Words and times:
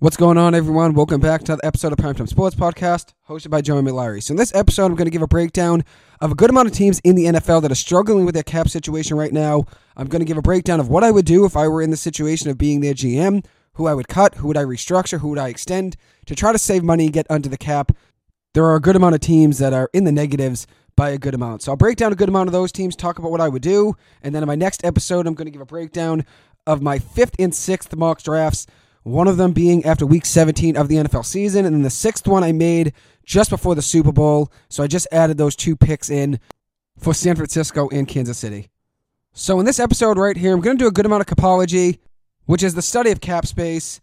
What's 0.00 0.16
going 0.16 0.38
on, 0.38 0.54
everyone? 0.54 0.94
Welcome 0.94 1.20
back 1.20 1.42
to 1.42 1.52
another 1.54 1.66
episode 1.66 1.90
of 1.90 1.98
Primetime 1.98 2.28
Sports 2.28 2.54
Podcast, 2.54 3.14
hosted 3.28 3.50
by 3.50 3.60
Joey 3.60 3.82
McLary. 3.82 4.22
So, 4.22 4.30
in 4.30 4.36
this 4.36 4.54
episode, 4.54 4.84
I'm 4.86 4.94
going 4.94 5.06
to 5.06 5.10
give 5.10 5.22
a 5.22 5.26
breakdown 5.26 5.84
of 6.20 6.30
a 6.30 6.34
good 6.36 6.50
amount 6.50 6.68
of 6.68 6.72
teams 6.72 7.00
in 7.00 7.16
the 7.16 7.24
NFL 7.24 7.62
that 7.62 7.72
are 7.72 7.74
struggling 7.74 8.24
with 8.24 8.34
their 8.34 8.44
cap 8.44 8.68
situation 8.68 9.16
right 9.16 9.32
now. 9.32 9.64
I'm 9.96 10.06
going 10.06 10.20
to 10.20 10.24
give 10.24 10.36
a 10.36 10.40
breakdown 10.40 10.78
of 10.78 10.88
what 10.88 11.02
I 11.02 11.10
would 11.10 11.24
do 11.24 11.44
if 11.46 11.56
I 11.56 11.66
were 11.66 11.82
in 11.82 11.90
the 11.90 11.96
situation 11.96 12.48
of 12.48 12.56
being 12.56 12.80
their 12.80 12.94
GM, 12.94 13.44
who 13.72 13.88
I 13.88 13.94
would 13.94 14.06
cut, 14.06 14.36
who 14.36 14.46
would 14.46 14.56
I 14.56 14.62
restructure, 14.62 15.18
who 15.18 15.30
would 15.30 15.38
I 15.38 15.48
extend 15.48 15.96
to 16.26 16.36
try 16.36 16.52
to 16.52 16.58
save 16.58 16.84
money 16.84 17.06
and 17.06 17.12
get 17.12 17.26
under 17.28 17.48
the 17.48 17.58
cap. 17.58 17.90
There 18.54 18.66
are 18.66 18.76
a 18.76 18.80
good 18.80 18.94
amount 18.94 19.16
of 19.16 19.20
teams 19.20 19.58
that 19.58 19.72
are 19.72 19.90
in 19.92 20.04
the 20.04 20.12
negatives 20.12 20.68
by 20.94 21.10
a 21.10 21.18
good 21.18 21.34
amount. 21.34 21.62
So, 21.62 21.72
I'll 21.72 21.76
break 21.76 21.96
down 21.96 22.12
a 22.12 22.16
good 22.16 22.28
amount 22.28 22.46
of 22.46 22.52
those 22.52 22.70
teams, 22.70 22.94
talk 22.94 23.18
about 23.18 23.32
what 23.32 23.40
I 23.40 23.48
would 23.48 23.62
do, 23.62 23.96
and 24.22 24.32
then 24.32 24.44
in 24.44 24.46
my 24.46 24.54
next 24.54 24.84
episode, 24.84 25.26
I'm 25.26 25.34
going 25.34 25.46
to 25.46 25.50
give 25.50 25.60
a 25.60 25.66
breakdown 25.66 26.24
of 26.68 26.82
my 26.82 27.00
fifth 27.00 27.34
and 27.40 27.52
sixth 27.52 27.96
mock 27.96 28.22
drafts 28.22 28.68
one 29.08 29.28
of 29.28 29.36
them 29.36 29.52
being 29.52 29.84
after 29.84 30.04
week 30.06 30.26
17 30.26 30.76
of 30.76 30.88
the 30.88 30.96
NFL 30.96 31.24
season, 31.24 31.64
and 31.64 31.74
then 31.74 31.82
the 31.82 31.90
sixth 31.90 32.26
one 32.28 32.44
I 32.44 32.52
made 32.52 32.92
just 33.24 33.50
before 33.50 33.74
the 33.74 33.82
Super 33.82 34.12
Bowl. 34.12 34.52
So 34.68 34.82
I 34.82 34.86
just 34.86 35.06
added 35.10 35.38
those 35.38 35.56
two 35.56 35.76
picks 35.76 36.10
in 36.10 36.38
for 36.98 37.14
San 37.14 37.36
Francisco 37.36 37.88
and 37.90 38.06
Kansas 38.06 38.38
City. 38.38 38.68
So 39.32 39.60
in 39.60 39.66
this 39.66 39.80
episode 39.80 40.18
right 40.18 40.36
here, 40.36 40.52
I'm 40.52 40.60
going 40.60 40.76
to 40.76 40.84
do 40.84 40.88
a 40.88 40.92
good 40.92 41.06
amount 41.06 41.20
of 41.20 41.36
capology, 41.36 41.98
which 42.46 42.62
is 42.62 42.74
the 42.74 42.82
study 42.82 43.10
of 43.10 43.20
cap 43.20 43.46
space. 43.46 44.00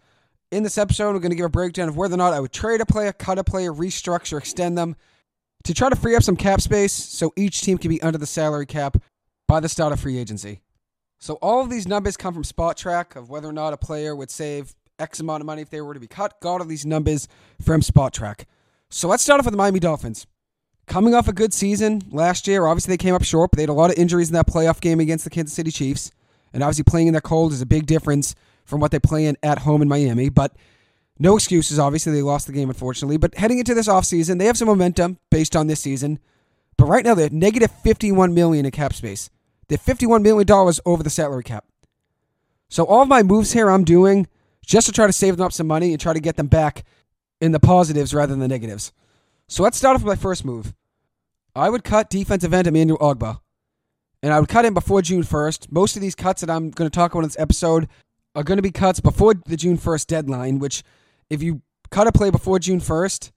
In 0.51 0.63
this 0.63 0.77
episode, 0.77 1.13
we're 1.13 1.19
going 1.19 1.31
to 1.31 1.35
give 1.35 1.45
a 1.45 1.49
breakdown 1.49 1.89
of 1.89 1.97
whether 1.97 2.13
or 2.13 2.17
not 2.17 2.33
I 2.33 2.39
would 2.39 2.53
trade 2.53 2.81
a 2.81 2.85
player, 2.85 3.11
cut 3.11 3.37
a 3.37 3.43
player, 3.43 3.73
restructure, 3.73 4.37
extend 4.37 4.77
them 4.77 4.95
to 5.65 5.73
try 5.73 5.89
to 5.89 5.95
free 5.95 6.15
up 6.15 6.23
some 6.23 6.35
cap 6.37 6.61
space 6.61 6.93
so 6.93 7.33
each 7.35 7.61
team 7.61 7.77
can 7.77 7.89
be 7.89 8.01
under 8.01 8.17
the 8.17 8.25
salary 8.25 8.65
cap 8.65 8.97
by 9.47 9.59
the 9.59 9.67
start 9.69 9.91
of 9.91 9.99
free 9.99 10.17
agency. 10.17 10.61
So 11.19 11.35
all 11.35 11.61
of 11.61 11.69
these 11.69 11.87
numbers 11.87 12.17
come 12.17 12.33
from 12.33 12.43
Spotrac 12.43 13.15
of 13.15 13.29
whether 13.29 13.49
or 13.49 13.53
not 13.53 13.73
a 13.73 13.77
player 13.77 14.15
would 14.15 14.29
save 14.29 14.75
X 14.99 15.19
amount 15.19 15.41
of 15.41 15.45
money 15.45 15.61
if 15.61 15.69
they 15.69 15.81
were 15.81 15.93
to 15.93 15.99
be 15.99 16.07
cut. 16.07 16.39
Got 16.41 16.61
all 16.61 16.65
these 16.67 16.85
numbers 16.85 17.27
from 17.61 17.81
Spotrac. 17.81 18.45
So 18.89 19.07
let's 19.07 19.23
start 19.23 19.39
off 19.39 19.45
with 19.45 19.53
the 19.53 19.57
Miami 19.57 19.79
Dolphins. 19.79 20.27
Coming 20.87 21.15
off 21.15 21.27
a 21.27 21.33
good 21.33 21.53
season 21.53 22.03
last 22.11 22.47
year, 22.47 22.65
obviously 22.67 22.93
they 22.93 22.97
came 22.97 23.15
up 23.15 23.23
short, 23.23 23.51
but 23.51 23.57
they 23.57 23.63
had 23.63 23.69
a 23.69 23.73
lot 23.73 23.89
of 23.89 23.97
injuries 23.97 24.29
in 24.29 24.33
that 24.33 24.47
playoff 24.47 24.79
game 24.79 24.99
against 24.99 25.23
the 25.23 25.31
Kansas 25.31 25.55
City 25.55 25.71
Chiefs. 25.71 26.11
And 26.53 26.63
obviously 26.63 26.83
playing 26.83 27.07
in 27.07 27.13
their 27.13 27.21
cold 27.21 27.51
is 27.51 27.61
a 27.61 27.65
big 27.65 27.85
difference 27.85 28.35
from 28.63 28.79
what 28.79 28.91
they 28.91 28.99
play 28.99 29.25
in 29.25 29.35
at 29.43 29.59
home 29.59 29.81
in 29.81 29.87
Miami. 29.87 30.29
But 30.29 30.55
no 31.19 31.35
excuses, 31.35 31.79
obviously. 31.79 32.13
They 32.13 32.21
lost 32.21 32.47
the 32.47 32.53
game, 32.53 32.69
unfortunately. 32.69 33.17
But 33.17 33.35
heading 33.35 33.59
into 33.59 33.73
this 33.73 33.87
offseason, 33.87 34.37
they 34.37 34.45
have 34.45 34.57
some 34.57 34.67
momentum 34.67 35.17
based 35.31 35.55
on 35.55 35.67
this 35.67 35.79
season. 35.79 36.19
But 36.77 36.85
right 36.85 37.05
now 37.05 37.15
they're 37.15 37.29
negative 37.29 37.71
51 37.83 38.33
million 38.33 38.65
in 38.65 38.71
cap 38.71 38.93
space. 38.93 39.29
They're 39.67 39.77
51 39.77 40.21
million 40.21 40.45
dollars 40.45 40.79
over 40.85 41.03
the 41.03 41.09
salary 41.09 41.43
cap. 41.43 41.65
So 42.69 42.83
all 42.85 43.01
of 43.01 43.07
my 43.07 43.23
moves 43.23 43.53
here 43.53 43.69
I'm 43.69 43.83
doing 43.83 44.27
just 44.65 44.87
to 44.87 44.93
try 44.93 45.07
to 45.07 45.13
save 45.13 45.37
them 45.37 45.45
up 45.45 45.53
some 45.53 45.67
money 45.67 45.91
and 45.91 46.01
try 46.01 46.13
to 46.13 46.19
get 46.19 46.35
them 46.35 46.47
back 46.47 46.83
in 47.41 47.51
the 47.51 47.59
positives 47.59 48.13
rather 48.13 48.33
than 48.33 48.39
the 48.39 48.47
negatives. 48.47 48.91
So 49.47 49.63
let's 49.63 49.77
start 49.77 49.95
off 49.95 50.03
with 50.03 50.17
my 50.17 50.21
first 50.21 50.43
move. 50.43 50.73
I 51.55 51.69
would 51.69 51.83
cut 51.83 52.09
defensive 52.09 52.53
end 52.53 52.67
Emmanuel 52.67 52.97
Ogbah. 52.99 53.39
And 54.23 54.33
I 54.33 54.39
would 54.39 54.49
cut 54.49 54.65
him 54.65 54.73
before 54.73 55.01
June 55.01 55.21
1st. 55.21 55.71
Most 55.71 55.95
of 55.95 56.01
these 56.01 56.15
cuts 56.15 56.41
that 56.41 56.49
I'm 56.49 56.71
going 56.71 56.89
to 56.89 56.95
talk 56.95 57.11
about 57.11 57.19
in 57.19 57.27
this 57.29 57.39
episode 57.39 57.87
are 58.33 58.43
going 58.43 58.57
to 58.57 58.63
be 58.63 58.71
cuts 58.71 58.99
before 58.99 59.35
the 59.45 59.55
June 59.55 59.77
1st 59.77 60.07
deadline, 60.07 60.59
which 60.59 60.83
if 61.29 61.43
you 61.43 61.61
cut 61.91 62.07
a 62.07 62.11
play 62.11 62.31
before 62.31 62.57
June 62.57 62.81
1st 62.81 63.31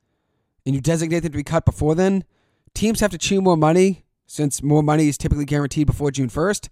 and 0.64 0.74
you 0.74 0.80
designate 0.80 1.24
it 1.24 1.30
to 1.30 1.36
be 1.36 1.44
cut 1.44 1.64
before 1.64 1.94
then, 1.94 2.24
teams 2.74 3.00
have 3.00 3.10
to 3.10 3.18
chew 3.18 3.42
more 3.42 3.56
money 3.56 4.04
since 4.26 4.62
more 4.62 4.82
money 4.82 5.08
is 5.08 5.18
typically 5.18 5.44
guaranteed 5.44 5.86
before 5.86 6.10
June 6.10 6.28
1st. 6.28 6.68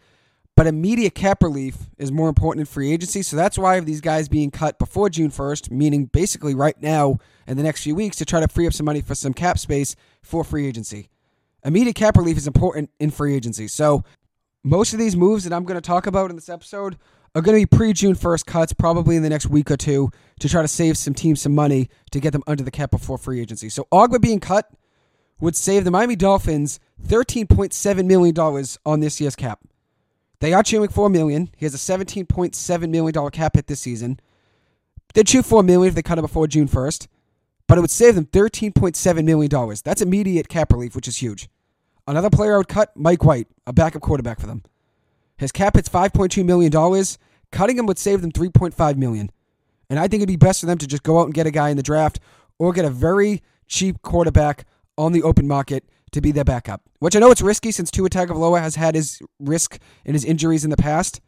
But 0.57 0.67
immediate 0.67 1.15
cap 1.15 1.43
relief 1.43 1.77
is 1.99 2.11
more 2.11 2.31
important 2.31 2.61
in 2.61 2.67
free 2.67 2.91
agency. 2.91 3.23
So 3.23 3.37
that's 3.37 3.59
why 3.59 3.79
these 3.81 4.01
guys 4.01 4.27
being 4.27 4.51
cut 4.51 4.79
before 4.79 5.11
June 5.11 5.31
1st, 5.31 5.71
meaning 5.71 6.07
basically 6.07 6.55
right 6.55 6.81
now 6.81 7.19
in 7.47 7.59
the 7.59 7.63
next 7.63 7.83
few 7.83 7.95
weeks 7.95 8.17
to 8.17 8.25
try 8.25 8.41
to 8.41 8.49
free 8.49 8.67
up 8.67 8.73
some 8.73 8.87
money 8.87 9.03
for 9.03 9.15
some 9.15 9.35
cap 9.35 9.59
space 9.59 9.95
for 10.23 10.43
free 10.43 10.67
agency. 10.67 11.11
Immediate 11.63 11.95
cap 11.95 12.17
relief 12.17 12.39
is 12.39 12.47
important 12.47 12.91
in 12.99 13.11
free 13.11 13.35
agency. 13.35 13.69
So 13.69 14.03
most 14.65 14.95
of 14.95 14.99
these 14.99 15.15
moves 15.15 15.45
that 15.45 15.53
I'm 15.53 15.65
going 15.65 15.77
to 15.77 15.87
talk 15.87 16.07
about 16.07 16.31
in 16.31 16.37
this 16.37 16.49
episode 16.49 16.97
are 17.35 17.43
going 17.43 17.61
to 17.61 17.67
be 17.67 17.77
pre 17.77 17.93
June 17.93 18.15
1st 18.15 18.47
cuts, 18.47 18.73
probably 18.73 19.17
in 19.17 19.23
the 19.23 19.29
next 19.29 19.47
week 19.47 19.71
or 19.71 19.77
two, 19.77 20.11
to 20.41 20.49
try 20.49 20.63
to 20.63 20.69
save 20.69 20.97
some 20.97 21.13
teams 21.13 21.43
some 21.43 21.55
money 21.55 21.91
to 22.13 22.19
get 22.19 22.33
them 22.33 22.43
under 22.47 22.65
the 22.65 22.71
cap 22.71 22.91
before 22.91 23.19
free 23.19 23.43
agency. 23.43 23.69
So 23.69 23.87
Ogbah 23.93 24.23
being 24.23 24.41
cut 24.41 24.71
would 25.39 25.55
save 25.55 25.85
the 25.85 25.91
Miami 25.91 26.17
Dolphins 26.17 26.81
$13.7 27.07 28.07
million 28.07 28.67
on 28.87 29.01
this 29.01 29.21
year's 29.21 29.37
cap. 29.37 29.61
They 30.41 30.53
are 30.53 30.63
chewing 30.63 30.89
four 30.89 31.09
million. 31.09 31.51
He 31.57 31.65
has 31.65 31.75
a 31.75 31.79
seventeen 31.79 32.27
point 32.27 32.55
seven 32.55 32.91
million 32.91 33.13
dollar 33.13 33.31
cap 33.31 33.57
hit 33.57 33.67
this 33.67 33.81
season. 33.81 34.21
They'd 35.15 35.27
chew 35.27 35.43
four 35.43 35.63
million 35.63 35.89
if 35.89 35.95
they 35.95 36.03
cut 36.03 36.19
him 36.19 36.23
before 36.23 36.47
June 36.47 36.67
first, 36.67 37.09
but 37.67 37.79
it 37.79 37.81
would 37.81 37.91
save 37.91 38.15
them 38.15 38.27
thirteen 38.27 38.73
point 38.73 38.97
seven 38.97 39.25
million 39.25 39.49
dollars. 39.49 39.83
That's 39.83 40.03
immediate 40.03 40.49
cap 40.49 40.73
relief, 40.73 40.95
which 40.95 41.09
is 41.09 41.19
huge. 41.19 41.49
Another 42.07 42.31
player 42.31 42.55
I 42.55 42.59
would 42.59 42.69
cut, 42.69 42.97
Mike 42.97 43.25
White, 43.25 43.49
a 43.67 43.73
backup 43.73 44.03
quarterback 44.03 44.39
for 44.39 44.47
them. 44.47 44.63
His 45.39 45.53
cap 45.53 45.75
hits 45.75 45.89
five 45.89 46.13
point 46.13 46.33
two 46.33 46.45
million 46.45 46.71
dollars. 46.71 47.19
Cutting 47.53 47.79
him 47.79 47.87
would 47.87 47.99
save 47.99 48.21
them 48.23 48.31
three 48.33 48.51
point 48.51 48.75
five 48.75 48.99
million. 48.99 49.31
And 49.89 49.99
I 49.99 50.09
think 50.09 50.21
it'd 50.21 50.29
be 50.29 50.37
best 50.37 50.61
for 50.61 50.67
them 50.67 50.79
to 50.79 50.87
just 50.87 51.05
go 51.05 51.21
out 51.21 51.27
and 51.27 51.35
get 51.35 51.47
a 51.47 51.51
guy 51.51 51.71
in 51.71 51.77
the 51.77 51.83
draft 51.83 52.19
or 52.59 52.73
get 52.73 52.85
a 52.85 52.91
very 52.91 53.43
cheap 53.69 54.03
quarterback 54.03 54.67
on 54.99 55.13
the 55.13 55.23
open 55.23 55.47
market 55.47 55.85
to 56.17 56.21
be 56.21 56.33
their 56.33 56.45
backup. 56.45 56.83
Which 56.99 57.15
I 57.15 57.21
know 57.21 57.31
it's 57.31 57.41
risky 57.41 57.71
since 57.71 57.91
Tua 57.91 58.11
Tagovailoa 58.11 58.61
has 58.61 58.75
had 58.75 58.95
his 58.95 59.23
risk 59.39 59.79
and 60.05 60.15
his 60.15 60.25
injuries 60.25 60.65
in 60.65 60.71
the 60.71 60.77
past. 60.77 61.21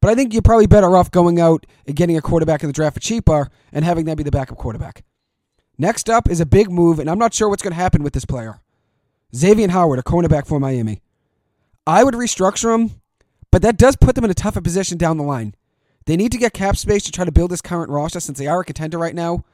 But 0.00 0.10
I 0.10 0.14
think 0.14 0.32
you're 0.32 0.42
probably 0.42 0.66
better 0.66 0.96
off 0.96 1.10
going 1.10 1.40
out 1.40 1.66
and 1.86 1.96
getting 1.96 2.16
a 2.16 2.22
quarterback 2.22 2.62
in 2.62 2.68
the 2.68 2.72
draft 2.72 2.94
for 2.94 3.00
cheaper 3.00 3.50
and 3.72 3.84
having 3.84 4.04
that 4.04 4.16
be 4.16 4.22
the 4.22 4.30
backup 4.30 4.58
quarterback. 4.58 5.04
Next 5.76 6.08
up 6.08 6.30
is 6.30 6.40
a 6.40 6.46
big 6.46 6.70
move, 6.70 6.98
and 6.98 7.10
I'm 7.10 7.18
not 7.18 7.34
sure 7.34 7.48
what's 7.48 7.62
going 7.62 7.72
to 7.72 7.80
happen 7.80 8.02
with 8.02 8.12
this 8.12 8.24
player. 8.24 8.60
Xavier 9.34 9.68
Howard, 9.68 9.98
a 9.98 10.02
cornerback 10.02 10.46
for 10.46 10.60
Miami. 10.60 11.02
I 11.86 12.04
would 12.04 12.14
restructure 12.14 12.74
him, 12.74 13.00
but 13.50 13.62
that 13.62 13.76
does 13.76 13.96
put 13.96 14.14
them 14.14 14.24
in 14.24 14.30
a 14.30 14.34
tougher 14.34 14.60
position 14.60 14.98
down 14.98 15.16
the 15.16 15.24
line. 15.24 15.54
They 16.06 16.16
need 16.16 16.32
to 16.32 16.38
get 16.38 16.52
cap 16.52 16.76
space 16.76 17.04
to 17.04 17.12
try 17.12 17.24
to 17.24 17.32
build 17.32 17.50
this 17.50 17.60
current 17.60 17.90
roster 17.90 18.20
since 18.20 18.38
they 18.38 18.46
are 18.46 18.60
a 18.60 18.64
contender 18.64 18.98
right 18.98 19.14
now. 19.14 19.44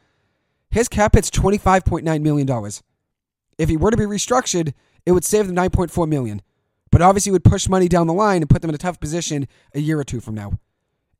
His 0.70 0.88
cap 0.88 1.14
hit's 1.14 1.30
$25.9 1.30 2.22
million. 2.22 2.48
If 3.58 3.68
he 3.68 3.76
were 3.76 3.90
to 3.90 3.96
be 3.96 4.04
restructured, 4.04 4.72
it 5.06 5.12
would 5.12 5.24
save 5.24 5.46
them 5.46 5.56
9.4 5.56 6.08
million. 6.08 6.42
But 6.90 7.02
obviously 7.02 7.32
would 7.32 7.44
push 7.44 7.68
money 7.68 7.88
down 7.88 8.06
the 8.06 8.12
line 8.12 8.42
and 8.42 8.50
put 8.50 8.62
them 8.62 8.68
in 8.68 8.74
a 8.74 8.78
tough 8.78 9.00
position 9.00 9.48
a 9.74 9.80
year 9.80 9.98
or 9.98 10.04
two 10.04 10.20
from 10.20 10.34
now. 10.34 10.58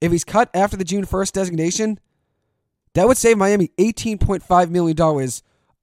If 0.00 0.12
he's 0.12 0.24
cut 0.24 0.50
after 0.54 0.76
the 0.76 0.84
June 0.84 1.06
1st 1.06 1.32
designation, 1.32 1.98
that 2.94 3.08
would 3.08 3.16
save 3.16 3.38
Miami 3.38 3.70
$18.5 3.78 4.70
million 4.70 5.30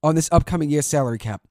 on 0.02 0.14
this 0.14 0.28
upcoming 0.32 0.70
year's 0.70 0.86
salary 0.86 1.18
cap. 1.18 1.42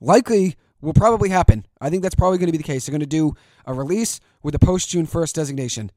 Likely 0.00 0.56
will 0.80 0.92
probably 0.92 1.28
happen. 1.28 1.66
I 1.80 1.90
think 1.90 2.02
that's 2.02 2.14
probably 2.14 2.38
going 2.38 2.46
to 2.46 2.52
be 2.52 2.58
the 2.58 2.64
case. 2.64 2.86
They're 2.86 2.92
going 2.92 3.00
to 3.00 3.06
do 3.06 3.34
a 3.64 3.72
release 3.72 4.20
with 4.42 4.54
a 4.54 4.58
post 4.58 4.88
June 4.88 5.06
1st 5.06 5.32
designation. 5.32 5.90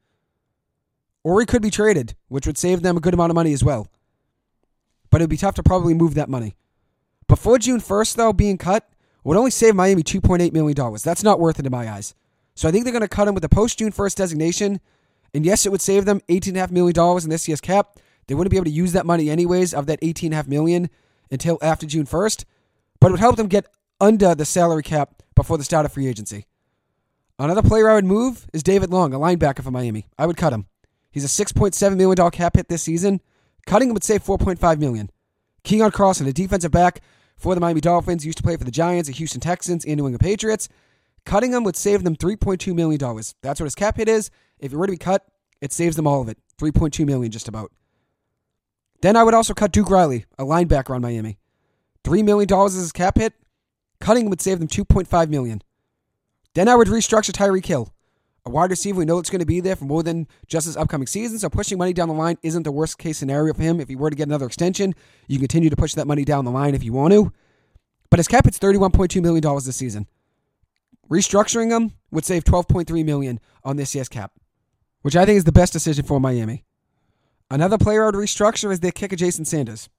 Or 1.23 1.39
he 1.39 1.45
could 1.45 1.61
be 1.61 1.69
traded, 1.69 2.15
which 2.27 2.47
would 2.47 2.57
save 2.57 2.81
them 2.81 2.97
a 2.97 3.01
good 3.01 3.13
amount 3.13 3.31
of 3.31 3.35
money 3.35 3.53
as 3.53 3.63
well. 3.63 3.87
But 5.09 5.21
it 5.21 5.23
would 5.23 5.29
be 5.29 5.37
tough 5.37 5.55
to 5.55 5.63
probably 5.63 5.93
move 5.93 6.13
that 6.15 6.29
money. 6.29 6.55
Before 7.29 7.59
June 7.59 7.79
1st, 7.79 8.15
though, 8.15 8.33
being 8.33 8.57
cut 8.57 8.89
would 9.23 9.37
only 9.37 9.51
save 9.51 9.75
Miami 9.75 10.01
$2.8 10.01 10.51
million. 10.51 10.97
That's 11.03 11.23
not 11.23 11.39
worth 11.39 11.59
it 11.59 11.65
in 11.65 11.71
my 11.71 11.87
eyes. 11.87 12.15
So 12.55 12.67
I 12.67 12.71
think 12.71 12.83
they're 12.83 12.91
going 12.91 13.01
to 13.01 13.07
cut 13.07 13.27
him 13.27 13.35
with 13.35 13.43
the 13.43 13.49
post 13.49 13.77
June 13.77 13.91
1st 13.91 14.15
designation. 14.15 14.81
And 15.35 15.45
yes, 15.45 15.65
it 15.65 15.71
would 15.71 15.79
save 15.79 16.05
them 16.05 16.21
$18.5 16.27 16.71
million 16.71 17.23
in 17.23 17.29
this 17.29 17.47
year's 17.47 17.61
cap. 17.61 17.99
They 18.25 18.33
wouldn't 18.33 18.49
be 18.49 18.57
able 18.57 18.65
to 18.65 18.71
use 18.71 18.93
that 18.93 19.05
money 19.05 19.29
anyways 19.29 19.75
of 19.75 19.85
that 19.85 20.01
18.5 20.01 20.47
million 20.47 20.89
until 21.29 21.59
after 21.61 21.85
June 21.85 22.07
1st. 22.07 22.45
But 22.99 23.07
it 23.07 23.11
would 23.11 23.19
help 23.19 23.35
them 23.35 23.47
get 23.47 23.67
under 24.01 24.33
the 24.33 24.43
salary 24.43 24.83
cap 24.83 25.21
before 25.35 25.59
the 25.59 25.63
start 25.63 25.85
of 25.85 25.93
free 25.93 26.07
agency. 26.07 26.47
Another 27.37 27.61
player 27.61 27.91
I 27.91 27.93
would 27.93 28.05
move 28.05 28.47
is 28.53 28.63
David 28.63 28.89
Long, 28.89 29.13
a 29.13 29.19
linebacker 29.19 29.63
for 29.63 29.71
Miami. 29.71 30.07
I 30.17 30.25
would 30.25 30.35
cut 30.35 30.51
him. 30.51 30.65
He's 31.11 31.23
a 31.23 31.45
$6.7 31.45 31.95
million 31.95 32.31
cap 32.31 32.55
hit 32.55 32.69
this 32.69 32.81
season. 32.81 33.21
Cutting 33.67 33.89
him 33.89 33.93
would 33.93 34.03
save 34.03 34.23
4.5 34.23 34.79
million. 34.79 35.11
Keion 35.63 35.91
Crossen, 35.91 36.27
a 36.27 36.33
defensive 36.33 36.71
back 36.71 37.01
for 37.39 37.55
the 37.55 37.61
Miami 37.61 37.81
Dolphins, 37.81 38.25
used 38.25 38.37
to 38.37 38.43
play 38.43 38.57
for 38.57 38.65
the 38.65 38.71
Giants, 38.71 39.07
the 39.07 39.15
Houston 39.15 39.41
Texans, 39.41 39.85
and 39.85 39.93
the 39.93 39.95
New 39.95 40.07
England 40.07 40.19
Patriots. 40.19 40.69
Cutting 41.25 41.53
him 41.53 41.63
would 41.63 41.75
save 41.75 42.03
them 42.03 42.15
$3.2 42.15 42.75
million. 42.75 42.99
That's 43.41 43.59
what 43.59 43.65
his 43.65 43.75
cap 43.75 43.97
hit 43.97 44.07
is. 44.09 44.29
If 44.59 44.73
it 44.73 44.77
were 44.77 44.85
to 44.85 44.91
be 44.91 44.97
cut, 44.97 45.25
it 45.61 45.73
saves 45.73 45.95
them 45.95 46.05
all 46.05 46.21
of 46.21 46.29
it. 46.29 46.37
3.2 46.57 47.05
million 47.05 47.31
just 47.31 47.47
about. 47.47 47.71
Then 49.01 49.15
I 49.15 49.23
would 49.23 49.33
also 49.33 49.53
cut 49.53 49.71
Duke 49.71 49.89
Riley, 49.89 50.25
a 50.37 50.43
linebacker 50.43 50.93
on 50.93 51.01
Miami. 51.01 51.37
$3 52.03 52.23
million 52.23 52.49
is 52.67 52.73
his 52.73 52.91
cap 52.91 53.17
hit. 53.17 53.33
Cutting 54.01 54.25
him 54.25 54.29
would 54.29 54.41
save 54.41 54.59
them 54.59 54.67
2.5 54.67 55.29
million. 55.29 55.61
Then 56.53 56.67
I 56.67 56.75
would 56.75 56.87
restructure 56.87 57.31
Tyreek 57.31 57.65
Hill 57.65 57.93
wide 58.49 58.69
receiver. 58.69 58.99
We 58.99 59.05
know 59.05 59.19
it's 59.19 59.29
going 59.29 59.39
to 59.39 59.45
be 59.45 59.59
there 59.59 59.75
for 59.75 59.85
more 59.85 60.03
than 60.03 60.27
just 60.47 60.65
this 60.65 60.75
upcoming 60.75 61.07
season. 61.07 61.39
So 61.39 61.49
pushing 61.49 61.77
money 61.77 61.93
down 61.93 62.07
the 62.07 62.13
line 62.13 62.37
isn't 62.43 62.63
the 62.63 62.71
worst 62.71 62.97
case 62.97 63.17
scenario 63.17 63.53
for 63.53 63.63
him. 63.63 63.79
If 63.79 63.89
he 63.89 63.95
were 63.95 64.09
to 64.09 64.15
get 64.15 64.27
another 64.27 64.45
extension, 64.45 64.93
you 65.27 65.37
can 65.37 65.47
continue 65.47 65.69
to 65.69 65.75
push 65.75 65.93
that 65.93 66.07
money 66.07 66.25
down 66.25 66.45
the 66.45 66.51
line 66.51 66.75
if 66.75 66.83
you 66.83 66.93
want 66.93 67.13
to. 67.13 67.31
But 68.09 68.19
his 68.19 68.27
cap 68.27 68.47
it's 68.47 68.59
$31.2 68.59 69.21
million 69.21 69.43
this 69.63 69.75
season. 69.75 70.07
Restructuring 71.09 71.71
him 71.71 71.93
would 72.11 72.25
save 72.25 72.43
12.3 72.43 73.05
million 73.05 73.39
on 73.63 73.77
this 73.77 73.95
year's 73.95 74.09
cap, 74.09 74.31
which 75.01 75.15
I 75.15 75.25
think 75.25 75.37
is 75.37 75.43
the 75.43 75.51
best 75.51 75.73
decision 75.73 76.05
for 76.05 76.19
Miami. 76.19 76.65
Another 77.49 77.79
player 77.79 78.03
I 78.03 78.07
would 78.07 78.15
restructure 78.15 78.71
is 78.71 78.79
their 78.79 78.91
kicker, 78.91 79.15
Jason 79.15 79.45
Sanders. 79.45 79.89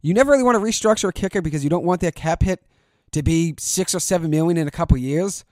You 0.00 0.14
never 0.14 0.30
really 0.30 0.44
want 0.44 0.54
to 0.54 0.60
restructure 0.60 1.08
a 1.08 1.12
kicker 1.12 1.42
because 1.42 1.64
you 1.64 1.70
don't 1.70 1.84
want 1.84 2.00
their 2.00 2.12
cap 2.12 2.44
hit 2.44 2.64
to 3.10 3.22
be 3.22 3.54
six 3.58 3.94
or 3.94 4.00
seven 4.00 4.30
million 4.30 4.56
in 4.56 4.68
a 4.68 4.72
couple 4.72 4.96
years. 4.96 5.44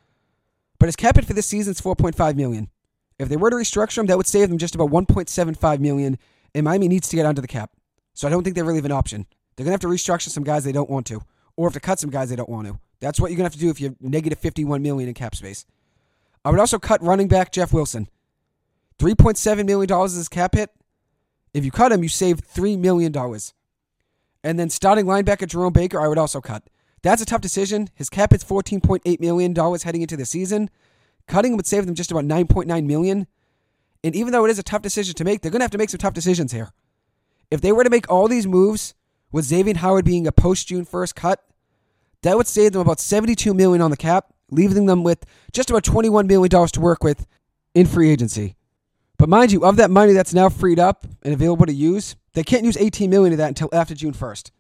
But 0.79 0.87
his 0.87 0.97
cap 0.97 1.17
hit 1.17 1.25
for 1.25 1.33
this 1.33 1.47
season 1.47 1.73
is 1.73 1.81
4.5 1.81 2.37
million. 2.37 2.71
If 3.19 3.29
they 3.29 3.37
were 3.37 3.51
to 3.51 3.57
restructure 3.57 3.99
him, 3.99 4.07
that 4.07 4.17
would 4.17 4.27
save 4.27 4.49
them 4.49 4.59
just 4.59 4.75
about 4.75 4.91
1.75 4.91 5.81
million. 5.81 6.19
And 6.55 6.65
Miami 6.65 6.89
needs 6.89 7.09
to 7.09 7.17
get 7.17 7.27
under 7.27 7.41
the 7.41 7.49
cap. 7.49 7.71
So 8.15 8.27
I 8.27 8.31
don't 8.31 8.43
think 8.43 8.57
they 8.57 8.63
really 8.63 8.77
have 8.77 8.85
an 8.85 8.93
option. 8.93 9.27
They're 9.57 9.65
gonna 9.65 9.75
have 9.75 9.81
to 9.81 9.89
restructure 9.89 10.29
some 10.29 10.45
guys 10.45 10.65
they 10.65 10.73
don't 10.73 10.91
want 10.91 11.07
to, 11.07 11.23
or 11.57 11.69
have 11.69 11.75
to 11.75 11.81
cut 11.81 11.99
some 11.99 12.11
guys 12.11 12.31
they 12.31 12.37
don't 12.37 12.49
want 12.49 12.67
to. 12.67 12.79
That's 13.01 13.21
what 13.21 13.31
you're 13.31 13.37
gonna 13.37 13.47
have 13.47 13.55
to 13.55 13.59
do 13.59 13.71
if 13.71 13.81
you 13.81 13.89
have 13.89 13.97
negative 14.01 14.39
51 14.39 14.83
million 14.83 15.09
in 15.09 15.15
cap 15.15 15.35
space. 15.35 15.67
I 16.45 16.51
would 16.51 16.61
also 16.61 16.79
cut 16.79 17.03
running 17.03 17.29
back 17.29 17.53
Jeff 17.53 17.73
Wilson. 17.73 18.09
$3.7 18.99 19.67
million 19.67 20.05
is 20.05 20.15
his 20.15 20.29
cap 20.29 20.55
hit. 20.55 20.71
If 21.53 21.65
you 21.65 21.71
cut 21.71 21.93
him, 21.93 22.03
you 22.03 22.09
save 22.09 22.39
$3 22.39 22.79
million. 22.79 23.15
And 24.45 24.59
then 24.59 24.71
starting 24.71 25.07
linebacker 25.07 25.49
Jerome 25.49 25.73
Baker, 25.73 26.01
I 26.01 26.09
would 26.09 26.19
also 26.19 26.41
cut. 26.41 26.63
That's 27.07 27.23
a 27.23 27.25
tough 27.25 27.41
decision. 27.41 27.89
His 27.95 28.11
cap 28.11 28.33
hit's 28.33 28.43
$14.8 28.43 29.21
million 29.21 29.55
heading 29.55 30.03
into 30.03 30.17
the 30.17 30.27
season. 30.27 30.69
Cutting 31.29 31.53
him 31.53 31.57
would 31.57 31.65
save 31.65 31.87
them 31.87 31.95
just 31.95 32.11
about 32.11 32.25
9.9 32.25 32.85
million. 32.85 33.29
And 34.03 34.17
even 34.17 34.33
though 34.33 34.45
it 34.45 34.51
is 34.51 34.59
a 34.59 34.65
tough 34.65 34.83
decision 34.83 35.15
to 35.15 35.23
make, 35.23 35.41
they're 35.41 35.53
going 35.53 35.61
to 35.61 35.65
have 35.65 35.71
to 35.71 35.79
make 35.79 35.91
some 35.91 35.99
tough 35.99 36.15
decisions 36.15 36.51
here. 36.51 36.73
If 37.49 37.61
they 37.61 37.71
were 37.71 37.85
to 37.85 37.91
make 37.91 38.11
all 38.11 38.27
these 38.27 38.49
moves 38.49 38.95
with 39.31 39.45
Xavier 39.45 39.77
Howard 39.77 40.05
being 40.05 40.27
a 40.27 40.33
post 40.33 40.67
June 40.67 40.85
1st 40.85 41.15
cut, 41.15 41.45
that 42.23 42.37
would 42.37 42.49
save 42.49 42.73
them 42.73 42.83
about 42.83 42.99
72 42.99 43.55
million 43.55 43.83
on 43.83 43.93
the 43.93 43.97
cap, 43.97 44.35
leaving 44.51 44.87
them 44.87 45.05
with 45.05 45.25
just 45.53 45.71
about 45.71 45.85
$21 45.85 46.27
million 46.27 46.67
to 46.67 46.81
work 46.81 47.05
with 47.05 47.25
in 47.73 47.87
free 47.87 48.11
agency. 48.11 48.57
But 49.17 49.29
mind 49.29 49.53
you, 49.53 49.65
of 49.65 49.77
that 49.77 49.93
money 49.93 50.13
that's 50.13 50.35
now 50.35 50.49
freed 50.49 50.81
up 50.81 51.07
and 51.23 51.33
available 51.33 51.67
to 51.67 51.73
use, 51.73 52.17
they 52.33 52.43
can't 52.43 52.65
use 52.65 52.77
18 52.77 53.09
million 53.09 53.33
of 53.33 53.39
that 53.39 53.47
until 53.47 53.69
after 53.73 53.95
June 53.95 54.13
1st. 54.13 54.51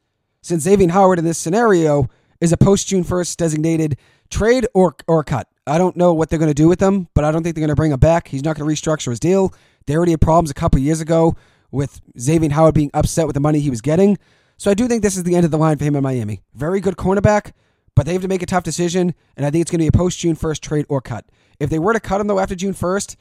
Since 0.43 0.63
Xavier 0.63 0.91
Howard 0.91 1.19
in 1.19 1.25
this 1.25 1.39
scenario 1.39 2.09
is 2.41 2.53
a 2.53 2.57
post 2.57 2.89
June 2.89 3.05
1st 3.05 3.37
designated 3.37 3.97
trade 4.31 4.67
or 4.75 4.97
or 5.07 5.25
cut. 5.25 5.49
I 5.67 5.79
don't 5.79 5.97
know 5.97 6.15
what 6.15 6.29
they're 6.29 6.39
going 6.39 6.51
to 6.51 6.55
do 6.55 6.69
with 6.69 6.81
him, 6.81 7.09
but 7.15 7.25
I 7.25 7.33
don't 7.33 7.43
think 7.43 7.55
they're 7.57 7.63
going 7.63 7.71
to 7.71 7.77
bring 7.77 7.93
him 7.93 7.99
back. 7.99 8.29
He's 8.29 8.45
not 8.45 8.57
going 8.57 8.69
to 8.69 8.75
restructure 8.75 9.11
his 9.11 9.21
deal. 9.21 9.53
They 9.87 9.97
already 9.97 10.13
had 10.13 10.21
problems 10.21 10.51
a 10.51 10.55
couple 10.55 10.81
years 10.81 11.01
ago 11.01 11.37
with 11.71 12.01
Xavier 12.19 12.51
Howard 12.51 12.75
being 12.75 12.91
upset 12.95 13.27
with 13.27 13.35
the 13.35 13.41
money 13.41 13.61
he 13.61 13.71
was 13.71 13.81
getting. 13.81 14.19
So 14.59 14.71
I 14.71 14.75
do 14.75 14.89
think 14.89 15.03
this 15.03 15.17
is 15.17 15.25
the 15.25 15.35
end 15.35 15.45
of 15.45 15.51
the 15.51 15.59
line 15.59 15.77
for 15.77 15.85
him 15.85 15.97
in 15.97 16.03
Miami. 16.03 16.43
Very 16.55 16.81
good 16.81 16.97
cornerback, 16.97 17.53
but 17.95 18.07
they 18.07 18.13
have 18.13 18.23
to 18.23 18.29
make 18.29 18.43
a 18.43 18.47
tough 18.47 18.65
decision, 18.65 19.15
and 19.37 19.45
I 19.45 19.51
think 19.51 19.63
it's 19.63 19.71
going 19.71 19.81
to 19.81 19.85
be 19.85 19.89
a 19.89 19.93
post 19.93 20.19
June 20.19 20.37
1st 20.37 20.61
trade 20.61 20.87
or 20.89 21.01
cut. 21.01 21.27
If 21.61 21.71
they 21.71 21.79
were 21.79 21.93
to 21.93 22.01
cut 22.01 22.21
him 22.21 22.27
though 22.27 22.39
after 22.39 22.55
June 22.55 22.75
1st, 22.75 23.17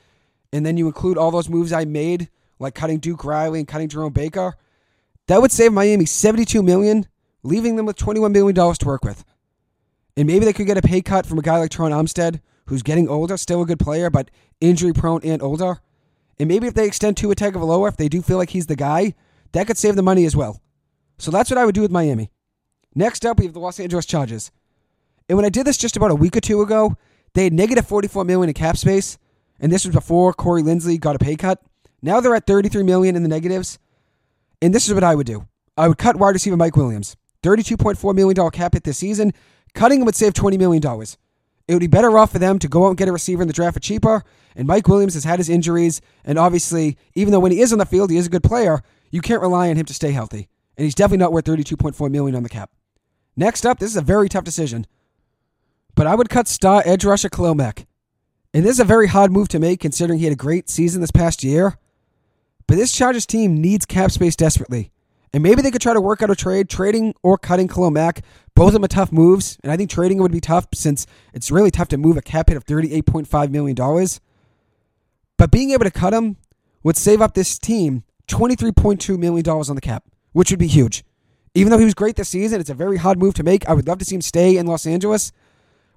and 0.54 0.66
then 0.66 0.78
you 0.78 0.88
include 0.88 1.18
all 1.18 1.32
those 1.32 1.50
moves 1.50 1.74
I 1.74 1.86
made, 1.86 2.30
like 2.60 2.76
cutting 2.76 3.00
Duke 3.00 3.26
Riley 3.26 3.60
and 3.60 3.68
cutting 3.68 3.90
Jerome 3.90 4.14
Baker, 4.14 4.56
that 5.28 5.42
would 5.42 5.52
save 5.52 5.74
Miami 5.74 6.06
72 6.06 6.62
million, 6.62 7.08
leaving 7.46 7.76
them 7.76 7.86
with 7.86 7.96
21 7.96 8.32
million 8.32 8.56
dollars 8.56 8.78
to 8.80 8.86
work 8.86 9.06
with. 9.06 9.24
And 10.18 10.28
maybe 10.28 10.46
they 10.46 10.54
could 10.54 10.68
get 10.68 10.78
a 10.78 10.82
pay 10.82 11.02
cut 11.02 11.26
from 11.26 11.40
a 11.40 11.42
guy 11.42 11.58
like 11.58 11.72
Terron 11.72 11.92
Armstead, 11.92 12.42
who's 12.68 12.84
getting 12.84 13.08
older, 13.08 13.38
still 13.38 13.62
a 13.62 13.66
good 13.66 13.80
player, 13.80 14.10
but 14.10 14.32
injury 14.60 14.94
prone 14.94 15.22
and 15.24 15.42
older. 15.42 15.80
And 16.40 16.48
maybe 16.48 16.68
if 16.68 16.74
they 16.74 16.86
extend 16.86 17.18
Tua 17.18 17.36
Tagovailoa, 17.36 17.90
if 17.90 17.98
they 17.98 18.10
do 18.10 18.22
feel 18.22 18.38
like 18.38 18.50
he's 18.50 18.68
the 18.68 18.76
guy, 18.76 19.14
that 19.52 19.68
could 19.68 19.78
save 19.78 19.96
the 19.96 20.02
money 20.02 20.26
as 20.26 20.36
well. 20.36 20.62
So 21.18 21.32
that's 21.32 21.50
what 21.50 21.58
I 21.58 21.66
would 21.66 21.76
do 21.76 21.82
with 21.82 21.92
Miami. 21.92 22.32
Next 22.94 23.26
up, 23.26 23.40
we 23.40 23.46
have 23.46 23.54
the 23.54 23.60
Los 23.60 23.80
Angeles 23.80 24.06
Chargers. 24.06 24.52
And 25.30 25.38
when 25.38 25.46
I 25.46 25.50
did 25.50 25.66
this 25.66 25.78
just 25.78 25.96
about 25.98 26.12
a 26.12 26.16
week 26.16 26.36
or 26.36 26.42
two 26.42 26.62
ago, 26.62 26.98
they 27.34 27.46
had 27.46 27.54
negative 27.54 27.88
44 27.88 28.26
million 28.26 28.50
in 28.50 28.54
cap 28.54 28.78
space, 28.78 29.18
and 29.60 29.72
this 29.72 29.86
was 29.86 29.94
before 29.94 30.34
Corey 30.34 30.64
Linsley 30.64 31.00
got 31.00 31.16
a 31.16 31.20
pay 31.20 31.36
cut. 31.36 31.62
Now 32.02 32.20
they're 32.20 32.36
at 32.36 32.48
33 32.48 32.84
million 32.84 33.16
in 33.16 33.24
the 33.24 33.30
negatives, 33.30 33.80
and 34.62 34.74
this 34.74 34.88
is 34.88 34.94
what 34.94 35.04
I 35.04 35.16
would 35.16 35.28
do. 35.28 35.48
I 35.78 35.88
would 35.88 35.98
cut 35.98 36.16
wide 36.16 36.30
receiver 36.36 36.56
Mike 36.56 36.78
Williams, 36.78 37.18
32.4 37.46 38.16
million 38.16 38.36
dollar 38.36 38.52
cap 38.52 38.74
hit 38.74 38.84
this 38.84 38.98
season. 38.98 39.32
Cutting 39.74 40.00
him 40.00 40.06
would 40.06 40.16
save 40.16 40.34
20 40.34 40.58
million 40.58 40.82
dollars. 40.82 41.18
It 41.68 41.74
would 41.74 41.80
be 41.80 41.88
better 41.88 42.18
off 42.18 42.32
for 42.32 42.40
them 42.40 42.60
to 42.60 42.68
go 42.68 42.86
out 42.86 42.90
and 42.90 42.98
get 42.98 43.08
a 43.08 43.12
receiver 43.12 43.42
in 43.42 43.48
the 43.48 43.54
draft 43.54 43.76
for 43.76 43.80
cheaper. 43.80 44.24
And 44.56 44.68
Mike 44.68 44.88
Williams 44.88 45.16
has 45.16 45.24
had 45.24 45.40
his 45.40 45.50
injuries, 45.50 46.00
and 46.24 46.38
obviously, 46.38 46.98
even 47.14 47.32
though 47.32 47.40
when 47.40 47.52
he 47.52 47.62
is 47.62 47.74
on 47.74 47.80
the 47.80 47.86
field, 47.86 48.12
he 48.12 48.18
is 48.18 48.28
a 48.28 48.30
good 48.30 48.44
player, 48.44 48.82
you 49.12 49.22
can't 49.22 49.42
rely 49.42 49.70
on 49.70 49.76
him 49.76 49.86
to 49.86 49.94
stay 49.94 50.12
healthy. 50.12 50.48
And 50.78 50.86
he's 50.86 50.96
definitely 50.96 51.24
not 51.24 51.34
worth 51.34 51.46
32.4 51.46 52.12
million 52.12 52.36
on 52.36 52.44
the 52.44 52.50
cap. 52.50 52.72
Next 53.36 53.66
up, 53.66 53.80
this 53.80 53.90
is 53.90 53.98
a 53.98 54.02
very 54.02 54.30
tough 54.30 54.44
decision. 54.44 54.88
But 55.96 56.08
I 56.08 56.16
would 56.16 56.30
cut 56.30 56.48
star 56.48 56.84
edge 56.86 57.06
rusher 57.06 57.30
Mack. 57.56 57.88
And 58.54 58.64
this 58.64 58.74
is 58.74 58.80
a 58.80 58.86
very 58.86 59.08
hard 59.08 59.32
move 59.32 59.50
to 59.50 59.60
make 59.60 59.80
considering 59.80 60.20
he 60.20 60.26
had 60.26 60.34
a 60.34 60.38
great 60.38 60.70
season 60.70 61.02
this 61.02 61.12
past 61.12 61.44
year. 61.44 61.78
But 62.68 62.78
this 62.78 62.92
Chargers 62.92 63.26
team 63.26 63.62
needs 63.62 63.86
cap 63.86 64.12
space 64.12 64.36
desperately. 64.36 64.92
And 65.36 65.44
maybe 65.44 65.62
they 65.62 65.70
could 65.70 65.82
try 65.82 65.92
to 65.92 66.00
work 66.00 66.22
out 66.22 66.30
a 66.30 66.36
trade, 66.36 66.70
trading 66.70 67.14
or 67.22 67.38
cutting 67.38 67.68
Khalil 67.68 67.92
Mack. 67.92 68.24
Both 68.56 68.68
of 68.68 68.74
them 68.76 68.86
are 68.86 68.88
tough 68.88 69.12
moves. 69.12 69.58
And 69.64 69.70
I 69.70 69.76
think 69.76 69.90
trading 69.90 70.20
would 70.20 70.32
be 70.32 70.40
tough 70.40 70.66
since 70.74 71.06
it's 71.34 71.52
really 71.52 71.72
tough 71.72 71.90
to 71.90 71.98
move 71.98 72.16
a 72.16 72.22
cap 72.22 72.48
hit 72.48 72.56
of 72.56 72.64
$38.5 72.64 73.52
million. 73.52 74.08
But 75.36 75.52
being 75.52 75.72
able 75.72 75.84
to 75.84 75.92
cut 75.92 76.14
him 76.14 76.38
would 76.84 76.96
save 76.96 77.20
up 77.20 77.34
this 77.34 77.60
team 77.60 78.06
$23.2 78.30 79.20
million 79.20 79.46
on 79.46 79.76
the 79.76 79.82
cap, 79.82 80.06
which 80.32 80.52
would 80.52 80.60
be 80.60 80.68
huge. 80.68 81.04
Even 81.54 81.70
though 81.70 81.80
he 81.80 81.84
was 81.84 81.94
great 81.94 82.16
this 82.16 82.30
season, 82.30 82.62
it's 82.62 82.70
a 82.70 82.74
very 82.74 82.96
hard 82.96 83.20
move 83.20 83.34
to 83.34 83.44
make. 83.44 83.68
I 83.68 83.74
would 83.74 83.90
love 83.90 83.98
to 83.98 84.06
see 84.06 84.16
him 84.16 84.22
stay 84.22 84.56
in 84.56 84.66
Los 84.66 84.88
Angeles. 84.88 85.34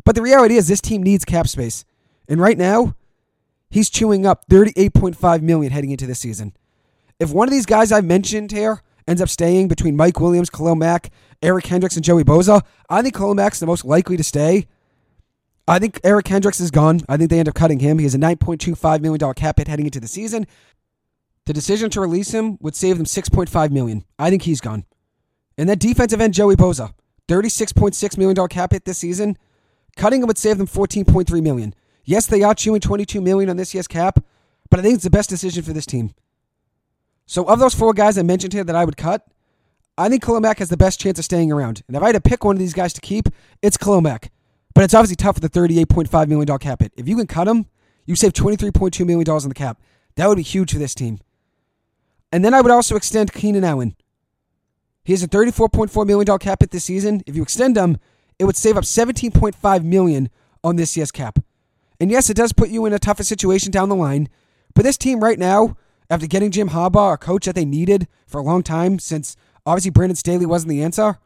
But 0.05 0.17
the 0.17 0.23
reality 0.23 0.57
is 0.57 0.67
this 0.67 0.81
team 0.81 1.05
needs 1.05 1.25
cap 1.25 1.47
space. 1.47 1.85
And 2.29 2.41
right 2.41 2.59
now, 2.59 2.97
he's 3.71 3.89
chewing 3.89 4.27
up 4.27 4.49
38.5 4.49 5.43
million 5.43 5.71
heading 5.71 5.93
into 5.93 6.09
this 6.09 6.19
season. 6.19 6.55
If 7.21 7.31
one 7.31 7.47
of 7.47 7.53
these 7.53 7.67
guys 7.67 7.93
I 7.93 8.01
mentioned 8.01 8.51
here 8.51 8.83
ends 9.09 9.23
up 9.23 9.29
staying 9.29 9.67
between 9.67 9.97
Mike 9.97 10.21
Williams, 10.21 10.51
Khalil 10.51 10.77
Mack, 10.77 11.11
Eric 11.43 11.65
Kendricks, 11.65 11.97
and 11.97 12.05
Joey 12.05 12.23
Bosa, 12.23 12.63
I 12.89 13.03
think 13.03 13.17
Khalil 13.17 13.35
Mack's 13.35 13.59
the 13.59 13.67
most 13.67 13.85
likely 13.85 14.17
to 14.17 14.23
stay. 14.23 14.67
I 15.67 15.79
think 15.79 16.01
Eric 16.05 16.27
Kendricks 16.27 16.61
is 16.61 16.71
gone. 16.71 17.01
I 17.09 17.17
think 17.17 17.31
they 17.31 17.39
end 17.39 17.49
up 17.49 17.55
cutting 17.55 17.81
him. 17.81 17.99
He 17.99 18.05
has 18.05 18.15
a 18.15 18.19
$9.25 18.19 19.01
million 19.01 19.35
cap 19.35 19.59
hit 19.59 19.69
heading 19.69 19.87
into 19.87 20.01
the 20.01 20.09
season. 20.09 20.47
The 21.47 21.53
decision 21.53 21.91
to 21.91 22.01
release 22.01 22.33
him 22.33 22.59
would 22.61 22.77
save 22.77 22.99
them 22.99 23.07
6.5 23.07 23.71
million. 23.71 24.05
I 24.19 24.31
think 24.31 24.43
he's 24.43 24.61
gone. 24.61 24.85
And 25.57 25.69
that 25.69 25.79
defensive 25.79 26.21
end, 26.21 26.35
Joey 26.35 26.57
Bosa, 26.57 26.93
$36.6 27.29 28.19
million 28.19 28.49
cap 28.49 28.73
hit 28.73 28.85
this 28.85 28.99
season. 28.99 29.37
Cutting 29.97 30.23
him 30.23 30.29
would 30.29 30.39
save 30.39 30.59
them 30.59 30.67
14.3 30.67 31.43
million. 31.43 31.75
Yes, 32.05 32.27
they 32.27 32.43
are 32.43 32.55
chewing 32.55 32.81
22 32.81 33.21
million 33.21 33.51
on 33.51 33.57
this 33.57 33.75
year's 33.75 33.89
cap, 33.89 34.23
but 34.71 34.81
I 34.81 34.83
think 34.83 34.95
it's 34.95 35.05
the 35.05 35.11
best 35.11 35.29
decision 35.29 35.63
for 35.63 35.73
this 35.73 35.87
team. 35.87 36.15
So 37.29 37.45
of 37.45 37.59
those 37.59 37.75
four 37.75 37.93
guys 37.93 38.17
I 38.17 38.23
mentioned 38.23 38.55
here 38.55 38.65
that 38.65 38.75
I 38.75 38.87
would 38.87 38.97
cut, 38.97 39.27
I 39.99 40.09
think 40.09 40.25
Khalil 40.25 40.41
Mack 40.41 40.61
has 40.61 40.71
the 40.71 40.79
best 40.79 40.99
chance 40.99 41.19
of 41.19 41.27
staying 41.27 41.53
around. 41.53 41.83
And 41.87 41.95
if 41.95 42.03
I 42.03 42.07
had 42.07 42.15
to 42.15 42.23
pick 42.23 42.43
one 42.43 42.57
of 42.57 42.59
these 42.59 42.73
guys 42.73 42.95
to 42.95 43.03
keep, 43.03 43.29
it's 43.61 43.77
Khalil 43.77 44.01
Mack. 44.01 44.33
But 44.75 44.85
it's 44.85 44.95
obviously 44.95 45.17
tough 45.17 45.39
with 45.39 45.53
the 45.53 45.61
$38.5 45.61 46.29
million 46.29 46.59
cap 46.59 46.81
hit. 46.81 46.95
If 46.97 47.07
you 47.07 47.17
can 47.17 47.27
cut 47.27 47.47
him, 47.47 47.67
you 48.07 48.17
save 48.17 48.33
$23.2 48.33 49.07
million 49.07 49.29
on 49.29 49.49
the 49.49 49.55
cap. 49.55 49.79
That 50.15 50.27
would 50.27 50.37
be 50.37 50.43
huge 50.43 50.73
for 50.73 50.79
this 50.79 50.95
team. 50.95 51.19
And 52.33 52.43
then 52.43 52.55
I 52.55 52.63
would 52.63 52.71
also 52.71 52.97
extend 52.97 53.35
Keenan 53.35 53.63
Allen. 53.63 53.95
He 55.05 55.13
has 55.13 55.23
a 55.23 55.29
$34.4 55.29 56.07
million 56.07 56.39
cap 56.39 56.63
hit 56.63 56.71
this 56.71 56.85
season. 56.85 57.23
If 57.27 57.37
you 57.37 57.43
extend 57.43 57.77
him, 57.77 57.99
it 58.39 58.47
would 58.47 58.57
save 58.57 58.79
up 58.79 58.85
17.5 58.85 59.85
million 59.85 60.31
on 60.65 60.77
this 60.77 60.97
year's 60.97 61.11
cap. 61.11 61.41
And 62.01 62.11
yes, 62.11 62.31
it 62.31 62.39
does 62.39 62.55
put 62.55 62.71
you 62.71 62.87
in 62.87 62.95
a 62.95 62.99
tougher 62.99 63.23
situation 63.23 63.71
down 63.71 63.91
the 63.91 63.97
line. 63.97 64.31
But 64.75 64.85
this 64.85 64.97
team 64.97 65.21
right 65.21 65.39
now, 65.39 65.77
after 66.11 66.27
getting 66.27 66.51
Jim 66.51 66.71
Harbaugh, 66.71 67.15
a 67.15 67.19
coach 67.19 67.47
that 67.47 67.55
they 67.55 67.65
needed 67.65 68.09
for 68.27 68.41
a 68.41 68.45
long 68.45 68.63
time, 68.63 68.99
since 68.99 69.37
obviously 69.67 69.91
Brandon 69.91 70.17
Staley 70.17 70.47
wasn't 70.47 70.71
the 70.71 70.83
answer, 70.83 71.19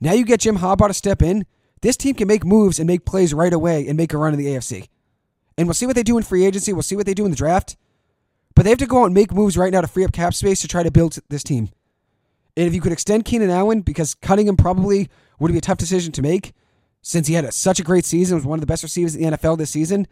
now 0.00 0.12
you 0.12 0.24
get 0.24 0.40
Jim 0.40 0.58
Harbaugh 0.58 0.88
to 0.88 0.94
step 0.94 1.22
in. 1.22 1.46
This 1.82 1.96
team 1.96 2.14
can 2.14 2.28
make 2.28 2.44
moves 2.44 2.78
and 2.78 2.86
make 2.86 3.04
plays 3.04 3.34
right 3.34 3.52
away 3.52 3.86
and 3.86 3.96
make 3.96 4.12
a 4.12 4.18
run 4.18 4.32
in 4.32 4.38
the 4.38 4.46
AFC. 4.46 4.88
And 5.56 5.66
we'll 5.66 5.74
see 5.74 5.86
what 5.86 5.96
they 5.96 6.02
do 6.02 6.16
in 6.16 6.22
free 6.22 6.44
agency. 6.44 6.72
We'll 6.72 6.82
see 6.82 6.96
what 6.96 7.06
they 7.06 7.14
do 7.14 7.24
in 7.24 7.30
the 7.30 7.36
draft. 7.36 7.76
But 8.54 8.64
they 8.64 8.70
have 8.70 8.78
to 8.78 8.86
go 8.86 9.02
out 9.02 9.06
and 9.06 9.14
make 9.14 9.32
moves 9.32 9.56
right 9.56 9.72
now 9.72 9.80
to 9.80 9.86
free 9.86 10.04
up 10.04 10.12
cap 10.12 10.34
space 10.34 10.60
to 10.62 10.68
try 10.68 10.82
to 10.82 10.90
build 10.90 11.18
this 11.28 11.42
team. 11.42 11.70
And 12.56 12.66
if 12.66 12.74
you 12.74 12.80
could 12.80 12.92
extend 12.92 13.24
Keenan 13.24 13.50
Allen, 13.50 13.80
because 13.80 14.14
cutting 14.14 14.46
him 14.46 14.56
probably 14.56 15.08
would 15.38 15.52
be 15.52 15.58
a 15.58 15.62
tough 15.62 15.78
decision 15.78 16.12
to 16.12 16.22
make, 16.22 16.54
since 17.02 17.26
he 17.26 17.34
had 17.34 17.44
a, 17.44 17.52
such 17.52 17.80
a 17.80 17.84
great 17.84 18.04
season, 18.04 18.36
was 18.36 18.46
one 18.46 18.58
of 18.58 18.60
the 18.60 18.66
best 18.66 18.82
receivers 18.82 19.16
in 19.16 19.30
the 19.30 19.36
NFL 19.36 19.58
this 19.58 19.70
season. 19.70 20.06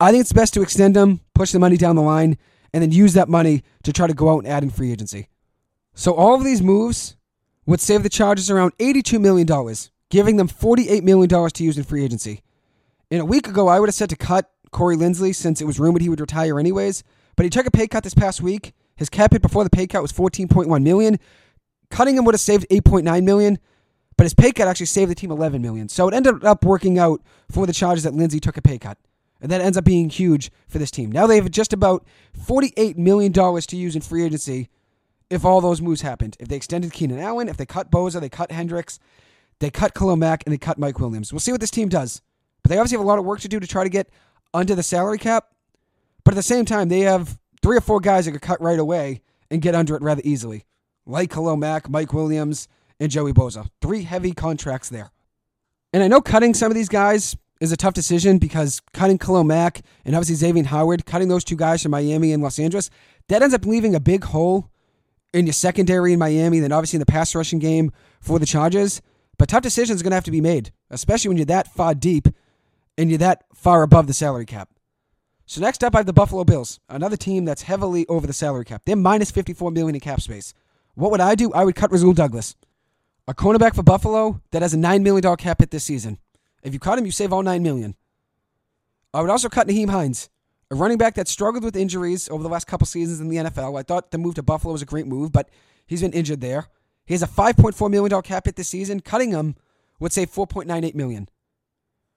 I 0.00 0.10
think 0.10 0.20
it's 0.20 0.32
best 0.32 0.52
to 0.54 0.62
extend 0.62 0.96
him, 0.96 1.20
push 1.34 1.52
the 1.52 1.58
money 1.58 1.76
down 1.76 1.96
the 1.96 2.02
line, 2.02 2.36
and 2.72 2.82
then 2.82 2.92
use 2.92 3.14
that 3.14 3.28
money 3.28 3.62
to 3.82 3.92
try 3.92 4.06
to 4.06 4.14
go 4.14 4.30
out 4.30 4.38
and 4.38 4.48
add 4.48 4.62
in 4.62 4.70
free 4.70 4.92
agency. 4.92 5.28
So 5.94 6.14
all 6.14 6.34
of 6.34 6.44
these 6.44 6.62
moves 6.62 7.16
would 7.64 7.80
save 7.80 8.02
the 8.02 8.08
Chargers 8.08 8.50
around 8.50 8.76
$82 8.78 9.20
million, 9.20 9.46
giving 10.10 10.36
them 10.36 10.48
$48 10.48 11.02
million 11.02 11.50
to 11.50 11.64
use 11.64 11.78
in 11.78 11.84
free 11.84 12.04
agency. 12.04 12.42
In 13.10 13.20
a 13.20 13.24
week 13.24 13.48
ago, 13.48 13.68
I 13.68 13.80
would 13.80 13.88
have 13.88 13.94
said 13.94 14.10
to 14.10 14.16
cut 14.16 14.50
Corey 14.70 14.96
Linsley 14.96 15.34
since 15.34 15.60
it 15.60 15.66
was 15.66 15.80
rumored 15.80 16.02
he 16.02 16.08
would 16.08 16.20
retire 16.20 16.58
anyways, 16.58 17.02
but 17.36 17.44
he 17.44 17.50
took 17.50 17.66
a 17.66 17.70
pay 17.70 17.86
cut 17.86 18.04
this 18.04 18.14
past 18.14 18.42
week. 18.42 18.72
His 18.96 19.08
cap 19.08 19.32
hit 19.32 19.42
before 19.42 19.64
the 19.64 19.70
pay 19.70 19.86
cut 19.86 20.02
was 20.02 20.12
14.1 20.12 20.82
million. 20.82 21.18
Cutting 21.90 22.16
him 22.16 22.24
would 22.24 22.34
have 22.34 22.40
saved 22.40 22.66
8.9 22.70 23.24
million. 23.24 23.58
But 24.16 24.24
his 24.24 24.34
pay 24.34 24.52
cut 24.52 24.68
actually 24.68 24.86
saved 24.86 25.10
the 25.10 25.14
team 25.14 25.30
11 25.30 25.60
million. 25.60 25.88
So 25.88 26.08
it 26.08 26.14
ended 26.14 26.44
up 26.44 26.64
working 26.64 26.98
out 26.98 27.20
for 27.50 27.66
the 27.66 27.72
Chargers 27.72 28.04
that 28.04 28.14
Linsley 28.14 28.40
took 28.40 28.56
a 28.56 28.62
pay 28.62 28.78
cut. 28.78 28.98
And 29.40 29.50
that 29.50 29.60
ends 29.60 29.76
up 29.76 29.84
being 29.84 30.08
huge 30.08 30.50
for 30.68 30.78
this 30.78 30.90
team. 30.90 31.12
Now 31.12 31.26
they 31.26 31.36
have 31.36 31.50
just 31.50 31.72
about 31.72 32.06
$48 32.46 32.96
million 32.96 33.32
to 33.32 33.76
use 33.76 33.94
in 33.94 34.02
free 34.02 34.24
agency 34.24 34.68
if 35.28 35.44
all 35.44 35.60
those 35.60 35.82
moves 35.82 36.02
happened. 36.02 36.36
If 36.40 36.48
they 36.48 36.56
extended 36.56 36.92
Keenan 36.92 37.18
Allen, 37.18 37.48
if 37.48 37.56
they 37.56 37.66
cut 37.66 37.90
Bosa, 37.90 38.20
they 38.20 38.28
cut 38.28 38.48
Kendricks, 38.48 38.98
they 39.58 39.70
cut 39.70 39.94
Khalil 39.94 40.16
Mack, 40.16 40.42
and 40.46 40.52
they 40.52 40.58
cut 40.58 40.78
Mike 40.78 40.98
Williams. 40.98 41.32
We'll 41.32 41.40
see 41.40 41.52
what 41.52 41.60
this 41.60 41.70
team 41.70 41.88
does. 41.88 42.22
But 42.62 42.70
they 42.70 42.78
obviously 42.78 42.96
have 42.96 43.04
a 43.04 43.08
lot 43.08 43.18
of 43.18 43.24
work 43.24 43.40
to 43.40 43.48
do 43.48 43.60
to 43.60 43.66
try 43.66 43.84
to 43.84 43.90
get 43.90 44.10
under 44.52 44.74
the 44.74 44.82
salary 44.82 45.18
cap. 45.18 45.46
But 46.24 46.34
at 46.34 46.36
the 46.36 46.42
same 46.42 46.64
time, 46.64 46.88
they 46.88 47.00
have 47.00 47.38
three 47.62 47.76
or 47.76 47.80
four 47.80 48.00
guys 48.00 48.24
that 48.24 48.32
could 48.32 48.42
cut 48.42 48.60
right 48.60 48.78
away 48.78 49.22
and 49.50 49.62
get 49.62 49.74
under 49.74 49.94
it 49.94 50.02
rather 50.02 50.22
easily, 50.24 50.64
like 51.06 51.30
Khalil 51.30 51.56
Mack, 51.56 51.88
Mike 51.88 52.12
Williams, 52.12 52.68
and 52.98 53.10
Joey 53.10 53.32
Bosa. 53.32 53.68
Three 53.80 54.02
heavy 54.02 54.32
contracts 54.32 54.88
there. 54.88 55.10
And 55.92 56.02
I 56.02 56.08
know 56.08 56.20
cutting 56.20 56.54
some 56.54 56.70
of 56.70 56.74
these 56.74 56.88
guys 56.88 57.36
is 57.60 57.72
a 57.72 57.76
tough 57.76 57.94
decision 57.94 58.38
because 58.38 58.80
cutting 58.92 59.18
Khalil 59.18 59.44
Mack 59.44 59.82
and 60.04 60.14
obviously 60.14 60.34
Xavier 60.36 60.64
Howard, 60.64 61.06
cutting 61.06 61.28
those 61.28 61.44
two 61.44 61.56
guys 61.56 61.82
from 61.82 61.90
Miami 61.92 62.32
and 62.32 62.42
Los 62.42 62.58
Angeles, 62.58 62.90
that 63.28 63.42
ends 63.42 63.54
up 63.54 63.64
leaving 63.64 63.94
a 63.94 64.00
big 64.00 64.24
hole 64.24 64.70
in 65.32 65.46
your 65.46 65.52
secondary 65.52 66.12
in 66.12 66.18
Miami, 66.18 66.60
then 66.60 66.72
obviously 66.72 66.96
in 66.96 67.00
the 67.00 67.06
pass 67.06 67.34
rushing 67.34 67.58
game 67.58 67.92
for 68.20 68.38
the 68.38 68.46
Chargers. 68.46 69.02
But 69.38 69.48
tough 69.48 69.62
decisions 69.62 70.00
are 70.00 70.04
going 70.04 70.12
to 70.12 70.16
have 70.16 70.24
to 70.24 70.30
be 70.30 70.40
made, 70.40 70.72
especially 70.90 71.28
when 71.28 71.36
you're 71.36 71.46
that 71.46 71.72
far 71.72 71.94
deep 71.94 72.28
and 72.96 73.10
you're 73.10 73.18
that 73.18 73.44
far 73.54 73.82
above 73.82 74.06
the 74.06 74.14
salary 74.14 74.46
cap. 74.46 74.70
So 75.44 75.60
next 75.60 75.84
up, 75.84 75.94
I 75.94 75.98
have 75.98 76.06
the 76.06 76.12
Buffalo 76.12 76.42
Bills, 76.44 76.80
another 76.88 77.16
team 77.16 77.44
that's 77.44 77.62
heavily 77.62 78.06
over 78.08 78.26
the 78.26 78.32
salary 78.32 78.64
cap. 78.64 78.82
They're 78.84 78.96
minus 78.96 79.30
54 79.30 79.70
million 79.70 79.94
in 79.94 80.00
cap 80.00 80.20
space. 80.20 80.54
What 80.94 81.10
would 81.10 81.20
I 81.20 81.34
do? 81.34 81.52
I 81.52 81.64
would 81.64 81.76
cut 81.76 81.92
Rasul 81.92 82.14
Douglas, 82.14 82.56
a 83.28 83.34
cornerback 83.34 83.74
for 83.74 83.82
Buffalo 83.82 84.40
that 84.50 84.62
has 84.62 84.74
a 84.74 84.78
nine 84.78 85.02
million 85.02 85.22
dollar 85.22 85.36
cap 85.36 85.60
hit 85.60 85.70
this 85.70 85.84
season. 85.84 86.18
If 86.66 86.74
you 86.74 86.80
cut 86.80 86.98
him, 86.98 87.06
you 87.06 87.12
save 87.12 87.32
all 87.32 87.44
nine 87.44 87.62
million. 87.62 87.94
I 89.14 89.20
would 89.20 89.30
also 89.30 89.48
cut 89.48 89.68
Nyheim 89.68 89.88
Hines, 89.88 90.28
a 90.68 90.74
running 90.74 90.98
back 90.98 91.14
that 91.14 91.28
struggled 91.28 91.62
with 91.62 91.76
injuries 91.76 92.28
over 92.28 92.42
the 92.42 92.48
last 92.48 92.66
couple 92.66 92.88
seasons 92.88 93.20
in 93.20 93.28
the 93.28 93.36
NFL. 93.36 93.78
I 93.78 93.84
thought 93.84 94.10
the 94.10 94.18
move 94.18 94.34
to 94.34 94.42
Buffalo 94.42 94.72
was 94.72 94.82
a 94.82 94.84
great 94.84 95.06
move, 95.06 95.30
but 95.30 95.48
he's 95.86 96.00
been 96.00 96.12
injured 96.12 96.40
there. 96.40 96.66
He 97.04 97.14
has 97.14 97.22
a 97.22 97.28
$5.4 97.28 97.88
million 97.88 98.20
cap 98.22 98.46
hit 98.46 98.56
this 98.56 98.66
season. 98.66 98.98
Cutting 98.98 99.30
him 99.30 99.54
would 100.00 100.12
save 100.12 100.32
4.98 100.32 100.96
million. 100.96 101.28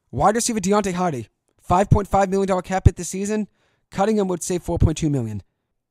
Wide 0.09 0.33
receiver 0.33 0.59
Deonte 0.59 0.93
Harty, 0.93 1.27
$5.5 1.69 2.29
million 2.29 2.61
cap 2.63 2.87
hit 2.87 2.95
this 2.95 3.09
season. 3.09 3.47
Cutting 3.91 4.17
him 4.17 4.27
would 4.29 4.41
save 4.41 4.63
4.2 4.63 5.11
million. 5.11 5.43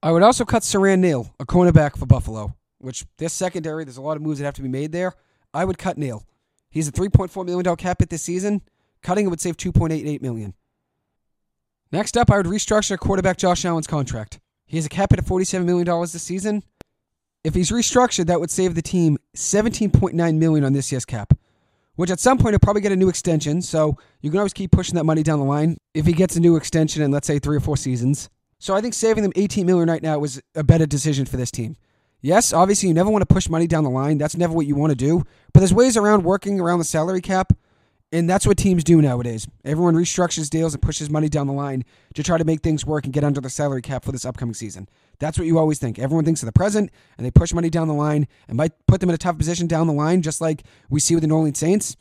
I 0.02 0.10
would 0.10 0.24
also 0.24 0.44
cut 0.44 0.64
Siran 0.64 0.98
Neal, 0.98 1.32
a 1.38 1.46
cornerback 1.46 1.96
for 1.96 2.06
Buffalo, 2.06 2.56
which 2.78 3.04
this 3.18 3.32
secondary, 3.32 3.84
there's 3.84 3.98
a 3.98 4.02
lot 4.02 4.16
of 4.16 4.22
moves 4.22 4.40
that 4.40 4.46
have 4.46 4.54
to 4.54 4.62
be 4.62 4.68
made 4.68 4.90
there. 4.90 5.14
I 5.54 5.64
would 5.64 5.78
cut 5.78 5.96
Neal. 5.96 6.24
He's 6.70 6.88
a 6.88 6.92
$3.4 6.92 7.44
million 7.44 7.76
cap 7.76 8.00
hit 8.00 8.10
this 8.10 8.22
season. 8.22 8.62
Cutting 9.02 9.26
him 9.26 9.30
would 9.30 9.40
save 9.40 9.56
2.88 9.56 10.20
million. 10.20 10.54
Next 11.90 12.16
up, 12.16 12.30
I 12.30 12.36
would 12.36 12.46
restructure 12.46 12.98
quarterback 12.98 13.38
Josh 13.38 13.64
Allen's 13.64 13.86
contract. 13.86 14.40
He 14.66 14.76
has 14.76 14.84
a 14.84 14.90
cap 14.90 15.10
hit 15.10 15.18
of 15.18 15.24
$47 15.24 15.64
million 15.64 15.86
this 16.02 16.22
season. 16.22 16.62
If 17.44 17.54
he's 17.54 17.70
restructured, 17.70 18.26
that 18.26 18.40
would 18.40 18.50
save 18.50 18.74
the 18.74 18.82
team 18.82 19.16
17.9 19.36 20.38
million 20.38 20.64
on 20.64 20.72
this 20.74 20.92
year's 20.92 21.06
cap, 21.06 21.32
which 21.94 22.10
at 22.10 22.20
some 22.20 22.36
point 22.36 22.52
he'll 22.52 22.58
probably 22.58 22.82
get 22.82 22.92
a 22.92 22.96
new 22.96 23.08
extension, 23.08 23.62
so 23.62 23.96
you 24.20 24.30
can 24.30 24.38
always 24.38 24.52
keep 24.52 24.70
pushing 24.70 24.96
that 24.96 25.04
money 25.04 25.22
down 25.22 25.38
the 25.38 25.44
line 25.44 25.78
if 25.94 26.04
he 26.04 26.12
gets 26.12 26.36
a 26.36 26.40
new 26.40 26.56
extension 26.56 27.02
in, 27.02 27.10
let's 27.10 27.26
say, 27.26 27.38
three 27.38 27.56
or 27.56 27.60
four 27.60 27.76
seasons. 27.76 28.28
So 28.58 28.74
I 28.74 28.80
think 28.80 28.92
saving 28.92 29.22
them 29.22 29.32
18 29.36 29.64
million 29.64 29.88
right 29.88 30.02
now 30.02 30.18
was 30.18 30.42
a 30.54 30.64
better 30.64 30.84
decision 30.84 31.24
for 31.24 31.36
this 31.36 31.50
team. 31.50 31.76
Yes, 32.20 32.52
obviously 32.52 32.88
you 32.88 32.94
never 32.94 33.10
want 33.10 33.22
to 33.22 33.32
push 33.32 33.48
money 33.48 33.66
down 33.66 33.84
the 33.84 33.90
line. 33.90 34.18
That's 34.18 34.36
never 34.36 34.52
what 34.52 34.66
you 34.66 34.74
want 34.74 34.90
to 34.90 34.96
do. 34.96 35.24
But 35.52 35.60
there's 35.60 35.72
ways 35.72 35.96
around 35.96 36.24
working 36.24 36.60
around 36.60 36.80
the 36.80 36.84
salary 36.84 37.20
cap 37.20 37.52
and 38.10 38.28
that's 38.28 38.46
what 38.46 38.56
teams 38.56 38.84
do 38.84 39.02
nowadays. 39.02 39.46
Everyone 39.64 39.94
restructures 39.94 40.48
deals 40.48 40.72
and 40.72 40.82
pushes 40.82 41.10
money 41.10 41.28
down 41.28 41.46
the 41.46 41.52
line 41.52 41.84
to 42.14 42.22
try 42.22 42.38
to 42.38 42.44
make 42.44 42.62
things 42.62 42.86
work 42.86 43.04
and 43.04 43.12
get 43.12 43.22
under 43.22 43.40
the 43.40 43.50
salary 43.50 43.82
cap 43.82 44.04
for 44.04 44.12
this 44.12 44.24
upcoming 44.24 44.54
season. 44.54 44.88
That's 45.18 45.36
what 45.36 45.46
you 45.46 45.58
always 45.58 45.78
think. 45.78 45.98
Everyone 45.98 46.24
thinks 46.24 46.42
of 46.42 46.46
the 46.46 46.52
present 46.52 46.90
and 47.18 47.26
they 47.26 47.30
push 47.30 47.52
money 47.52 47.68
down 47.68 47.86
the 47.86 47.94
line 47.94 48.26
and 48.48 48.56
might 48.56 48.72
put 48.86 49.00
them 49.00 49.10
in 49.10 49.14
a 49.14 49.18
tough 49.18 49.36
position 49.36 49.66
down 49.66 49.86
the 49.86 49.92
line, 49.92 50.22
just 50.22 50.40
like 50.40 50.62
we 50.88 51.00
see 51.00 51.14
with 51.14 51.22
the 51.22 51.28
New 51.28 51.36
Orleans 51.36 51.58
Saints, 51.58 51.96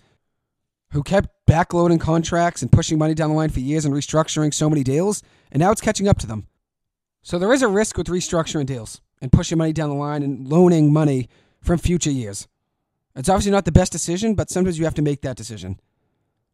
who 0.91 1.03
kept 1.03 1.29
backloading 1.45 2.00
contracts 2.00 2.62
and 2.62 2.71
pushing 2.71 2.97
money 2.97 3.13
down 3.13 3.29
the 3.29 3.36
line 3.36 3.50
for 3.50 3.59
years 3.59 3.83
and 3.83 3.93
restructuring 3.93 4.53
so 4.53 4.69
many 4.69 4.83
deals, 4.83 5.21
and 5.51 5.59
now 5.59 5.71
it's 5.71 5.81
catching 5.81 6.07
up 6.07 6.19
to 6.19 6.27
them. 6.27 6.47
So 7.21 7.38
there 7.38 7.51
is 7.51 7.62
a 7.62 7.67
risk 7.67 7.97
with 7.97 8.07
restructuring 8.07 8.65
deals 8.65 9.01
and 9.21 9.31
pushing 9.31 9.57
money 9.57 9.74
down 9.74 9.89
the 9.89 9.95
line 9.95 10.24
and 10.24 10.47
loaning 10.47 10.91
money 10.91 11.29
from 11.62 11.77
future 11.77 12.12
years. 12.12 12.47
It's 13.15 13.29
obviously 13.29 13.51
not 13.51 13.65
the 13.65 13.71
best 13.71 13.91
decision, 13.91 14.36
but 14.36 14.50
sometimes 14.50 14.77
you 14.77 14.86
have 14.86 14.93
to 14.95 15.01
make 15.01 15.21
that 15.21 15.38
decision. 15.38 15.79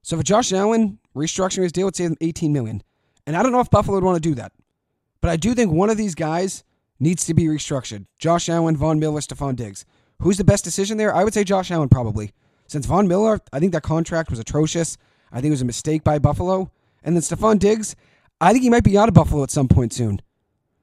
So 0.02 0.18
for 0.18 0.24
Josh 0.24 0.54
Allen, 0.54 1.00
restructuring 1.16 1.64
his 1.64 1.72
deal 1.72 1.86
would 1.86 1.96
save 1.96 2.12
him 2.12 2.18
18 2.22 2.54
million. 2.54 2.84
And 3.26 3.36
I 3.36 3.44
don't 3.44 3.52
know 3.52 3.60
if 3.60 3.70
Buffalo 3.70 3.96
would 3.96 4.04
want 4.04 4.22
to 4.22 4.30
do 4.30 4.36
that. 4.36 4.52
But 5.22 5.30
I 5.30 5.38
do 5.38 5.54
think 5.54 5.72
one 5.72 5.90
of 5.90 5.98
these 5.98 6.16
guys 6.16 6.64
needs 7.00 7.26
to 7.26 7.34
be 7.34 7.46
restructured. 7.46 8.06
Josh 8.18 8.50
Allen, 8.50 8.78
Von 8.78 9.00
Miller, 9.00 9.22
Stefon 9.22 9.56
Diggs. 9.56 9.86
Who's 10.20 10.38
the 10.38 10.44
best 10.44 10.64
decision 10.64 10.98
there? 10.98 11.14
I 11.14 11.24
would 11.24 11.34
say 11.34 11.44
Josh 11.44 11.72
Allen 11.72 11.90
probably. 11.90 12.32
Since 12.68 12.86
Von 12.86 13.08
Miller, 13.08 13.42
I 13.52 13.60
think 13.60 13.74
that 13.74 13.84
contract 13.84 14.30
was 14.30 14.40
atrocious. 14.40 14.98
I 15.32 15.36
think 15.36 15.48
it 15.48 15.52
was 15.52 15.62
a 15.62 15.66
mistake 15.66 16.04
by 16.04 16.20
Buffalo. 16.20 16.72
And 17.04 17.16
then 17.16 17.22
Stefon 17.22 17.60
Diggs, 17.60 17.96
I 18.40 18.52
think 18.52 18.64
he 18.64 18.70
might 18.70 18.84
be 18.84 18.98
out 18.98 19.10
of 19.10 19.14
Buffalo 19.14 19.44
at 19.44 19.52
some 19.52 19.68
point 19.68 19.94
soon. 19.94 20.22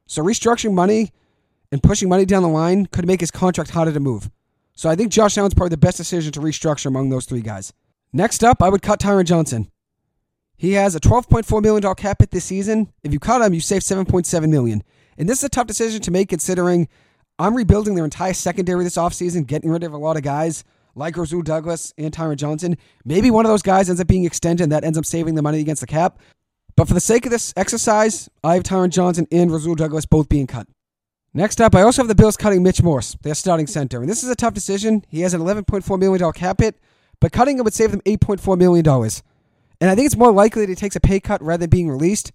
So 0.07 0.23
restructuring 0.23 0.73
money 0.73 1.11
and 1.71 1.81
pushing 1.81 2.09
money 2.09 2.25
down 2.25 2.43
the 2.43 2.49
line 2.49 2.85
could 2.87 3.07
make 3.07 3.21
his 3.21 3.31
contract 3.31 3.71
harder 3.71 3.93
to 3.93 3.99
move. 3.99 4.29
So 4.73 4.89
I 4.89 4.95
think 4.95 5.11
Josh 5.11 5.37
Allen's 5.37 5.53
probably 5.53 5.69
the 5.69 5.77
best 5.77 5.97
decision 5.97 6.31
to 6.33 6.39
restructure 6.39 6.87
among 6.87 7.09
those 7.09 7.25
three 7.25 7.41
guys. 7.41 7.73
Next 8.13 8.43
up, 8.43 8.61
I 8.61 8.69
would 8.69 8.81
cut 8.81 8.99
Taron 8.99 9.25
Johnson. 9.25 9.71
He 10.57 10.73
has 10.73 10.95
a 10.95 10.99
$12.4 10.99 11.61
million 11.61 11.95
cap 11.95 12.17
hit 12.19 12.31
this 12.31 12.45
season. 12.45 12.91
If 13.03 13.13
you 13.13 13.19
cut 13.19 13.41
him, 13.41 13.53
you 13.53 13.61
save 13.61 13.81
7.7 13.81 14.49
million. 14.49 14.83
And 15.17 15.27
this 15.27 15.39
is 15.39 15.45
a 15.45 15.49
tough 15.49 15.67
decision 15.67 16.01
to 16.01 16.11
make 16.11 16.29
considering 16.29 16.87
I'm 17.39 17.55
rebuilding 17.55 17.95
their 17.95 18.05
entire 18.05 18.33
secondary 18.33 18.83
this 18.83 18.97
offseason, 18.97 19.47
getting 19.47 19.71
rid 19.71 19.83
of 19.83 19.93
a 19.93 19.97
lot 19.97 20.17
of 20.17 20.23
guys 20.23 20.63
like 20.93 21.17
Rasul 21.17 21.41
Douglas 21.41 21.93
and 21.97 22.13
Taron 22.13 22.35
Johnson. 22.35 22.77
Maybe 23.05 23.31
one 23.31 23.45
of 23.45 23.51
those 23.51 23.61
guys 23.61 23.89
ends 23.89 24.01
up 24.01 24.07
being 24.07 24.25
extended 24.25 24.63
and 24.63 24.71
that 24.71 24.83
ends 24.83 24.97
up 24.97 25.05
saving 25.05 25.35
the 25.35 25.41
money 25.41 25.59
against 25.59 25.81
the 25.81 25.87
cap. 25.87 26.19
But 26.75 26.87
for 26.87 26.93
the 26.93 26.99
sake 26.99 27.25
of 27.25 27.31
this 27.31 27.53
exercise, 27.57 28.29
I 28.43 28.55
have 28.55 28.63
Taron 28.63 28.89
Johnson 28.89 29.27
and 29.31 29.51
Rasul 29.51 29.75
Douglas 29.75 30.05
both 30.05 30.29
being 30.29 30.47
cut. 30.47 30.67
Next 31.33 31.61
up, 31.61 31.75
I 31.75 31.81
also 31.81 32.01
have 32.01 32.09
the 32.09 32.15
Bills 32.15 32.35
cutting 32.35 32.61
Mitch 32.61 32.83
Morse, 32.83 33.15
their 33.21 33.35
starting 33.35 33.67
center. 33.67 34.01
And 34.01 34.09
this 34.09 34.23
is 34.23 34.29
a 34.29 34.35
tough 34.35 34.53
decision. 34.53 35.05
He 35.07 35.21
has 35.21 35.33
an 35.33 35.41
$11.4 35.41 35.99
million 35.99 36.31
cap 36.33 36.59
hit 36.59 36.75
but 37.21 37.31
cutting 37.31 37.57
him 37.57 37.63
would 37.63 37.73
save 37.73 37.91
them 37.91 38.01
$8.4 38.01 38.57
million. 38.57 38.85
And 38.85 39.89
I 39.89 39.95
think 39.95 40.05
it's 40.05 40.17
more 40.17 40.33
likely 40.33 40.63
that 40.63 40.69
he 40.69 40.75
takes 40.75 40.97
a 40.97 40.99
pay 40.99 41.21
cut 41.21 41.41
rather 41.41 41.61
than 41.61 41.69
being 41.69 41.89
released. 41.89 42.33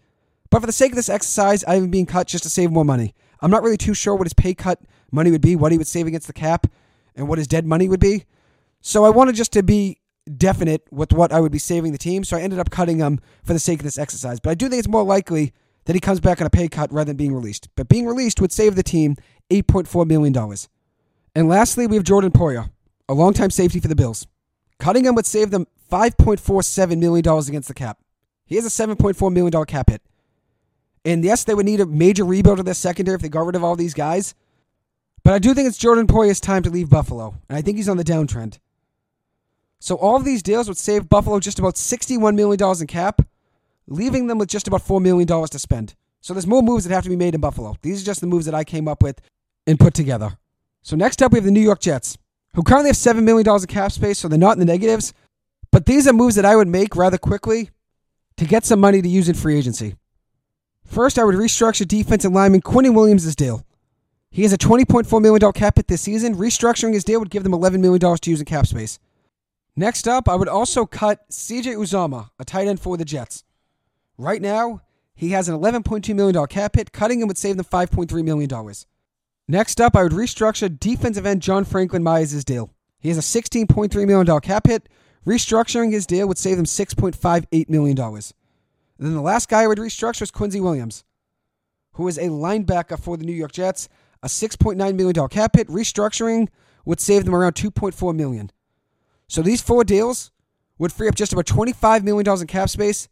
But 0.48 0.60
for 0.60 0.66
the 0.66 0.72
sake 0.72 0.92
of 0.92 0.96
this 0.96 1.10
exercise, 1.10 1.62
I 1.64 1.74
am 1.74 1.90
being 1.90 2.06
cut 2.06 2.28
just 2.28 2.44
to 2.44 2.50
save 2.50 2.70
more 2.70 2.84
money. 2.84 3.14
I'm 3.42 3.50
not 3.50 3.62
really 3.62 3.76
too 3.76 3.92
sure 3.92 4.14
what 4.14 4.26
his 4.26 4.32
pay 4.32 4.54
cut 4.54 4.80
money 5.10 5.30
would 5.30 5.42
be, 5.42 5.56
what 5.56 5.72
he 5.72 5.78
would 5.78 5.86
save 5.86 6.06
against 6.06 6.28
the 6.28 6.32
cap, 6.32 6.66
and 7.14 7.28
what 7.28 7.38
his 7.38 7.48
dead 7.48 7.66
money 7.66 7.88
would 7.88 8.00
be. 8.00 8.24
So 8.80 9.04
I 9.04 9.10
wanted 9.10 9.34
just 9.34 9.52
to 9.54 9.62
be 9.62 9.98
definite 10.36 10.86
with 10.90 11.12
what 11.12 11.32
I 11.32 11.40
would 11.40 11.52
be 11.52 11.58
saving 11.58 11.92
the 11.92 11.98
team. 11.98 12.22
So 12.22 12.36
I 12.36 12.40
ended 12.40 12.60
up 12.60 12.70
cutting 12.70 12.98
him 12.98 13.20
for 13.42 13.52
the 13.52 13.58
sake 13.58 13.80
of 13.80 13.84
this 13.84 13.98
exercise. 13.98 14.38
But 14.38 14.50
I 14.50 14.54
do 14.54 14.68
think 14.68 14.78
it's 14.78 14.88
more 14.88 15.04
likely 15.04 15.52
that 15.86 15.94
he 15.94 16.00
comes 16.00 16.20
back 16.20 16.40
on 16.40 16.46
a 16.46 16.50
pay 16.50 16.68
cut 16.68 16.92
rather 16.92 17.08
than 17.08 17.16
being 17.16 17.34
released. 17.34 17.68
But 17.74 17.88
being 17.88 18.06
released 18.06 18.40
would 18.40 18.52
save 18.52 18.74
the 18.74 18.82
team 18.82 19.16
$8.4 19.50 20.06
million. 20.06 20.36
And 21.34 21.48
lastly, 21.48 21.86
we 21.86 21.96
have 21.96 22.04
Jordan 22.04 22.32
Poyer, 22.32 22.70
a 23.08 23.14
longtime 23.14 23.50
safety 23.50 23.80
for 23.80 23.88
the 23.88 23.96
Bills. 23.96 24.26
Cutting 24.78 25.04
him 25.04 25.14
would 25.14 25.26
save 25.26 25.50
them 25.50 25.66
$5.47 25.90 26.98
million 26.98 27.26
against 27.26 27.68
the 27.68 27.74
cap. 27.74 27.98
He 28.44 28.56
has 28.56 28.66
a 28.66 28.86
$7.4 28.86 29.32
million 29.32 29.64
cap 29.64 29.90
hit. 29.90 30.02
And 31.04 31.24
yes, 31.24 31.44
they 31.44 31.54
would 31.54 31.66
need 31.66 31.80
a 31.80 31.86
major 31.86 32.24
rebuild 32.24 32.58
of 32.58 32.64
their 32.64 32.74
secondary 32.74 33.14
if 33.14 33.22
they 33.22 33.28
got 33.28 33.46
rid 33.46 33.54
of 33.54 33.62
all 33.62 33.76
these 33.76 33.94
guys. 33.94 34.34
But 35.22 35.34
I 35.34 35.38
do 35.38 35.54
think 35.54 35.68
it's 35.68 35.78
Jordan 35.78 36.06
Poyer's 36.06 36.40
time 36.40 36.62
to 36.64 36.70
leave 36.70 36.90
Buffalo. 36.90 37.36
And 37.48 37.56
I 37.56 37.62
think 37.62 37.76
he's 37.76 37.88
on 37.88 37.96
the 37.96 38.04
downtrend. 38.04 38.58
So 39.78 39.96
all 39.96 40.16
of 40.16 40.24
these 40.24 40.42
deals 40.42 40.68
would 40.68 40.78
save 40.78 41.08
Buffalo 41.08 41.38
just 41.38 41.58
about 41.58 41.74
$61 41.74 42.34
million 42.34 42.80
in 42.80 42.86
cap, 42.86 43.22
leaving 43.86 44.26
them 44.26 44.38
with 44.38 44.48
just 44.48 44.66
about 44.68 44.82
$4 44.82 45.00
million 45.00 45.26
to 45.26 45.58
spend. 45.58 45.94
So 46.20 46.34
there's 46.34 46.46
more 46.46 46.62
moves 46.62 46.84
that 46.84 46.94
have 46.94 47.04
to 47.04 47.10
be 47.10 47.16
made 47.16 47.34
in 47.34 47.40
Buffalo. 47.40 47.76
These 47.82 48.02
are 48.02 48.06
just 48.06 48.20
the 48.20 48.26
moves 48.26 48.46
that 48.46 48.54
I 48.54 48.64
came 48.64 48.88
up 48.88 49.02
with 49.02 49.20
and 49.66 49.78
put 49.78 49.94
together. 49.94 50.38
So 50.82 50.96
next 50.96 51.22
up, 51.22 51.32
we 51.32 51.38
have 51.38 51.44
the 51.44 51.50
New 51.50 51.60
York 51.60 51.80
Jets 51.80 52.18
who 52.54 52.62
currently 52.62 52.88
have 52.88 52.96
$7 52.96 53.22
million 53.22 53.46
of 53.46 53.68
cap 53.68 53.92
space, 53.92 54.18
so 54.18 54.28
they're 54.28 54.38
not 54.38 54.54
in 54.54 54.60
the 54.60 54.64
negatives. 54.64 55.12
But 55.70 55.86
these 55.86 56.08
are 56.08 56.12
moves 56.12 56.36
that 56.36 56.44
I 56.44 56.56
would 56.56 56.68
make 56.68 56.96
rather 56.96 57.18
quickly 57.18 57.70
to 58.38 58.44
get 58.44 58.64
some 58.64 58.80
money 58.80 59.02
to 59.02 59.08
use 59.08 59.28
in 59.28 59.34
free 59.34 59.58
agency. 59.58 59.94
First, 60.84 61.18
I 61.18 61.24
would 61.24 61.34
restructure 61.34 61.86
defensive 61.86 62.32
lineman 62.32 62.62
Quinnen 62.62 62.94
Williams' 62.94 63.36
deal. 63.36 63.64
He 64.30 64.42
has 64.42 64.52
a 64.52 64.58
$20.4 64.58 65.20
million 65.20 65.52
cap 65.52 65.76
hit 65.76 65.88
this 65.88 66.00
season. 66.00 66.36
Restructuring 66.36 66.94
his 66.94 67.04
deal 67.04 67.20
would 67.20 67.30
give 67.30 67.42
them 67.42 67.52
$11 67.52 67.80
million 67.80 68.16
to 68.16 68.30
use 68.30 68.40
in 68.40 68.46
cap 68.46 68.66
space. 68.66 68.98
Next 69.74 70.08
up, 70.08 70.28
I 70.28 70.34
would 70.34 70.48
also 70.48 70.86
cut 70.86 71.28
CJ 71.30 71.76
Uzomah, 71.76 72.30
a 72.38 72.44
tight 72.44 72.68
end 72.68 72.80
for 72.80 72.96
the 72.96 73.04
Jets. 73.04 73.44
Right 74.18 74.40
now, 74.40 74.82
he 75.14 75.30
has 75.30 75.48
an 75.48 75.58
$11.2 75.58 76.14
million 76.14 76.46
cap 76.46 76.76
hit. 76.76 76.92
Cutting 76.92 77.20
him 77.20 77.28
would 77.28 77.38
save 77.38 77.56
them 77.56 77.64
$5.3 77.64 78.24
million. 78.24 78.74
Next 79.48 79.80
up, 79.80 79.96
I 79.96 80.02
would 80.02 80.12
restructure 80.12 80.78
defensive 80.78 81.26
end 81.26 81.42
John 81.42 81.64
Franklin 81.64 82.02
Myers' 82.02 82.44
deal. 82.44 82.70
He 82.98 83.08
has 83.10 83.18
a 83.18 83.20
$16.3 83.40 84.06
million 84.06 84.40
cap 84.40 84.66
hit. 84.66 84.88
Restructuring 85.26 85.92
his 85.92 86.06
deal 86.06 86.28
would 86.28 86.38
save 86.38 86.56
them 86.56 86.66
$6.58 86.66 87.68
million. 87.68 87.98
And 87.98 88.32
then 88.98 89.14
the 89.14 89.20
last 89.20 89.48
guy 89.48 89.62
I 89.62 89.66
would 89.66 89.78
restructure 89.78 90.22
is 90.22 90.30
Quincy 90.30 90.60
Williams, 90.60 91.04
who 91.92 92.08
is 92.08 92.18
a 92.18 92.28
linebacker 92.28 92.98
for 92.98 93.16
the 93.16 93.24
New 93.24 93.32
York 93.32 93.52
Jets. 93.52 93.88
a 94.22 94.28
$6.9 94.28 94.76
million 94.94 95.28
cap 95.28 95.56
hit. 95.56 95.68
Restructuring 95.68 96.48
would 96.84 97.00
save 97.00 97.24
them 97.24 97.34
around 97.34 97.54
2.4 97.54 98.14
million. 98.14 98.50
So 99.28 99.42
these 99.42 99.60
four 99.60 99.84
deals 99.84 100.30
would 100.78 100.92
free 100.92 101.08
up 101.08 101.14
just 101.14 101.32
about 101.32 101.46
$25 101.46 102.02
million 102.02 102.40
in 102.40 102.46
cap 102.46 102.68
space, 102.68 103.08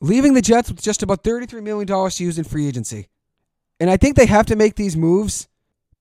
leaving 0.00 0.34
the 0.34 0.42
Jets 0.42 0.70
with 0.70 0.82
just 0.82 1.02
about 1.02 1.22
$33 1.22 1.62
million 1.62 1.86
to 1.86 2.24
use 2.24 2.38
in 2.38 2.44
free 2.44 2.66
agency. 2.66 3.08
And 3.80 3.90
I 3.90 3.96
think 3.96 4.16
they 4.16 4.26
have 4.26 4.46
to 4.46 4.56
make 4.56 4.76
these 4.76 4.96
moves 4.96 5.48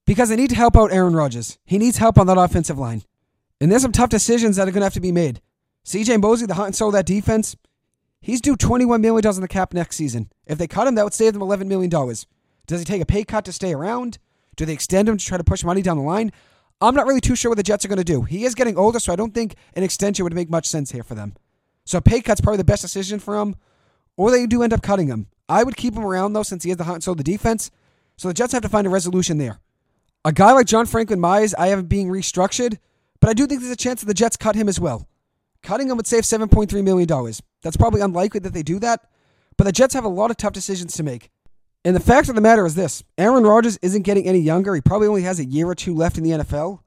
because 0.06 0.30
they 0.30 0.36
need 0.36 0.50
to 0.52 0.56
help 0.56 0.78
out 0.78 0.92
Aaron 0.92 1.16
Rodgers. 1.16 1.58
He 1.66 1.78
needs 1.78 1.98
help 1.98 2.18
on 2.18 2.28
that 2.28 2.38
offensive 2.38 2.78
line. 2.78 3.04
And 3.60 3.72
there's 3.72 3.82
some 3.82 3.92
tough 3.92 4.10
decisions 4.10 4.56
that 4.56 4.68
are 4.68 4.72
going 4.72 4.82
to 4.82 4.86
have 4.86 4.94
to 4.94 5.02
be 5.02 5.12
made. 5.12 5.42
CJ 5.86 6.22
Mosley, 6.22 6.48
the 6.48 6.56
heart 6.56 6.68
and 6.68 6.75
soul 6.75 6.90
of 6.90 6.94
that 6.94 7.06
defense, 7.06 7.56
he's 8.22 8.42
due 8.42 8.56
$21 8.56 9.02
million 9.02 9.36
in 9.36 9.42
the 9.42 9.48
cap 9.48 9.74
next 9.74 9.96
season. 9.96 10.32
If 10.46 10.58
they 10.58 10.68
cut 10.68 10.88
him, 10.88 10.96
that 10.96 11.04
would 11.04 11.14
save 11.14 11.34
them 11.34 11.42
$11 11.42 11.68
million. 11.68 11.90
Does 11.90 12.80
he 12.80 12.86
take 12.86 13.02
a 13.02 13.06
pay 13.06 13.24
cut 13.24 13.46
to 13.46 13.52
stay 13.52 13.74
around? 13.74 14.18
Do 14.56 14.66
they 14.66 14.74
extend 14.74 15.08
him 15.08 15.18
to 15.18 15.25
try 15.25 15.38
to 15.38 15.44
push 15.44 15.64
money 15.64 15.82
down 15.82 15.98
the 15.98 16.04
line? 16.04 16.32
I'm 16.82 16.96
not 16.96 17.06
really 17.06 17.22
too 17.22 17.36
sure 17.36 17.52
what 17.52 17.58
the 17.58 17.64
Jets 17.64 17.86
are 17.86 17.88
going 17.88 17.98
to 17.98 18.04
do. 18.04 18.24
He 18.24 18.46
is 18.46 18.56
getting 18.56 18.78
older, 18.78 19.00
so 19.00 19.14
I 19.14 19.16
don't 19.16 19.34
think 19.34 19.56
an 19.75 19.84
extension 19.84 20.24
would 20.24 20.34
make 20.34 20.50
much 20.50 20.68
sense 20.68 20.92
here 20.92 21.04
for 21.04 21.16
them. 21.16 21.36
So 21.86 22.02
pay 22.02 22.22
cut's 22.22 22.42
probably 22.42 22.58
the 22.58 22.64
best 22.64 22.82
decision 22.82 23.20
for 23.20 23.40
him, 23.40 23.56
or 24.17 24.31
they 24.31 24.45
do 24.45 24.63
end 24.63 24.74
up 24.74 24.81
cutting 24.81 25.07
him. 25.07 25.27
I 25.48 25.63
would 25.63 25.77
keep 25.77 25.95
him 25.95 26.05
around 26.05 26.34
though, 26.34 26.43
since 26.43 26.63
he 26.63 26.69
has 26.69 26.77
the 26.77 26.84
heart 26.86 26.95
and 26.95 27.03
soul 27.03 27.13
of 27.13 27.17
the 27.17 27.24
defense. 27.24 27.72
So 28.17 28.27
the 28.27 28.34
Jets 28.34 28.53
have 28.53 28.62
to 28.62 28.69
find 28.69 28.88
a 28.88 28.89
resolution 28.89 29.38
there. 29.38 29.60
A 30.24 30.31
guy 30.31 30.53
like 30.53 30.67
John 30.67 30.86
Franklin 30.86 31.19
Myers, 31.19 31.53
I 31.53 31.67
have 31.67 31.88
being 31.88 32.07
restructured, 32.07 32.77
but 33.19 33.29
I 33.29 33.34
do 33.34 33.45
think 33.45 33.62
there's 33.62 33.72
a 33.72 33.75
chance 33.75 34.01
that 34.01 34.07
the 34.07 34.13
Jets 34.13 34.38
cut 34.38 34.55
him 34.55 34.67
as 34.67 34.79
well. 34.79 35.07
Cutting 35.62 35.89
him 35.89 35.98
would 35.98 36.07
save 36.07 36.24
$7.3 36.24 36.84
million. 36.84 37.34
That's 37.62 37.77
probably 37.77 38.01
unlikely 38.01 38.39
that 38.41 38.53
they 38.53 38.63
do 38.63 38.79
that, 38.79 39.01
but 39.57 39.65
the 39.65 39.72
Jets 39.72 39.93
have 39.93 40.03
a 40.03 40.10
lot 40.10 40.31
of 40.31 40.38
tough 40.38 40.53
decisions 40.53 40.95
to 40.95 41.03
make. 41.03 41.29
And 41.84 41.95
the 41.95 42.00
fact 42.00 42.29
of 42.29 42.36
the 42.36 42.41
matter 42.41 42.65
is 42.65 42.74
this 42.74 43.03
Aaron 43.17 43.43
Rodgers 43.43 43.77
isn't 43.77 44.01
getting 44.01 44.27
any 44.27 44.39
younger. 44.39 44.74
He 44.74 44.81
probably 44.81 45.07
only 45.07 45.22
has 45.22 45.39
a 45.39 45.45
year 45.45 45.67
or 45.67 45.75
two 45.75 45.93
left 45.93 46.17
in 46.17 46.24
the 46.24 46.31
NFL. 46.31 46.79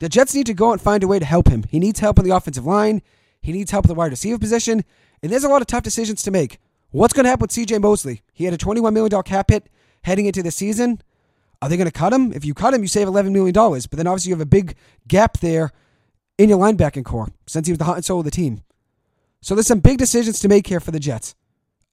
The 0.00 0.08
Jets 0.08 0.34
need 0.34 0.46
to 0.46 0.54
go 0.54 0.70
and 0.72 0.80
find 0.80 1.02
a 1.02 1.08
way 1.08 1.18
to 1.18 1.24
help 1.24 1.48
him. 1.48 1.64
He 1.70 1.78
needs 1.78 2.00
help 2.00 2.18
on 2.18 2.24
the 2.24 2.36
offensive 2.36 2.66
line, 2.66 3.02
he 3.40 3.52
needs 3.52 3.70
help 3.70 3.86
at 3.86 3.88
the 3.88 3.94
wide 3.94 4.10
receiver 4.10 4.38
position, 4.38 4.84
and 5.22 5.32
there's 5.32 5.44
a 5.44 5.48
lot 5.48 5.60
of 5.60 5.66
tough 5.66 5.82
decisions 5.82 6.22
to 6.22 6.30
make. 6.30 6.58
What's 6.90 7.12
going 7.12 7.24
to 7.24 7.30
happen 7.30 7.42
with 7.42 7.50
CJ 7.50 7.80
Mosley? 7.80 8.22
He 8.32 8.44
had 8.44 8.54
a 8.54 8.58
$21 8.58 8.92
million 8.92 9.22
cap 9.22 9.50
hit 9.50 9.68
heading 10.02 10.26
into 10.26 10.42
the 10.42 10.50
season. 10.50 11.02
Are 11.60 11.68
they 11.68 11.76
going 11.76 11.88
to 11.88 11.92
cut 11.92 12.12
him? 12.12 12.32
If 12.32 12.44
you 12.44 12.54
cut 12.54 12.72
him, 12.72 12.82
you 12.82 12.88
save 12.88 13.08
$11 13.08 13.32
million. 13.32 13.52
But 13.52 13.90
then 13.90 14.06
obviously 14.06 14.30
you 14.30 14.36
have 14.36 14.40
a 14.40 14.46
big 14.46 14.74
gap 15.06 15.38
there 15.38 15.72
in 16.38 16.48
your 16.48 16.58
linebacking 16.58 17.04
core 17.04 17.28
since 17.46 17.66
he 17.66 17.72
was 17.72 17.78
the 17.78 17.84
heart 17.84 17.98
and 17.98 18.04
soul 18.04 18.20
of 18.20 18.24
the 18.24 18.30
team. 18.30 18.62
So 19.40 19.54
there's 19.54 19.66
some 19.66 19.80
big 19.80 19.98
decisions 19.98 20.40
to 20.40 20.48
make 20.48 20.66
here 20.66 20.80
for 20.80 20.92
the 20.92 21.00
Jets. 21.00 21.34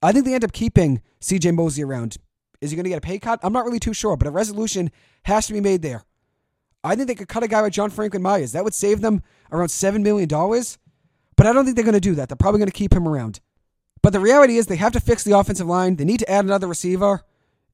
I 0.02 0.12
think 0.12 0.24
they 0.24 0.34
end 0.34 0.44
up 0.44 0.52
keeping 0.52 1.02
CJ 1.20 1.54
Mosley 1.54 1.82
around. 1.82 2.16
Is 2.60 2.70
he 2.70 2.76
going 2.76 2.84
to 2.84 2.90
get 2.90 2.98
a 2.98 3.02
pay 3.02 3.18
cut? 3.18 3.40
I'm 3.42 3.52
not 3.52 3.64
really 3.64 3.78
too 3.78 3.92
sure, 3.92 4.16
but 4.16 4.26
a 4.26 4.30
resolution 4.30 4.90
has 5.24 5.46
to 5.48 5.52
be 5.52 5.60
made 5.60 5.82
there. 5.82 6.04
I 6.82 6.94
think 6.94 7.08
they 7.08 7.14
could 7.14 7.28
cut 7.28 7.42
a 7.42 7.48
guy 7.48 7.60
like 7.60 7.72
John 7.72 7.90
Franklin 7.90 8.22
Myers. 8.22 8.52
That 8.52 8.64
would 8.64 8.74
save 8.74 9.00
them 9.00 9.22
around 9.50 9.68
$7 9.68 10.02
million. 10.02 10.28
But 11.36 11.46
I 11.46 11.52
don't 11.52 11.64
think 11.64 11.76
they're 11.76 11.84
going 11.84 11.94
to 11.94 12.00
do 12.00 12.14
that. 12.14 12.28
They're 12.28 12.36
probably 12.36 12.58
going 12.58 12.70
to 12.70 12.72
keep 12.72 12.92
him 12.92 13.06
around. 13.06 13.40
But 14.02 14.12
the 14.12 14.20
reality 14.20 14.56
is 14.56 14.66
they 14.66 14.76
have 14.76 14.92
to 14.92 15.00
fix 15.00 15.24
the 15.24 15.36
offensive 15.36 15.66
line. 15.66 15.96
They 15.96 16.04
need 16.04 16.20
to 16.20 16.30
add 16.30 16.44
another 16.44 16.66
receiver. 16.66 17.22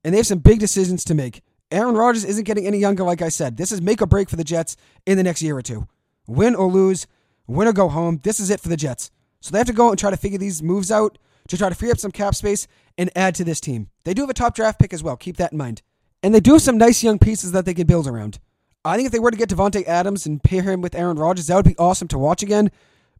And 0.04 0.12
they 0.12 0.18
have 0.18 0.26
some 0.26 0.38
big 0.38 0.58
decisions 0.58 1.04
to 1.04 1.14
make. 1.14 1.42
Aaron 1.70 1.94
Rodgers 1.94 2.24
isn't 2.24 2.44
getting 2.44 2.66
any 2.66 2.78
younger, 2.78 3.04
like 3.04 3.22
I 3.22 3.28
said. 3.28 3.56
This 3.56 3.72
is 3.72 3.80
make 3.80 4.02
or 4.02 4.06
break 4.06 4.28
for 4.28 4.36
the 4.36 4.44
Jets 4.44 4.76
in 5.06 5.16
the 5.16 5.22
next 5.22 5.42
year 5.42 5.56
or 5.56 5.62
two. 5.62 5.86
Win 6.26 6.54
or 6.54 6.70
lose, 6.70 7.06
win 7.46 7.68
or 7.68 7.72
go 7.72 7.88
home. 7.88 8.20
This 8.22 8.40
is 8.40 8.50
it 8.50 8.60
for 8.60 8.68
the 8.68 8.76
Jets. 8.76 9.10
So 9.40 9.50
they 9.50 9.58
have 9.58 9.66
to 9.68 9.72
go 9.72 9.90
and 9.90 9.98
try 9.98 10.10
to 10.10 10.16
figure 10.16 10.38
these 10.38 10.62
moves 10.62 10.92
out 10.92 11.18
to 11.48 11.56
try 11.56 11.68
to 11.68 11.74
free 11.74 11.90
up 11.90 11.98
some 11.98 12.12
cap 12.12 12.34
space 12.34 12.66
and 12.96 13.10
add 13.16 13.34
to 13.36 13.44
this 13.44 13.60
team. 13.60 13.88
They 14.04 14.14
do 14.14 14.22
have 14.22 14.30
a 14.30 14.34
top 14.34 14.54
draft 14.54 14.78
pick 14.78 14.92
as 14.92 15.02
well. 15.02 15.16
Keep 15.16 15.38
that 15.38 15.52
in 15.52 15.58
mind. 15.58 15.82
And 16.22 16.34
they 16.34 16.40
do 16.40 16.52
have 16.52 16.62
some 16.62 16.78
nice 16.78 17.02
young 17.02 17.18
pieces 17.18 17.52
that 17.52 17.64
they 17.64 17.74
can 17.74 17.86
build 17.86 18.06
around. 18.06 18.38
I 18.84 18.96
think 18.96 19.06
if 19.06 19.12
they 19.12 19.18
were 19.18 19.30
to 19.30 19.36
get 19.36 19.48
Davante 19.48 19.86
Adams 19.86 20.26
and 20.26 20.42
pair 20.42 20.62
him 20.62 20.80
with 20.80 20.94
Aaron 20.94 21.16
Rodgers, 21.16 21.46
that 21.46 21.56
would 21.56 21.64
be 21.64 21.76
awesome 21.78 22.08
to 22.08 22.18
watch 22.18 22.42
again. 22.42 22.70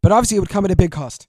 But 0.02 0.12
obviously, 0.12 0.36
it 0.36 0.40
would 0.40 0.48
come 0.48 0.64
at 0.64 0.70
a 0.70 0.76
big 0.76 0.90
cost. 0.90 1.28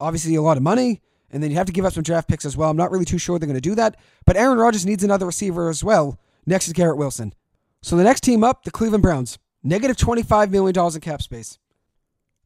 Obviously, 0.00 0.34
a 0.34 0.42
lot 0.42 0.56
of 0.56 0.62
money, 0.62 1.02
and 1.30 1.42
then 1.42 1.50
you 1.50 1.56
have 1.56 1.66
to 1.66 1.72
give 1.72 1.84
up 1.84 1.92
some 1.92 2.02
draft 2.02 2.28
picks 2.28 2.44
as 2.44 2.56
well. 2.56 2.70
I'm 2.70 2.76
not 2.76 2.90
really 2.90 3.04
too 3.04 3.18
sure 3.18 3.38
they're 3.38 3.46
going 3.46 3.54
to 3.54 3.60
do 3.60 3.74
that. 3.74 3.96
But 4.24 4.36
Aaron 4.36 4.58
Rodgers 4.58 4.86
needs 4.86 5.02
another 5.02 5.26
receiver 5.26 5.68
as 5.68 5.82
well 5.82 6.18
Next 6.46 6.68
is 6.68 6.72
Garrett 6.72 6.96
Wilson. 6.96 7.34
So 7.82 7.96
the 7.96 8.04
next 8.04 8.20
team 8.20 8.44
up, 8.44 8.62
the 8.62 8.70
Cleveland 8.70 9.02
Browns. 9.02 9.38
Negative 9.62 9.96
$25 9.96 10.50
million 10.50 10.94
in 10.94 11.00
cap 11.00 11.20
space. 11.20 11.58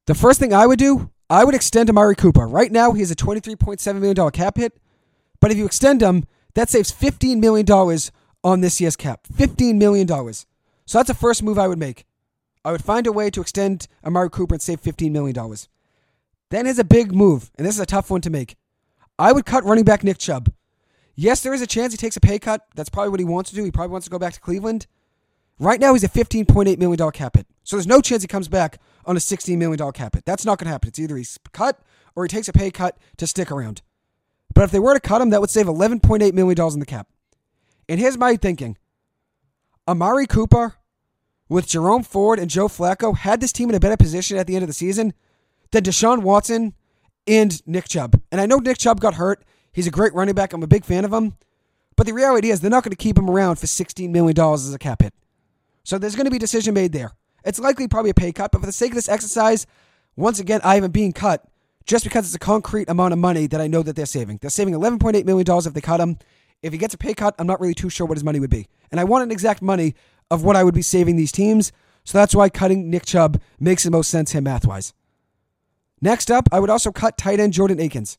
The 0.07 0.15
first 0.15 0.41
thing 0.41 0.55
I 0.55 0.67
would 0.67 0.79
do, 0.79 1.11
I 1.29 1.45
would 1.45 1.55
extend 1.55 1.91
Amari 1.91 2.17
Cooper. 2.17 2.47
Right 2.47 2.73
now, 2.73 2.93
he 2.93 3.01
has 3.01 3.11
a 3.11 3.15
$23.7 3.15 4.01
million 4.01 4.31
cap 4.31 4.57
hit. 4.57 4.81
But 5.39 5.51
if 5.51 5.59
you 5.59 5.67
extend 5.67 6.01
him, 6.01 6.25
that 6.55 6.71
saves 6.71 6.91
$15 6.91 7.39
million 7.39 7.67
on 8.43 8.61
this 8.63 8.81
year's 8.81 8.97
cap. 8.97 9.27
$15 9.33 9.77
million. 9.77 10.09
So 10.09 10.99
that's 10.99 11.09
the 11.09 11.15
first 11.15 11.43
move 11.43 11.59
I 11.59 11.69
would 11.69 11.79
make. 11.79 12.07
I 12.65 12.73
would 12.73 12.85
find 12.85 13.07
a 13.07 13.13
way 13.13 13.31
to 13.31 13.41
extend 13.41 13.89
Amari 14.05 14.31
Cooper 14.31 14.55
and 14.55 14.63
save 14.63 14.83
$15 14.83 15.11
million. 15.11 15.35
Then 16.51 16.67
here's 16.67 16.79
a 16.79 16.85
big 16.85 17.13
move, 17.13 17.51
and 17.57 17.67
this 17.67 17.75
is 17.75 17.81
a 17.81 17.87
tough 17.87 18.11
one 18.11 18.21
to 18.23 18.31
make. 18.31 18.57
I 19.19 19.33
would 19.33 19.47
cut 19.47 19.65
running 19.65 19.85
back 19.85 20.05
Nick 20.05 20.19
Chubb. 20.19 20.53
Yes, 21.15 21.43
there 21.43 21.55
is 21.55 21.63
a 21.63 21.67
chance 21.67 21.93
he 21.93 21.97
takes 21.97 22.17
a 22.17 22.21
pay 22.21 22.39
cut. 22.39 22.67
That's 22.75 22.89
probably 22.89 23.11
what 23.11 23.21
he 23.21 23.25
wants 23.25 23.51
to 23.51 23.57
do. 23.57 23.65
He 23.65 23.71
probably 23.71 23.93
wants 23.93 24.07
to 24.07 24.11
go 24.11 24.19
back 24.19 24.33
to 24.35 24.41
Cleveland. 24.41 24.87
Right 25.59 25.79
now, 25.79 25.93
he's 25.93 26.05
a 26.05 26.09
$15.8 26.09 26.79
million 26.79 27.11
cap 27.13 27.37
hit. 27.37 27.47
So 27.63 27.77
there's 27.77 27.87
no 27.87 28.01
chance 28.01 28.23
he 28.23 28.29
comes 28.29 28.49
back 28.49 28.79
on 29.05 29.17
a 29.17 29.21
$16 29.21 29.57
million 29.59 29.93
cap 29.93 30.15
hit. 30.15 30.25
That's 30.25 30.47
not 30.47 30.59
going 30.59 30.67
to 30.67 30.73
happen. 30.73 30.89
It's 30.89 30.99
either 30.99 31.17
he's 31.17 31.39
cut 31.53 31.81
or 32.17 32.25
he 32.25 32.29
takes 32.29 32.49
a 32.49 32.53
pay 32.53 32.71
cut 32.71 32.97
to 33.19 33.27
stick 33.27 33.51
around. 33.53 33.83
But 34.55 34.65
if 34.65 34.71
they 34.71 34.79
were 34.79 34.95
to 34.95 35.01
cut 35.01 35.21
him, 35.21 35.31
that 35.31 35.41
would 35.41 35.51
save 35.51 35.67
$11.8 35.67 36.33
million 36.33 36.73
in 36.73 36.81
the 36.81 36.87
cap. 36.87 37.09
And 37.89 38.01
here's 38.01 38.17
my 38.17 38.37
thinking 38.37 38.79
Amari 39.87 40.27
Cooper 40.27 40.77
with 41.51 41.67
Jerome 41.67 42.03
Ford 42.03 42.39
and 42.39 42.49
Joe 42.49 42.69
Flacco 42.69 43.15
had 43.15 43.43
this 43.43 43.53
team 43.53 43.69
in 43.69 43.75
a 43.75 43.81
better 43.81 43.99
position 43.99 44.39
at 44.39 44.47
the 44.47 44.55
end 44.55 44.63
of 44.63 44.69
the 44.69 44.75
season 44.75 45.13
than 45.71 45.83
Deshaun 45.83 46.23
Watson 46.23 46.73
and 47.27 47.61
Nick 47.67 47.89
Chubb. 47.89 48.19
And 48.33 48.41
I 48.41 48.47
know 48.47 48.57
Nick 48.57 48.79
Chubb 48.79 49.01
got 49.01 49.15
hurt 49.15 49.45
He's 49.73 49.87
a 49.87 49.91
great 49.91 50.15
running 50.15 50.35
back. 50.35 50.53
I'm 50.53 50.63
a 50.63 50.69
big 50.69 50.85
fan 50.85 51.05
of 51.05 51.13
him. 51.13 51.37
But 51.97 52.07
the 52.07 52.15
reality 52.15 52.51
is, 52.51 52.61
they're 52.61 52.71
not 52.71 52.83
going 52.83 52.93
to 52.93 52.97
keep 52.97 53.19
him 53.19 53.29
around 53.29 53.57
for 53.57 53.67
$16 53.67 54.11
million 54.11 54.39
as 54.39 54.73
a 54.73 54.79
cap 54.79 55.03
hit. 55.03 55.15
So 55.85 55.99
there's 55.99 56.17
going 56.17 56.25
to 56.25 56.31
be 56.31 56.37
a 56.37 56.41
decision 56.41 56.75
made 56.75 56.93
there. 56.93 57.13
It's 57.45 57.59
likely 57.59 57.89
probably 57.89 58.11
a 58.11 58.15
pay 58.15 58.33
cut, 58.33 58.53
but 58.53 58.61
for 58.61 58.67
the 58.67 58.73
sake 58.73 58.91
of 58.91 58.97
this 58.97 59.09
exercise, 59.09 59.67
once 60.17 60.39
again, 60.39 60.61
I 60.63 60.75
haven't 60.75 60.93
being 60.93 61.13
cut 61.13 61.45
just 61.87 62.05
because 62.05 62.27
it's 62.27 62.35
a 62.35 62.39
concrete 62.39 62.89
amount 62.89 63.13
of 63.13 63.19
money 63.19 63.47
that 63.47 63.61
I 63.61 63.67
know 63.67 63.83
that 63.83 63.97
they're 63.97 64.07
saving. 64.07 64.39
They're 64.41 64.51
saving 64.51 64.75
$11.8 64.75 65.25
million 65.25 65.47
if 65.49 65.75
they 65.75 65.81
cut 65.81 66.01
him. 66.01 66.19
If 66.63 66.73
he 66.73 66.79
gets 66.79 66.95
a 66.95 66.99
pay 66.99 67.15
cut, 67.15 67.35
I'm 67.39 67.47
not 67.47 67.61
really 67.61 67.75
too 67.75 67.89
sure 67.89 68.07
what 68.07 68.17
his 68.17 68.25
money 68.25 68.41
would 68.41 68.51
be. 68.51 68.69
And 68.91 69.01
I 69.01 69.05
want 69.05 69.25
an 69.25 69.31
exact 69.31 69.63
money 69.63 69.95
of 70.31 70.45
what 70.45 70.57
I 70.57 70.65
would 70.65 70.75
be 70.75 70.83
saving 70.83 71.17
these 71.17 71.33
teams. 71.33 71.73
So 72.05 72.19
that's 72.19 72.35
why 72.35 72.49
cutting 72.49 72.91
Nick 72.91 73.05
Chubb 73.07 73.41
makes 73.59 73.85
the 73.85 73.91
most 73.91 74.11
sense, 74.11 74.33
him 74.33 74.45
math 74.45 74.67
wise. 74.67 74.95
Next 76.01 76.31
up, 76.31 76.49
I 76.51 76.61
would 76.61 76.71
also 76.71 76.93
cut 76.93 77.19
tight 77.19 77.41
end 77.41 77.53
Jordan 77.53 77.81
Akins. 77.81 78.19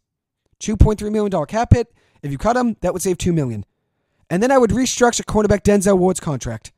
$2.3 0.60 1.12
million 1.12 1.46
cap 1.46 1.74
hit. 1.74 1.94
If 2.22 2.32
you 2.32 2.38
cut 2.38 2.56
him, 2.56 2.78
that 2.82 2.94
would 2.94 3.02
save 3.02 3.18
2 3.18 3.34
million. 3.34 3.66
And 4.30 4.42
then 4.42 4.52
I 4.52 4.58
would 4.58 4.70
restructure 4.70 5.26
cornerback 5.26 5.64
Denzel 5.64 5.98
Ward's 5.98 6.20
contract. 6.20 6.72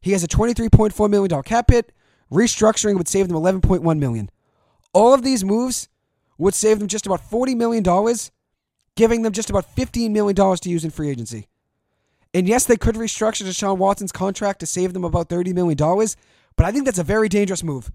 He 0.00 0.12
has 0.12 0.22
a 0.22 0.28
$23.4 0.28 1.10
million 1.10 1.42
cap 1.42 1.70
hit. 1.70 1.92
Restructuring 2.30 2.96
would 2.98 3.08
save 3.08 3.28
them 3.28 3.36
11.1 3.36 3.98
million. 3.98 4.30
All 4.92 5.14
of 5.14 5.22
these 5.22 5.44
moves 5.44 5.88
would 6.36 6.54
save 6.54 6.78
them 6.78 6.88
just 6.88 7.06
about 7.06 7.28
$40 7.28 7.56
million, 7.56 7.82
giving 8.94 9.22
them 9.22 9.32
just 9.32 9.50
about 9.50 9.74
$15 9.74 10.10
million 10.10 10.36
to 10.36 10.68
use 10.68 10.84
in 10.84 10.90
free 10.90 11.10
agency. 11.10 11.48
And 12.34 12.46
yes, 12.46 12.66
they 12.66 12.76
could 12.76 12.94
restructure 12.94 13.46
Deshaun 13.46 13.78
Watson's 13.78 14.12
contract 14.12 14.60
to 14.60 14.66
save 14.66 14.92
them 14.92 15.04
about 15.04 15.28
$30 15.28 15.54
million, 15.54 15.76
but 16.56 16.66
I 16.66 16.72
think 16.72 16.84
that's 16.84 16.98
a 16.98 17.04
very 17.04 17.28
dangerous 17.28 17.62
move. 17.62 17.90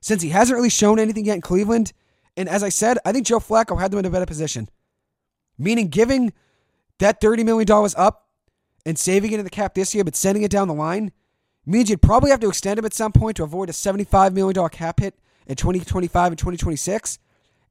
Since 0.00 0.22
he 0.22 0.30
hasn't 0.30 0.56
really 0.56 0.70
shown 0.70 0.98
anything 0.98 1.24
yet 1.24 1.36
in 1.36 1.40
Cleveland, 1.40 1.92
and 2.36 2.48
as 2.48 2.62
I 2.62 2.68
said, 2.68 2.98
I 3.04 3.12
think 3.12 3.26
Joe 3.26 3.38
Flacco 3.38 3.80
had 3.80 3.90
them 3.90 4.00
in 4.00 4.04
a 4.04 4.10
better 4.10 4.26
position. 4.26 4.68
Meaning 5.58 5.88
giving 5.88 6.32
that 6.98 7.20
$30 7.20 7.44
million 7.44 7.68
up 7.96 8.28
and 8.84 8.98
saving 8.98 9.32
it 9.32 9.38
in 9.38 9.44
the 9.44 9.50
cap 9.50 9.74
this 9.74 9.94
year, 9.94 10.04
but 10.04 10.16
sending 10.16 10.42
it 10.42 10.50
down 10.50 10.68
the 10.68 10.74
line 10.74 11.12
means 11.64 11.90
you'd 11.90 12.02
probably 12.02 12.30
have 12.30 12.40
to 12.40 12.48
extend 12.48 12.78
him 12.78 12.84
at 12.84 12.94
some 12.94 13.12
point 13.12 13.36
to 13.36 13.42
avoid 13.42 13.68
a 13.68 13.72
$75 13.72 14.32
million 14.32 14.68
cap 14.68 15.00
hit 15.00 15.14
in 15.46 15.56
2025 15.56 16.32
and 16.32 16.38
2026. 16.38 17.18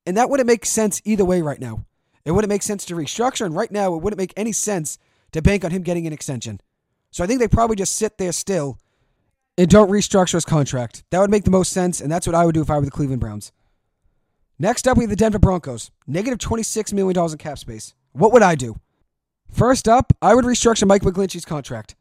And 0.06 0.18
that 0.18 0.30
wouldn't 0.30 0.48
make 0.48 0.66
sense 0.66 1.02
either 1.06 1.26
way 1.26 1.42
right 1.42 1.60
now. 1.60 1.86
It 2.26 2.32
wouldn't 2.32 2.50
make 2.50 2.64
sense 2.64 2.86
to 2.86 2.96
restructure, 2.96 3.46
and 3.46 3.56
right 3.56 3.72
now 3.72 3.94
it 3.96 4.02
wouldn't 4.02 4.18
make 4.18 4.34
any 4.36 4.52
sense 4.52 4.98
to 5.36 5.42
bank 5.42 5.66
on 5.66 5.72
him 5.72 5.84
getting 5.84 6.08
an 6.08 6.14
extension. 6.14 6.62
So 7.12 7.24
I 7.24 7.28
think 7.28 7.40
they 7.40 7.48
probably 7.50 7.76
just 7.76 7.96
sit 7.96 8.18
there 8.18 8.32
still 8.32 8.80
and 9.58 9.70
don't 9.70 9.90
restructure 9.90 10.34
his 10.34 10.46
contract. 10.46 11.04
That 11.12 11.20
would 11.20 11.30
make 11.30 11.44
the 11.44 11.52
most 11.52 11.72
sense, 11.74 12.00
and 12.00 12.10
that's 12.10 12.26
what 12.26 12.36
I 12.36 12.46
would 12.46 12.56
do 12.56 12.62
if 12.62 12.70
I 12.70 12.78
were 12.78 12.86
the 12.86 12.92
Cleveland 12.92 13.20
Browns. 13.20 13.52
Next 14.58 14.88
up, 14.88 14.98
we 14.98 15.04
have 15.04 15.10
the 15.10 15.18
Denver 15.18 15.40
Broncos. 15.40 15.92
Negative 16.08 16.40
$26 16.40 16.94
million 16.94 17.32
in 17.32 17.38
cap 17.38 17.60
space. 17.60 17.94
What 18.14 18.32
would 18.32 18.44
I 18.44 18.56
do? 18.56 18.80
First 19.52 19.90
up, 19.90 20.14
I 20.22 20.34
would 20.34 20.46
restructure 20.46 20.88
Mike 20.88 21.02
McGlinchey's 21.02 21.44
contract. 21.44 21.96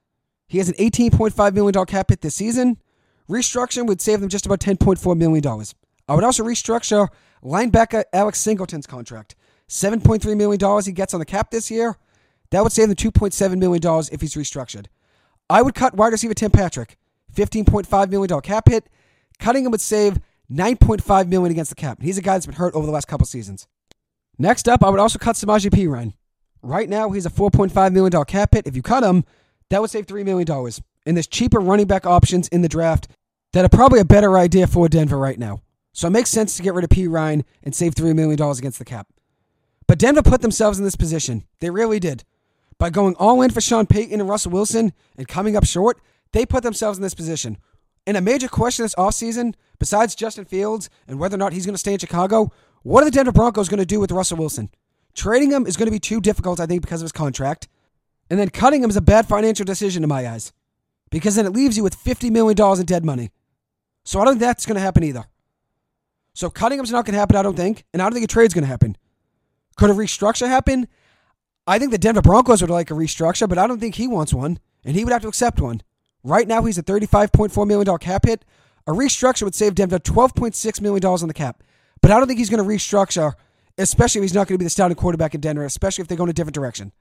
He 0.47 0.59
has 0.59 0.69
an 0.69 0.75
$18.5 0.75 1.55
million 1.55 1.87
cap 1.87 2.11
hit 2.11 2.21
this 2.21 2.37
season. 2.37 2.79
Restructuring 3.29 3.87
would 3.87 4.01
save 4.01 4.21
them 4.21 4.29
just 4.29 4.47
about 4.47 4.61
$10.4 4.61 5.17
million. 5.17 5.45
I 6.09 6.15
would 6.15 6.23
also 6.23 6.45
restructure 6.45 7.09
linebacker 7.43 8.05
Alex 8.13 8.39
Singleton's 8.39 8.87
contract. 8.87 9.35
$7.3 9.69 10.37
million 10.37 10.83
he 10.85 10.93
gets 10.93 11.15
on 11.15 11.21
the 11.21 11.27
cap 11.27 11.51
this 11.51 11.69
year. 11.69 11.97
That 12.55 12.63
would 12.63 12.71
save 12.71 12.87
them 12.87 12.95
$2.7 12.95 13.59
million 13.59 13.83
if 14.13 14.21
he's 14.21 14.35
restructured. 14.35 14.87
I 15.51 15.61
would 15.61 15.75
cut 15.75 15.95
wide 15.95 16.13
receiver 16.13 16.35
Tim 16.35 16.53
Patrick, 16.53 16.97
$15.5 17.35 18.11
million 18.11 18.41
cap 18.43 18.69
hit. 18.69 18.89
Cutting 19.41 19.65
him 19.65 19.73
would 19.73 19.81
save 19.81 20.21
9.5 20.53 21.27
million 21.27 21.51
against 21.51 21.71
the 21.71 21.75
cap. 21.75 22.01
He's 22.01 22.17
a 22.17 22.23
guy 22.23 22.35
that's 22.35 22.47
been 22.47 22.55
hurt 22.55 22.73
over 22.75 22.87
the 22.87 22.93
last 22.93 23.09
couple 23.09 23.27
seasons. 23.27 23.67
Next 24.39 24.69
up, 24.69 24.85
I 24.85 24.91
would 24.91 25.01
also 25.01 25.19
cut 25.19 25.35
Samaje 25.35 25.69
Perine. 25.69 26.13
Right 26.63 26.89
now, 26.89 27.11
he's 27.11 27.27
a 27.27 27.31
$4.5 27.31 27.93
million 27.93 28.25
cap 28.25 28.55
hit. 28.55 28.69
If 28.69 28.77
you 28.77 28.83
cut 28.83 29.03
him, 29.03 29.25
that 29.71 29.81
would 29.81 29.91
save 29.91 30.07
$3 30.07 30.25
million. 30.25 30.49
And 31.07 31.17
there's 31.17 31.27
cheaper 31.27 31.59
running 31.59 31.89
back 31.89 32.07
options 32.07 32.47
in 32.47 32.63
the 32.63 32.69
draft 32.69 33.09
that 33.53 33.65
are 33.65 33.69
probably 33.69 33.99
a 33.99 34.05
better 34.05 34.39
idea 34.39 34.69
for 34.69 34.89
Denver 34.89 35.19
right 35.19 35.41
now. 35.41 35.61
So 35.93 36.07
it 36.07 36.13
makes 36.13 36.31
sense 36.31 36.57
to 36.57 36.63
get 36.63 36.75
rid 36.75 36.85
of 36.85 36.91
Perine 36.91 37.43
and 37.65 37.75
save 37.75 37.97
$3 37.97 38.15
million 38.15 38.41
against 38.41 38.79
the 38.79 38.85
cap. 38.85 39.09
But 39.89 39.99
Denver 39.99 40.23
put 40.23 40.41
themselves 40.41 40.79
in 40.79 40.85
this 40.85 40.95
position. 40.95 41.43
They 41.59 41.71
really 41.71 41.99
did. 41.99 42.23
By 42.79 42.91
going 42.91 43.15
all 43.17 43.43
in 43.43 43.51
for 43.51 43.61
Sean 43.61 43.87
Payton 43.87 44.21
and 44.21 44.29
Russell 44.29 44.53
Wilson 44.53 44.93
and 45.17 45.29
coming 45.29 45.57
up 45.57 45.65
short, 45.65 46.01
they 46.33 46.45
put 46.45 46.63
themselves 46.63 46.99
in 46.99 47.03
this 47.03 47.15
position. 47.15 47.59
And 48.07 48.17
a 48.17 48.21
major 48.21 48.49
question 48.49 48.85
this 48.85 48.95
offseason, 48.97 49.55
besides 49.79 50.15
Justin 50.15 50.45
Fields 50.45 50.91
and 51.09 51.19
whether 51.19 51.37
or 51.37 51.39
not 51.39 51.53
he's 51.53 51.65
going 51.65 51.75
to 51.75 51.79
stay 51.79 51.93
in 51.93 51.99
Chicago, 51.99 52.53
what 52.83 53.03
are 53.03 53.07
the 53.07 53.11
Denver 53.11 53.33
Broncos 53.33 53.69
going 53.69 53.79
to 53.79 53.87
do 53.87 54.01
with 54.01 54.13
Russell 54.13 54.37
Wilson? 54.37 54.71
Trading 55.15 55.51
him 55.51 55.67
is 55.67 55.77
going 55.77 55.87
to 55.87 55.93
be 55.93 56.01
too 56.01 56.21
difficult, 56.21 56.61
I 56.61 56.67
think, 56.67 56.83
because 56.83 57.01
of 57.01 57.07
his 57.07 57.13
contract. 57.13 57.69
And 58.29 58.39
then 58.39 58.51
cutting 58.51 58.83
him 58.83 58.91
is 58.91 58.97
a 58.97 59.03
bad 59.03 59.27
financial 59.27 59.65
decision 59.65 60.03
in 60.03 60.09
my 60.09 60.29
eyes. 60.29 60.53
Because 61.11 61.37
then 61.37 61.47
it 61.47 61.53
leaves 61.53 61.77
you 61.77 61.83
with 61.83 61.97
$50 61.97 62.31
million 62.31 62.61
in 62.79 62.85
dead 62.85 63.05
money. 63.05 63.31
So 64.05 64.21
I 64.21 64.25
don't 64.25 64.35
think 64.35 64.41
that's 64.41 64.67
going 64.67 64.75
to 64.75 64.81
happen 64.81 65.05
either. 65.05 65.25
So 66.35 66.51
cutting 66.51 66.79
him's 66.79 66.91
not 66.91 67.05
going 67.05 67.15
to 67.15 67.21
happen, 67.21 67.37
I 67.37 67.43
don't 67.43 67.57
think. 67.57 67.85
And 67.93 68.03
I 68.03 68.07
don't 68.07 68.13
think 68.13 68.25
a 68.25 68.29
trade's 68.29 68.53
going 68.53 68.65
to 68.65 68.69
happen. 68.69 68.97
Could 69.77 69.91
a 69.91 69.95
restructure 69.95 70.49
happen? 70.49 70.89
I 71.67 71.79
think 71.79 71.91
the 71.91 71.99
Denver 71.99 72.23
Broncos 72.23 72.61
would 72.61 72.71
like 72.71 72.91
a 72.91 72.95
restructure, 72.95 73.49
but 73.49 73.59
I 73.59 73.67
don't 73.67 73.81
think 73.81 73.95
he 73.95 74.07
wants 74.07 74.35
one. 74.35 74.59
And 74.85 74.95
he 74.95 75.05
would 75.05 75.13
have 75.13 75.23
to 75.23 75.29
accept 75.29 75.61
one. 75.61 75.81
Right 76.23 76.47
now, 76.47 76.63
he's 76.63 76.79
a 76.79 76.83
$35.4 76.83 77.67
million 77.67 77.99
cap 77.99 78.27
hit. 78.27 78.45
A 78.87 78.93
restructure 78.93 79.43
would 79.45 79.55
save 79.55 79.75
Denver 79.75 79.99
$12.6 79.99 80.81
million 80.81 81.05
on 81.05 81.29
the 81.29 81.35
cap. 81.35 81.63
But 82.03 82.11
I 82.11 82.19
don't 82.19 82.27
think 82.27 82.39
he's 82.39 82.51
going 82.51 82.63
to 82.63 82.69
restructure, 82.69 83.33
especially 83.79 84.19
if 84.19 84.25
he's 84.25 84.35
not 84.35 84.47
going 84.47 84.57
to 84.57 84.59
be 84.59 84.67
the 84.67 84.71
starting 84.71 84.97
quarterback 84.97 85.35
in 85.35 85.41
Denver, 85.41 85.65
especially 85.65 86.03
if 86.03 86.09
they 86.09 86.17
go 86.17 86.25
in 86.25 86.31
a 86.31 86.35
different 86.35 86.55
direction. 86.55 86.93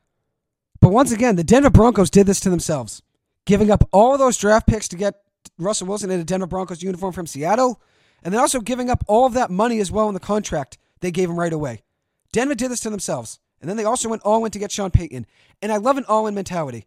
But 0.79 0.91
once 0.91 1.11
again, 1.11 1.35
the 1.35 1.43
Denver 1.43 1.69
Broncos 1.69 2.09
did 2.09 2.25
this 2.25 2.39
to 2.41 2.49
themselves, 2.49 3.01
giving 3.45 3.69
up 3.69 3.87
all 3.91 4.17
those 4.17 4.37
draft 4.37 4.67
picks 4.67 4.87
to 4.89 4.95
get 4.95 5.15
Russell 5.57 5.87
Wilson 5.87 6.09
in 6.09 6.21
a 6.21 6.23
Denver 6.23 6.47
Broncos 6.47 6.81
uniform 6.81 7.11
from 7.11 7.27
Seattle, 7.27 7.81
and 8.23 8.33
then 8.33 8.39
also 8.39 8.61
giving 8.61 8.89
up 8.89 9.03
all 9.07 9.25
of 9.25 9.33
that 9.33 9.51
money 9.51 9.79
as 9.79 9.91
well 9.91 10.07
in 10.07 10.13
the 10.13 10.19
contract 10.19 10.77
they 11.01 11.11
gave 11.11 11.29
him 11.29 11.39
right 11.39 11.51
away. 11.51 11.83
Denver 12.31 12.55
did 12.55 12.71
this 12.71 12.79
to 12.81 12.89
themselves, 12.89 13.39
and 13.63 13.69
then 13.69 13.77
they 13.77 13.85
also 13.85 14.09
went 14.09 14.21
all 14.23 14.43
in 14.43 14.51
to 14.51 14.59
get 14.59 14.73
Sean 14.73 14.91
Payton. 14.91 15.25
And 15.61 15.71
I 15.71 15.77
love 15.77 15.95
an 15.95 16.03
all 16.09 16.27
in 16.27 16.35
mentality. 16.35 16.85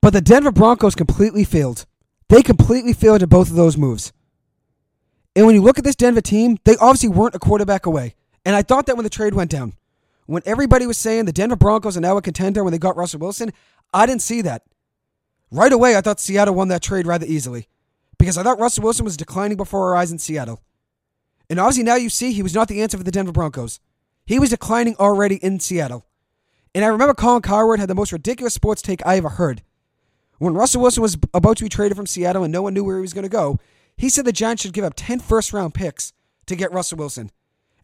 But 0.00 0.14
the 0.14 0.22
Denver 0.22 0.50
Broncos 0.50 0.94
completely 0.94 1.44
failed. 1.44 1.84
They 2.30 2.42
completely 2.42 2.94
failed 2.94 3.22
at 3.22 3.28
both 3.28 3.50
of 3.50 3.56
those 3.56 3.76
moves. 3.76 4.10
And 5.36 5.44
when 5.44 5.54
you 5.54 5.60
look 5.60 5.76
at 5.76 5.84
this 5.84 5.94
Denver 5.94 6.22
team, 6.22 6.56
they 6.64 6.76
obviously 6.76 7.10
weren't 7.10 7.34
a 7.34 7.38
quarterback 7.38 7.84
away. 7.84 8.14
And 8.42 8.56
I 8.56 8.62
thought 8.62 8.86
that 8.86 8.96
when 8.96 9.04
the 9.04 9.10
trade 9.10 9.34
went 9.34 9.50
down. 9.50 9.74
When 10.24 10.40
everybody 10.46 10.86
was 10.86 10.96
saying 10.96 11.26
the 11.26 11.32
Denver 11.32 11.56
Broncos 11.56 11.94
are 11.94 12.00
now 12.00 12.16
a 12.16 12.22
contender 12.22 12.64
when 12.64 12.72
they 12.72 12.78
got 12.78 12.96
Russell 12.96 13.20
Wilson, 13.20 13.52
I 13.92 14.06
didn't 14.06 14.22
see 14.22 14.40
that. 14.40 14.62
Right 15.50 15.74
away, 15.74 15.94
I 15.94 16.00
thought 16.00 16.20
Seattle 16.20 16.54
won 16.54 16.68
that 16.68 16.80
trade 16.80 17.06
rather 17.06 17.26
easily 17.26 17.68
because 18.18 18.38
I 18.38 18.42
thought 18.42 18.58
Russell 18.58 18.84
Wilson 18.84 19.04
was 19.04 19.18
declining 19.18 19.58
before 19.58 19.90
our 19.90 19.96
eyes 19.96 20.10
in 20.10 20.18
Seattle. 20.18 20.62
And 21.50 21.60
obviously, 21.60 21.84
now 21.84 21.96
you 21.96 22.08
see 22.08 22.32
he 22.32 22.42
was 22.42 22.54
not 22.54 22.68
the 22.68 22.80
answer 22.80 22.96
for 22.96 23.04
the 23.04 23.10
Denver 23.10 23.30
Broncos. 23.30 23.78
He 24.24 24.38
was 24.38 24.48
declining 24.48 24.96
already 24.96 25.36
in 25.36 25.60
Seattle. 25.60 26.06
And 26.74 26.84
I 26.84 26.88
remember 26.88 27.14
Colin 27.14 27.42
Cowherd 27.42 27.78
had 27.78 27.88
the 27.88 27.94
most 27.94 28.12
ridiculous 28.12 28.54
sports 28.54 28.82
take 28.82 29.04
I 29.06 29.16
ever 29.16 29.28
heard. 29.30 29.62
When 30.38 30.54
Russell 30.54 30.82
Wilson 30.82 31.02
was 31.02 31.16
about 31.32 31.58
to 31.58 31.64
be 31.64 31.68
traded 31.68 31.96
from 31.96 32.06
Seattle 32.06 32.42
and 32.42 32.52
no 32.52 32.62
one 32.62 32.74
knew 32.74 32.82
where 32.82 32.96
he 32.96 33.02
was 33.02 33.14
going 33.14 33.22
to 33.22 33.28
go, 33.28 33.58
he 33.96 34.08
said 34.08 34.24
the 34.24 34.32
Giants 34.32 34.62
should 34.62 34.72
give 34.72 34.84
up 34.84 34.94
10 34.96 35.20
first 35.20 35.52
round 35.52 35.74
picks 35.74 36.12
to 36.46 36.56
get 36.56 36.72
Russell 36.72 36.98
Wilson. 36.98 37.30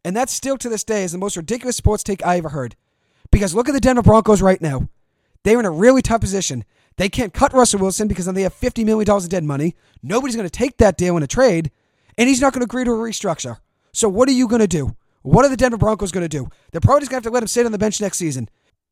And 0.04 0.16
that 0.16 0.28
still 0.28 0.56
to 0.58 0.68
this 0.68 0.82
day 0.82 1.04
is 1.04 1.12
the 1.12 1.18
most 1.18 1.36
ridiculous 1.36 1.76
sports 1.76 2.02
take 2.02 2.24
I 2.26 2.38
ever 2.38 2.48
heard. 2.48 2.74
Because 3.30 3.54
look 3.54 3.68
at 3.68 3.72
the 3.72 3.80
Denver 3.80 4.02
Broncos 4.02 4.42
right 4.42 4.60
now. 4.60 4.88
They're 5.44 5.60
in 5.60 5.66
a 5.66 5.70
really 5.70 6.02
tough 6.02 6.20
position. 6.20 6.64
They 6.96 7.08
can't 7.08 7.32
cut 7.32 7.52
Russell 7.52 7.80
Wilson 7.80 8.08
because 8.08 8.26
then 8.26 8.34
they 8.34 8.42
have 8.42 8.58
$50 8.58 8.84
million 8.84 9.08
of 9.08 9.28
dead 9.28 9.44
money. 9.44 9.74
Nobody's 10.02 10.36
going 10.36 10.48
to 10.48 10.50
take 10.50 10.78
that 10.78 10.96
deal 10.96 11.16
in 11.16 11.22
a 11.22 11.28
trade, 11.28 11.70
and 12.18 12.28
he's 12.28 12.40
not 12.40 12.52
going 12.52 12.60
to 12.60 12.64
agree 12.64 12.84
to 12.84 12.90
a 12.90 12.94
restructure. 12.94 13.58
So 13.92 14.08
what 14.08 14.28
are 14.28 14.32
you 14.32 14.48
going 14.48 14.60
to 14.60 14.66
do? 14.66 14.96
What 15.22 15.44
are 15.44 15.48
the 15.48 15.56
Denver 15.56 15.76
Broncos 15.76 16.12
going 16.12 16.24
to 16.24 16.28
do? 16.28 16.48
They're 16.72 16.80
probably 16.80 17.00
just 17.00 17.10
going 17.10 17.22
to 17.22 17.26
have 17.26 17.30
to 17.30 17.34
let 17.34 17.42
him 17.42 17.46
sit 17.46 17.66
on 17.66 17.72
the 17.72 17.78
bench 17.78 18.00
next 18.00 18.18
season. 18.18 18.48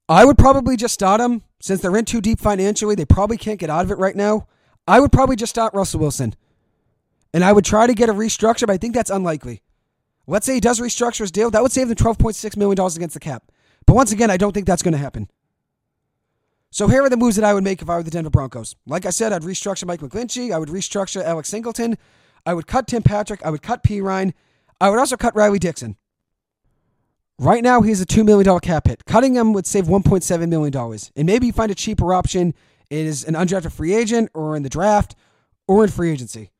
I 0.08 0.24
would 0.24 0.38
probably 0.38 0.76
just 0.76 0.94
start 0.94 1.20
him 1.20 1.42
since 1.60 1.80
they're 1.80 1.96
in 1.96 2.04
too 2.04 2.20
deep 2.20 2.40
financially. 2.40 2.94
They 2.94 3.04
probably 3.04 3.36
can't 3.36 3.60
get 3.60 3.70
out 3.70 3.84
of 3.84 3.90
it 3.90 3.98
right 3.98 4.16
now. 4.16 4.46
I 4.86 5.00
would 5.00 5.12
probably 5.12 5.36
just 5.36 5.50
start 5.50 5.74
Russell 5.74 6.00
Wilson. 6.00 6.34
And 7.34 7.44
I 7.44 7.52
would 7.52 7.64
try 7.64 7.86
to 7.86 7.94
get 7.94 8.08
a 8.08 8.14
restructure, 8.14 8.66
but 8.66 8.70
I 8.70 8.78
think 8.78 8.94
that's 8.94 9.10
unlikely. 9.10 9.62
Let's 10.26 10.46
say 10.46 10.54
he 10.54 10.60
does 10.60 10.80
restructure 10.80 11.20
his 11.20 11.30
deal. 11.30 11.50
That 11.50 11.62
would 11.62 11.72
save 11.72 11.88
them 11.88 11.96
$12.6 11.96 12.56
million 12.56 12.78
against 12.86 13.14
the 13.14 13.20
cap. 13.20 13.52
But 13.86 13.94
once 13.94 14.12
again, 14.12 14.30
I 14.30 14.38
don't 14.38 14.52
think 14.52 14.66
that's 14.66 14.82
going 14.82 14.92
to 14.92 14.98
happen. 14.98 15.28
So 16.70 16.88
here 16.88 17.02
are 17.02 17.10
the 17.10 17.16
moves 17.16 17.36
that 17.36 17.44
I 17.44 17.54
would 17.54 17.64
make 17.64 17.80
if 17.80 17.88
I 17.88 17.96
were 17.96 18.02
the 18.02 18.10
Denver 18.10 18.30
Broncos. 18.30 18.76
Like 18.86 19.06
I 19.06 19.10
said, 19.10 19.32
I'd 19.32 19.42
restructure 19.42 19.86
Mike 19.86 20.00
McGlinchey. 20.00 20.52
I 20.52 20.58
would 20.58 20.68
restructure 20.68 21.22
Alex 21.22 21.48
Singleton. 21.48 21.96
I 22.44 22.54
would 22.54 22.66
cut 22.66 22.86
Tim 22.86 23.02
Patrick. 23.02 23.44
I 23.44 23.50
would 23.50 23.62
cut 23.62 23.82
Perine. 23.82 24.32
I 24.80 24.90
would 24.90 24.98
also 24.98 25.16
cut 25.16 25.34
Riley 25.34 25.58
Dixon. 25.58 25.96
Right 27.40 27.62
now, 27.62 27.82
he's 27.82 28.00
a 28.00 28.06
$2 28.06 28.24
million 28.24 28.58
cap 28.60 28.88
hit. 28.88 29.04
Cutting 29.04 29.34
him 29.34 29.52
would 29.52 29.66
save 29.66 29.84
$1.7 29.84 30.48
million. 30.48 30.98
And 31.14 31.26
maybe 31.26 31.46
you 31.46 31.52
find 31.52 31.70
a 31.70 31.74
cheaper 31.74 32.12
option 32.12 32.52
is 32.90 33.24
an 33.24 33.34
undrafted 33.34 33.70
free 33.70 33.94
agent 33.94 34.30
or 34.34 34.56
in 34.56 34.64
the 34.64 34.68
draft 34.68 35.14
or 35.68 35.84
in 35.84 35.90
free 35.90 36.10
agency. 36.10 36.50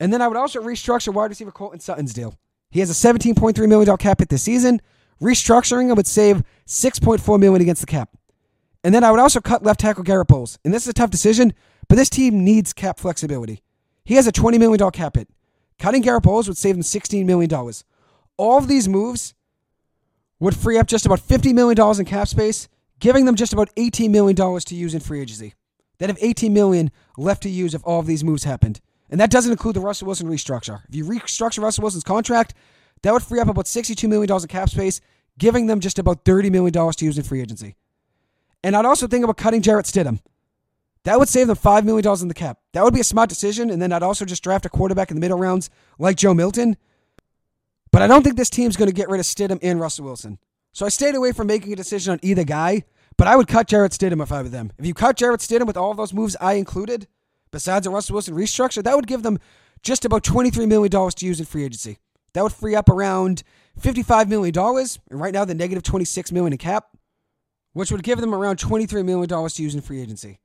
And 0.00 0.12
then 0.12 0.20
I 0.20 0.26
would 0.26 0.36
also 0.36 0.60
restructure 0.60 1.14
wide 1.14 1.30
receiver 1.30 1.52
Courtland 1.52 1.82
Sutton's 1.82 2.12
deal. 2.12 2.34
He 2.70 2.80
has 2.80 2.90
a 2.90 3.08
$17.3 3.08 3.68
million 3.68 3.96
cap 3.98 4.18
hit 4.18 4.30
this 4.30 4.42
season. 4.42 4.80
Restructuring 5.20 5.90
him 5.90 5.96
would 5.96 6.06
save 6.06 6.42
6.4 6.66 7.38
million 7.38 7.60
against 7.60 7.82
the 7.82 7.86
cap. 7.86 8.16
And 8.82 8.94
then 8.94 9.04
I 9.04 9.10
would 9.10 9.20
also 9.20 9.40
cut 9.40 9.62
left 9.62 9.80
tackle 9.80 10.02
Garett 10.02 10.28
Bolles. 10.28 10.58
And 10.64 10.72
this 10.72 10.84
is 10.84 10.88
a 10.88 10.94
tough 10.94 11.10
decision, 11.10 11.52
but 11.88 11.96
this 11.96 12.08
team 12.08 12.42
needs 12.42 12.72
cap 12.72 12.98
flexibility. 12.98 13.62
He 14.04 14.14
has 14.14 14.26
a 14.26 14.32
$20 14.32 14.58
million 14.58 14.90
cap 14.90 15.16
hit. 15.16 15.28
Cutting 15.78 16.02
Garett 16.02 16.22
Bolles 16.22 16.48
would 16.48 16.56
save 16.56 16.74
him 16.74 16.82
$16 16.82 17.26
million. 17.26 17.52
All 18.38 18.58
of 18.58 18.66
these 18.66 18.88
moves 18.88 19.34
would 20.40 20.56
free 20.56 20.78
up 20.78 20.86
just 20.86 21.06
about 21.06 21.20
$50 21.20 21.54
million 21.54 21.78
in 21.98 22.04
cap 22.06 22.26
space, 22.26 22.68
giving 22.98 23.26
them 23.26 23.36
just 23.36 23.52
about 23.52 23.74
$18 23.76 24.10
million 24.10 24.34
to 24.34 24.74
use 24.74 24.94
in 24.94 25.00
free 25.00 25.20
agency. 25.20 25.54
They'd 25.98 26.08
have 26.08 26.18
18 26.20 26.52
million 26.52 26.90
left 27.18 27.42
to 27.42 27.50
use 27.50 27.74
if 27.74 27.82
all 27.84 28.00
of 28.00 28.06
these 28.06 28.24
moves 28.24 28.44
happened. 28.44 28.80
And 29.10 29.20
that 29.20 29.30
doesn't 29.30 29.52
include 29.52 29.76
the 29.76 29.80
Russell 29.80 30.06
Wilson 30.06 30.28
restructure. 30.28 30.82
If 30.88 30.94
you 30.94 31.04
restructure 31.04 31.62
Russell 31.62 31.82
Wilson's 31.82 32.04
contract, 32.04 32.54
that 33.02 33.12
would 33.12 33.22
free 33.22 33.40
up 33.40 33.48
about 33.48 33.66
$62 33.66 34.08
million 34.08 34.30
in 34.30 34.48
cap 34.48 34.70
space, 34.70 35.00
giving 35.38 35.66
them 35.66 35.80
just 35.80 35.98
about 35.98 36.24
$30 36.24 36.50
million 36.50 36.72
to 36.72 37.04
use 37.04 37.18
in 37.18 37.24
free 37.24 37.40
agency. 37.40 37.76
And 38.62 38.76
I'd 38.76 38.84
also 38.84 39.06
think 39.06 39.24
about 39.24 39.36
cutting 39.36 39.62
Jarrett 39.62 39.86
Stidham. 39.86 40.20
That 41.04 41.18
would 41.18 41.28
save 41.28 41.46
them 41.46 41.56
$5 41.56 41.84
million 41.84 42.06
in 42.20 42.28
the 42.28 42.34
cap. 42.34 42.58
That 42.72 42.84
would 42.84 42.92
be 42.94 43.00
a 43.00 43.04
smart 43.04 43.28
decision. 43.28 43.70
And 43.70 43.80
then 43.80 43.92
I'd 43.92 44.02
also 44.02 44.24
just 44.24 44.42
draft 44.42 44.66
a 44.66 44.68
quarterback 44.68 45.10
in 45.10 45.16
the 45.16 45.20
middle 45.20 45.38
rounds 45.38 45.70
like 45.98 46.16
Joe 46.16 46.34
Milton 46.34 46.76
but 47.92 48.02
I 48.02 48.06
don't 48.06 48.22
think 48.22 48.36
this 48.36 48.50
team's 48.50 48.76
going 48.76 48.88
to 48.88 48.94
get 48.94 49.08
rid 49.08 49.20
of 49.20 49.26
Stidham 49.26 49.58
and 49.62 49.80
Russell 49.80 50.04
Wilson. 50.04 50.38
So 50.72 50.86
I 50.86 50.88
stayed 50.88 51.14
away 51.14 51.32
from 51.32 51.46
making 51.48 51.72
a 51.72 51.76
decision 51.76 52.12
on 52.12 52.20
either 52.22 52.44
guy, 52.44 52.84
but 53.16 53.26
I 53.26 53.36
would 53.36 53.48
cut 53.48 53.66
Jarrett 53.66 53.92
Stidham 53.92 54.22
if 54.22 54.30
I 54.30 54.42
were 54.42 54.48
them. 54.48 54.72
If 54.78 54.86
you 54.86 54.94
cut 54.94 55.16
Jarrett 55.16 55.40
Stidham 55.40 55.66
with 55.66 55.76
all 55.76 55.94
those 55.94 56.14
moves 56.14 56.36
I 56.40 56.54
included, 56.54 57.08
besides 57.50 57.86
a 57.86 57.90
Russell 57.90 58.14
Wilson 58.14 58.34
restructure, 58.34 58.82
that 58.82 58.94
would 58.94 59.06
give 59.06 59.22
them 59.22 59.38
just 59.82 60.04
about 60.04 60.22
$23 60.22 60.68
million 60.68 60.90
to 60.90 61.26
use 61.26 61.40
in 61.40 61.46
free 61.46 61.64
agency. 61.64 61.98
That 62.32 62.42
would 62.42 62.52
free 62.52 62.76
up 62.76 62.88
around 62.88 63.42
$55 63.80 64.28
million, 64.28 64.56
and 64.56 65.20
right 65.20 65.34
now 65.34 65.44
the 65.44 65.54
negative 65.54 65.82
$26 65.82 66.30
million 66.32 66.52
in 66.52 66.58
cap, 66.58 66.96
which 67.72 67.90
would 67.90 68.02
give 68.02 68.20
them 68.20 68.34
around 68.34 68.58
$23 68.58 69.04
million 69.04 69.28
to 69.28 69.62
use 69.62 69.74
in 69.74 69.80
free 69.80 70.00
agency. 70.00 70.38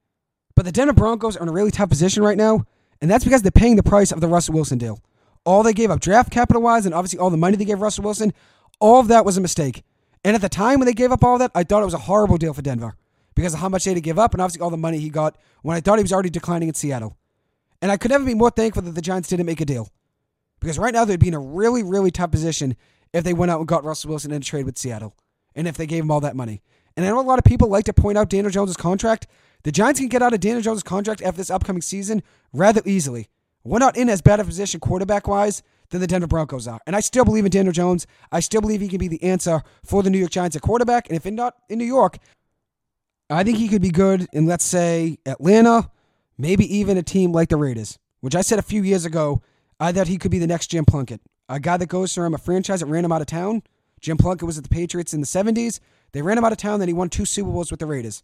But 0.55 0.65
the 0.65 0.71
Denver 0.71 0.93
Broncos 0.93 1.38
are 1.38 1.43
in 1.43 1.49
a 1.49 1.51
really 1.51 1.71
tough 1.71 1.89
position 1.89 2.23
right 2.23 2.38
now, 2.38 2.65
and 3.01 3.12
that's 3.12 3.23
because 3.23 3.41
they're 3.41 3.51
paying 3.51 3.75
the 3.75 3.84
price 3.84 4.12
of 4.12 4.21
the 4.21 4.27
Russell 4.27 4.55
Wilson 4.55 4.77
deal 4.77 4.99
all 5.45 5.63
they 5.63 5.73
gave 5.73 5.91
up 5.91 5.99
draft 5.99 6.31
capital 6.31 6.62
wise, 6.62 6.86
and 6.86 6.93
obviously 6.95 7.19
all 7.19 7.29
the 7.29 7.38
money 7.38 7.55
they 7.55 7.65
gave 7.65 7.81
Russell 7.81 8.03
Wilson, 8.03 8.34
all 8.79 8.99
of 8.99 9.08
that 9.08 9.25
was 9.25 9.38
a 9.38 9.41
mistake. 9.41 9.84
And 10.23 10.36
at 10.36 10.41
the 10.41 10.49
time 10.49 10.79
when 10.79 10.88
they 10.88 10.93
gave 10.93 11.12
up 11.12 11.23
all 11.23 11.38
that, 11.38 11.51
I 11.53 11.63
thought 11.63 11.81
it 11.81 11.86
was 11.86 11.93
a 11.93 11.99
horrible 11.99 12.38
deal 12.38 12.53
for 12.53 12.63
Denver 12.63 12.95
because 13.36 13.53
of 13.53 13.60
how 13.60 13.69
much 13.69 13.84
they 13.84 13.91
had 13.91 13.95
to 13.95 14.01
give 14.01 14.17
up 14.17 14.34
and 14.34 14.41
obviously 14.41 14.62
all 14.62 14.71
the 14.71 14.77
money 14.77 14.97
he 14.97 15.10
got 15.10 15.38
when 15.62 15.77
I 15.77 15.81
thought 15.81 15.99
he 15.99 16.03
was 16.03 16.12
already 16.12 16.29
declining 16.31 16.67
in 16.67 16.73
Seattle. 16.73 17.15
And 17.81 17.91
I 17.91 17.97
could 17.97 18.10
never 18.10 18.25
be 18.25 18.34
more 18.34 18.49
thankful 18.49 18.81
that 18.84 18.95
the 18.95 19.01
Giants 19.01 19.29
didn't 19.29 19.45
make 19.45 19.62
a 19.62 19.65
deal. 19.65 19.89
Because 20.60 20.79
right 20.79 20.93
now 20.93 21.05
they'd 21.05 21.19
be 21.19 21.27
in 21.27 21.34
a 21.36 21.39
really, 21.39 21.84
really 21.84 22.10
tough 22.10 22.31
position 22.31 22.75
if 23.13 23.23
they 23.23 23.34
went 23.34 23.51
out 23.51 23.60
and 23.60 23.67
got 23.67 23.84
Russell 23.84 24.10
Wilson 24.10 24.31
in 24.31 24.41
a 24.41 24.45
trade 24.45 24.65
with 24.65 24.77
Seattle. 24.77 25.15
And 25.53 25.67
if 25.67 25.77
they 25.77 25.86
gave 25.86 26.03
him 26.03 26.12
all 26.12 26.21
that 26.21 26.36
money. 26.36 26.63
And 26.97 27.05
I 27.05 27.10
know 27.10 27.19
a 27.19 27.21
lot 27.21 27.39
of 27.39 27.45
people 27.45 27.67
like 27.67 27.86
to 27.86 27.93
point 27.93 28.17
out 28.17 28.29
Daniel 28.29 28.49
Jones' 28.49 28.75
contract. 28.75 29.27
The 29.63 29.71
Giants 29.71 29.99
can 29.99 30.10
get 30.10 30.21
out 30.21 30.34
of 30.34 30.39
Daniel 30.39 30.62
Jones' 30.62 30.81
contract 30.81 31.21
after 31.21 31.38
this 31.38 31.49
upcoming 31.49 31.81
season 31.81 32.23
rather 32.53 32.81
easily. 32.86 33.27
We're 33.65 33.80
not 33.80 33.97
in 33.97 34.10
as 34.10 34.21
bad 34.21 34.39
a 34.39 34.45
position 34.45 34.80
quarterback 34.80 35.28
wise 35.28 35.63
than 35.89 35.99
the 35.99 36.06
Denver 36.08 36.28
Broncos 36.28 36.67
are. 36.67 36.80
And 36.86 36.95
I 36.95 36.99
still 36.99 37.25
believe 37.25 37.45
in 37.45 37.51
Daniel 37.51 37.73
Jones. 37.73 38.06
I 38.32 38.39
still 38.39 38.62
believe 38.62 38.80
he 38.80 38.88
can 38.88 38.99
be 38.99 39.08
the 39.08 39.23
answer 39.23 39.63
for 39.84 40.04
the 40.04 40.12
New 40.12 40.19
York 40.19 40.32
Giants 40.32 40.56
at 40.56 40.62
quarterback. 40.62 41.10
And 41.10 41.17
if 41.17 41.25
not 41.25 41.56
in 41.67 41.80
New 41.80 41.86
York, 41.86 42.19
I 43.28 43.43
think 43.43 43.58
he 43.58 43.67
could 43.67 43.82
be 43.82 43.89
good 43.89 44.28
in, 44.32 44.45
let's 44.45 44.63
say, 44.63 45.17
Atlanta, 45.25 45.89
maybe 46.38 46.78
even 46.78 46.95
a 46.95 47.04
team 47.04 47.32
like 47.32 47.49
the 47.49 47.58
Raiders, 47.58 47.97
which 48.21 48.36
I 48.36 48.41
said 48.41 48.60
a 48.60 48.63
few 48.63 48.84
years 48.84 49.04
ago, 49.04 49.41
I 49.80 49.91
thought 49.91 50.08
he 50.08 50.19
could 50.19 50.32
be 50.32 50.39
the 50.39 50.47
next 50.47 50.67
Jim 50.67 50.86
Plunkett, 50.86 51.21
a 51.49 51.60
guy 51.60 51.78
that 51.78 51.88
goes 51.88 52.13
from 52.13 52.36
a 52.36 52.38
franchise 52.38 52.82
that 52.82 52.86
ran 52.86 53.04
him 53.04 53.12
out 53.12 53.21
of 53.21 53.28
town. 53.28 53.63
Jim 53.99 54.17
Plunkett 54.17 54.45
was 54.45 54.60
at 54.60 54.63
the 54.63 54.69
Patriots 54.69 55.13
in 55.13 55.21
the 55.21 55.28
70s. 55.28 55.80
They 56.12 56.21
ran 56.21 56.38
him 56.38 56.45
out 56.45 56.51
of 56.51 56.60
town, 56.60 56.80
then 56.80 56.88
he 56.88 56.93
won 56.93 57.10
two 57.10 57.25
Super 57.25 57.49
Bowls 57.49 57.71
with 57.71 57.80
the 57.80 57.88
Raiders. 57.88 58.21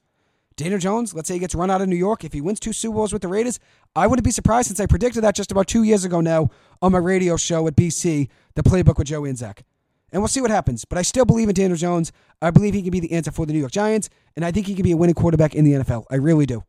Daniel 0.55 0.79
Jones, 0.79 1.13
let's 1.13 1.27
say 1.27 1.35
he 1.35 1.39
gets 1.39 1.55
run 1.55 1.71
out 1.71 1.81
of 1.81 1.87
New 1.87 1.95
York. 1.95 2.23
If 2.23 2.33
he 2.33 2.41
wins 2.41 2.59
two 2.59 2.73
Super 2.73 2.95
Bowls 2.95 3.13
with 3.13 3.21
the 3.21 3.27
Raiders, 3.27 3.59
I 3.95 4.07
wouldn't 4.07 4.25
be 4.25 4.31
surprised 4.31 4.67
since 4.67 4.79
I 4.79 4.85
predicted 4.85 5.23
that 5.23 5.35
just 5.35 5.51
about 5.51 5.67
two 5.67 5.83
years 5.83 6.05
ago 6.05 6.21
now 6.21 6.49
on 6.81 6.91
my 6.91 6.97
radio 6.97 7.37
show 7.37 7.67
at 7.67 7.75
BC, 7.75 8.29
the 8.55 8.63
playbook 8.63 8.97
with 8.97 9.07
Joe 9.07 9.25
Anzac. 9.25 9.63
And 10.11 10.21
we'll 10.21 10.27
see 10.27 10.41
what 10.41 10.51
happens. 10.51 10.83
But 10.85 10.97
I 10.97 11.03
still 11.03 11.25
believe 11.25 11.47
in 11.47 11.55
Daniel 11.55 11.77
Jones. 11.77 12.11
I 12.41 12.51
believe 12.51 12.73
he 12.73 12.81
can 12.81 12.91
be 12.91 12.99
the 12.99 13.13
answer 13.13 13.31
for 13.31 13.45
the 13.45 13.53
New 13.53 13.59
York 13.59 13.71
Giants, 13.71 14.09
and 14.35 14.43
I 14.43 14.51
think 14.51 14.67
he 14.67 14.75
can 14.75 14.83
be 14.83 14.91
a 14.91 14.97
winning 14.97 15.15
quarterback 15.15 15.55
in 15.55 15.63
the 15.63 15.73
NFL. 15.73 16.05
I 16.11 16.15
really 16.15 16.45
do. 16.45 16.63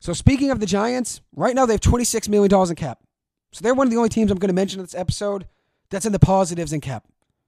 So 0.00 0.12
speaking 0.12 0.50
of 0.50 0.60
the 0.60 0.66
Giants, 0.66 1.20
right 1.36 1.54
now 1.54 1.66
they 1.66 1.74
have 1.74 1.80
$26 1.80 2.28
million 2.28 2.68
in 2.68 2.74
cap. 2.74 3.00
So 3.52 3.62
they're 3.62 3.74
one 3.74 3.86
of 3.86 3.90
the 3.90 3.96
only 3.96 4.08
teams 4.08 4.30
I'm 4.30 4.38
going 4.38 4.48
to 4.48 4.54
mention 4.54 4.80
in 4.80 4.84
this 4.84 4.94
episode 4.94 5.46
that's 5.90 6.06
in 6.06 6.12
the 6.12 6.18
positives 6.18 6.72
in 6.72 6.80
cap. 6.80 7.04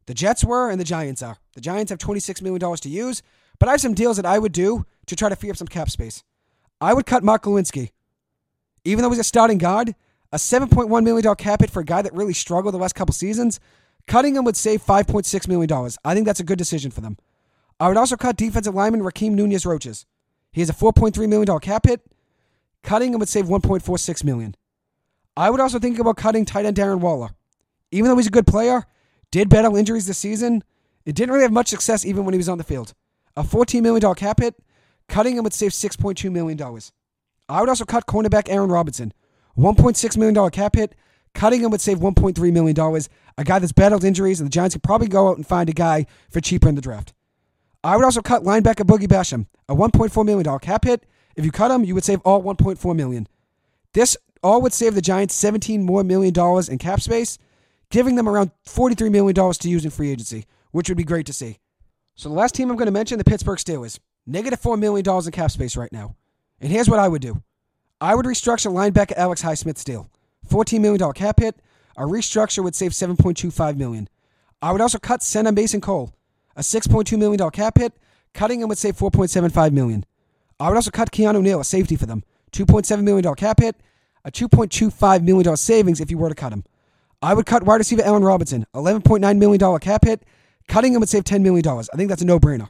The 0.06 0.14
Jets 0.14 0.44
were 0.44 0.70
and 0.70 0.80
the 0.80 0.84
Giants 0.84 1.22
are. 1.22 1.38
The 1.54 1.60
Giants 1.60 1.90
have 1.90 1.98
$26 1.98 2.42
million 2.42 2.76
to 2.76 2.88
use, 2.88 3.22
but 3.58 3.68
I 3.68 3.72
have 3.72 3.80
some 3.80 3.94
deals 3.94 4.16
that 4.16 4.26
I 4.26 4.38
would 4.38 4.52
do 4.52 4.86
to 5.06 5.16
try 5.16 5.28
to 5.28 5.36
free 5.36 5.50
up 5.50 5.56
some 5.56 5.68
cap 5.68 5.90
space. 5.90 6.22
I 6.80 6.94
would 6.94 7.06
cut 7.06 7.22
Mark 7.22 7.44
Glowinski. 7.44 7.90
Even 8.84 9.02
though 9.02 9.10
he's 9.10 9.18
a 9.18 9.24
starting 9.24 9.58
guard, 9.58 9.94
a 10.32 10.36
$7.1 10.36 11.04
million 11.04 11.34
cap 11.36 11.60
hit 11.60 11.70
for 11.70 11.80
a 11.80 11.84
guy 11.84 12.02
that 12.02 12.14
really 12.14 12.32
struggled 12.32 12.74
the 12.74 12.78
last 12.78 12.94
couple 12.94 13.12
seasons, 13.12 13.60
cutting 14.06 14.34
him 14.34 14.44
would 14.44 14.56
save 14.56 14.84
$5.6 14.84 15.48
million. 15.48 15.90
I 16.04 16.14
think 16.14 16.26
that's 16.26 16.40
a 16.40 16.44
good 16.44 16.58
decision 16.58 16.90
for 16.90 17.00
them. 17.00 17.18
I 17.78 17.88
would 17.88 17.96
also 17.96 18.16
cut 18.16 18.36
defensive 18.36 18.74
lineman 18.74 19.02
Rakeem 19.02 19.32
Nunez 19.32 19.66
Roches. 19.66 20.06
He 20.52 20.60
has 20.60 20.70
a 20.70 20.74
$4.3 20.74 21.28
million 21.28 21.58
cap 21.60 21.86
hit. 21.86 22.00
Cutting 22.82 23.12
him 23.12 23.20
would 23.20 23.28
save 23.28 23.46
1.46 23.46 24.24
million. 24.24 24.56
I 25.36 25.50
would 25.50 25.60
also 25.60 25.78
think 25.78 25.98
about 25.98 26.16
cutting 26.16 26.44
tight 26.44 26.64
end 26.64 26.76
Darren 26.76 27.00
Waller. 27.00 27.30
Even 27.90 28.10
though 28.10 28.16
he's 28.16 28.26
a 28.26 28.30
good 28.30 28.46
player, 28.46 28.86
did 29.30 29.48
battle 29.48 29.76
injuries 29.76 30.06
this 30.06 30.18
season, 30.18 30.64
it 31.04 31.14
didn't 31.14 31.32
really 31.32 31.42
have 31.42 31.52
much 31.52 31.68
success 31.68 32.04
even 32.04 32.24
when 32.24 32.34
he 32.34 32.38
was 32.38 32.48
on 32.48 32.58
the 32.58 32.64
field. 32.64 32.94
A 33.36 33.42
$14 33.42 33.82
million 33.82 34.14
cap 34.14 34.40
hit, 34.40 34.54
cutting 35.08 35.36
him 35.36 35.44
would 35.44 35.54
save 35.54 35.72
$6.2 35.72 36.30
million. 36.30 36.60
I 37.48 37.60
would 37.60 37.68
also 37.68 37.84
cut 37.84 38.06
cornerback 38.06 38.48
Aaron 38.48 38.70
Robinson. 38.70 39.12
$1.6 39.56 40.16
million 40.16 40.50
cap 40.50 40.76
hit, 40.76 40.94
cutting 41.34 41.62
him 41.62 41.70
would 41.70 41.80
save 41.80 41.98
$1.3 41.98 42.52
million. 42.52 43.02
A 43.38 43.44
guy 43.44 43.58
that's 43.58 43.72
battled 43.72 44.04
injuries, 44.04 44.40
and 44.40 44.46
the 44.46 44.52
Giants 44.52 44.74
could 44.74 44.82
probably 44.82 45.08
go 45.08 45.28
out 45.28 45.36
and 45.36 45.46
find 45.46 45.68
a 45.68 45.72
guy 45.72 46.06
for 46.30 46.40
cheaper 46.40 46.68
in 46.68 46.74
the 46.74 46.80
draft. 46.80 47.12
I 47.84 47.96
would 47.96 48.04
also 48.04 48.22
cut 48.22 48.44
linebacker 48.44 48.86
Boogie 48.86 49.08
Basham, 49.08 49.46
a 49.68 49.74
$1.4 49.74 50.24
million 50.24 50.58
cap 50.60 50.84
hit. 50.84 51.04
If 51.34 51.44
you 51.44 51.50
cut 51.50 51.70
him, 51.70 51.84
you 51.84 51.94
would 51.94 52.04
save 52.04 52.20
all 52.24 52.42
1.4 52.42 52.94
million. 52.94 53.26
This 53.92 54.16
all 54.42 54.60
would 54.62 54.72
save 54.72 54.94
the 54.94 55.02
Giants 55.02 55.34
17 55.34 55.82
more 55.82 56.04
million 56.04 56.32
dollars 56.32 56.68
in 56.68 56.78
cap 56.78 57.00
space, 57.00 57.38
giving 57.90 58.16
them 58.16 58.28
around 58.28 58.50
$43 58.66 59.10
million 59.10 59.34
to 59.34 59.68
use 59.68 59.84
in 59.84 59.90
free 59.90 60.10
agency, 60.10 60.46
which 60.70 60.88
would 60.88 60.98
be 60.98 61.04
great 61.04 61.26
to 61.26 61.32
see. 61.32 61.58
So 62.14 62.28
the 62.28 62.34
last 62.34 62.54
team 62.54 62.70
I'm 62.70 62.76
going 62.76 62.86
to 62.86 62.92
mention, 62.92 63.18
the 63.18 63.24
Pittsburgh 63.24 63.58
Steelers. 63.58 63.98
Negative 64.26 64.60
$4 64.60 64.78
million 64.78 65.04
in 65.08 65.32
cap 65.32 65.50
space 65.50 65.76
right 65.76 65.92
now. 65.92 66.14
And 66.60 66.70
here's 66.70 66.88
what 66.88 67.00
I 67.00 67.08
would 67.08 67.22
do. 67.22 67.42
I 68.00 68.14
would 68.14 68.26
restructure 68.26 68.70
linebacker 68.72 69.16
Alex 69.16 69.42
Highsmith's 69.42 69.84
deal. 69.84 70.08
$14 70.48 70.80
million 70.80 71.12
cap 71.12 71.40
hit. 71.40 71.56
A 71.96 72.02
restructure 72.02 72.62
would 72.62 72.74
save 72.74 72.92
7.25 72.92 73.76
million. 73.76 74.08
I 74.60 74.72
would 74.72 74.80
also 74.80 74.98
cut 74.98 75.22
center 75.22 75.52
Mason 75.52 75.80
Cole. 75.80 76.14
A 76.56 76.60
$6.2 76.60 77.18
million 77.18 77.50
cap 77.50 77.78
hit. 77.78 77.92
Cutting 78.34 78.60
him 78.60 78.68
would 78.68 78.78
save 78.78 78.96
4.75 78.96 79.72
million. 79.72 80.04
I 80.60 80.68
would 80.68 80.76
also 80.76 80.90
cut 80.90 81.10
Keanu 81.10 81.42
Neal, 81.42 81.60
a 81.60 81.64
safety 81.64 81.96
for 81.96 82.06
them. 82.06 82.22
$2.7 82.52 83.02
million 83.02 83.34
cap 83.34 83.60
hit. 83.60 83.76
A 84.24 84.30
$2.25 84.30 85.22
million 85.22 85.56
savings 85.56 86.00
if 86.00 86.10
you 86.10 86.18
were 86.18 86.28
to 86.28 86.34
cut 86.34 86.52
him. 86.52 86.64
I 87.20 87.34
would 87.34 87.46
cut 87.46 87.64
wide 87.64 87.76
receiver 87.76 88.02
Allen 88.02 88.22
Robinson. 88.22 88.66
$11.9 88.74 89.38
million 89.38 89.78
cap 89.80 90.04
hit. 90.04 90.24
Cutting 90.68 90.94
him 90.94 91.00
would 91.00 91.08
save 91.08 91.24
$10 91.24 91.42
million. 91.42 91.66
I 91.66 91.96
think 91.96 92.08
that's 92.08 92.22
a 92.22 92.26
no 92.26 92.38
brainer. 92.38 92.68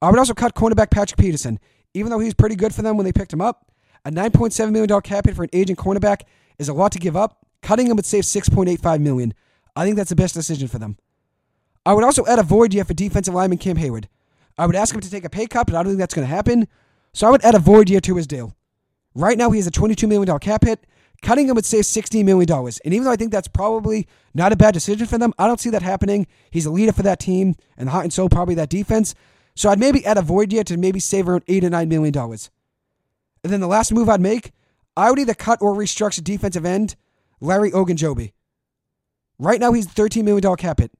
I 0.00 0.08
uh, 0.08 0.10
would 0.10 0.18
also 0.18 0.34
cut 0.34 0.54
cornerback 0.54 0.90
Patrick 0.90 1.18
Peterson. 1.18 1.58
Even 1.94 2.10
though 2.10 2.18
he 2.18 2.24
was 2.24 2.34
pretty 2.34 2.56
good 2.56 2.74
for 2.74 2.82
them 2.82 2.96
when 2.96 3.04
they 3.04 3.12
picked 3.12 3.32
him 3.32 3.40
up, 3.40 3.70
a 4.04 4.10
$9.7 4.10 4.72
million 4.72 5.00
cap 5.02 5.26
hit 5.26 5.36
for 5.36 5.44
an 5.44 5.50
aging 5.52 5.76
cornerback 5.76 6.22
is 6.58 6.68
a 6.68 6.72
lot 6.72 6.92
to 6.92 6.98
give 6.98 7.16
up. 7.16 7.46
Cutting 7.62 7.86
him 7.86 7.96
would 7.96 8.06
save 8.06 8.24
$6.85 8.24 9.00
million. 9.00 9.34
I 9.76 9.84
think 9.84 9.96
that's 9.96 10.10
the 10.10 10.16
best 10.16 10.34
decision 10.34 10.68
for 10.68 10.78
them. 10.78 10.96
I 11.86 11.94
would 11.94 12.04
also 12.04 12.24
add 12.26 12.38
a 12.38 12.42
void 12.42 12.74
year 12.74 12.84
for 12.84 12.94
defensive 12.94 13.34
lineman 13.34 13.58
Cam 13.58 13.76
Heyward. 13.76 14.06
I 14.58 14.66
would 14.66 14.76
ask 14.76 14.94
him 14.94 15.00
to 15.00 15.10
take 15.10 15.24
a 15.24 15.30
pay 15.30 15.46
cut, 15.46 15.66
but 15.66 15.76
I 15.76 15.82
don't 15.82 15.92
think 15.92 15.98
that's 15.98 16.14
going 16.14 16.26
to 16.26 16.34
happen. 16.34 16.68
So 17.12 17.26
I 17.26 17.30
would 17.30 17.44
add 17.44 17.54
a 17.54 17.58
void 17.58 17.88
year 17.90 18.00
to 18.00 18.16
his 18.16 18.26
deal. 18.26 18.54
Right 19.14 19.36
now, 19.36 19.50
he 19.50 19.58
has 19.58 19.66
a 19.66 19.70
$22 19.70 20.08
million 20.08 20.38
cap 20.38 20.64
hit. 20.64 20.86
Cutting 21.22 21.48
him 21.48 21.54
would 21.54 21.64
save 21.64 21.84
$16 21.84 22.24
million. 22.24 22.50
And 22.84 22.92
even 22.92 23.04
though 23.04 23.12
I 23.12 23.16
think 23.16 23.30
that's 23.30 23.48
probably 23.48 24.08
not 24.34 24.52
a 24.52 24.56
bad 24.56 24.74
decision 24.74 25.06
for 25.06 25.18
them, 25.18 25.32
I 25.38 25.46
don't 25.46 25.60
see 25.60 25.70
that 25.70 25.82
happening. 25.82 26.26
He's 26.50 26.66
a 26.66 26.70
leader 26.70 26.92
for 26.92 27.04
that 27.04 27.20
team, 27.20 27.54
and 27.76 27.86
the 27.86 27.92
heart 27.92 28.04
and 28.04 28.12
soul 28.12 28.28
probably 28.28 28.56
that 28.56 28.68
defense. 28.68 29.14
So 29.54 29.70
I'd 29.70 29.78
maybe 29.78 30.04
add 30.04 30.18
a 30.18 30.22
void 30.22 30.52
year 30.52 30.64
to 30.64 30.76
maybe 30.76 30.98
save 30.98 31.28
around 31.28 31.44
eight 31.46 31.62
or 31.62 31.70
nine 31.70 31.88
million 31.88 32.12
dollars. 32.12 32.50
And 33.44 33.52
then 33.52 33.60
the 33.60 33.68
last 33.68 33.92
move 33.92 34.08
I'd 34.08 34.20
make, 34.20 34.52
I 34.96 35.10
would 35.10 35.18
either 35.18 35.34
cut 35.34 35.60
or 35.62 35.74
restructure 35.74 36.22
defensive 36.22 36.64
end 36.64 36.96
Larry 37.40 37.70
Ogunjobi. 37.70 38.32
Right 39.38 39.60
now 39.60 39.72
he's 39.72 39.86
$13 39.86 40.24
million 40.24 40.56
cap 40.56 40.80
hit. 40.80 40.92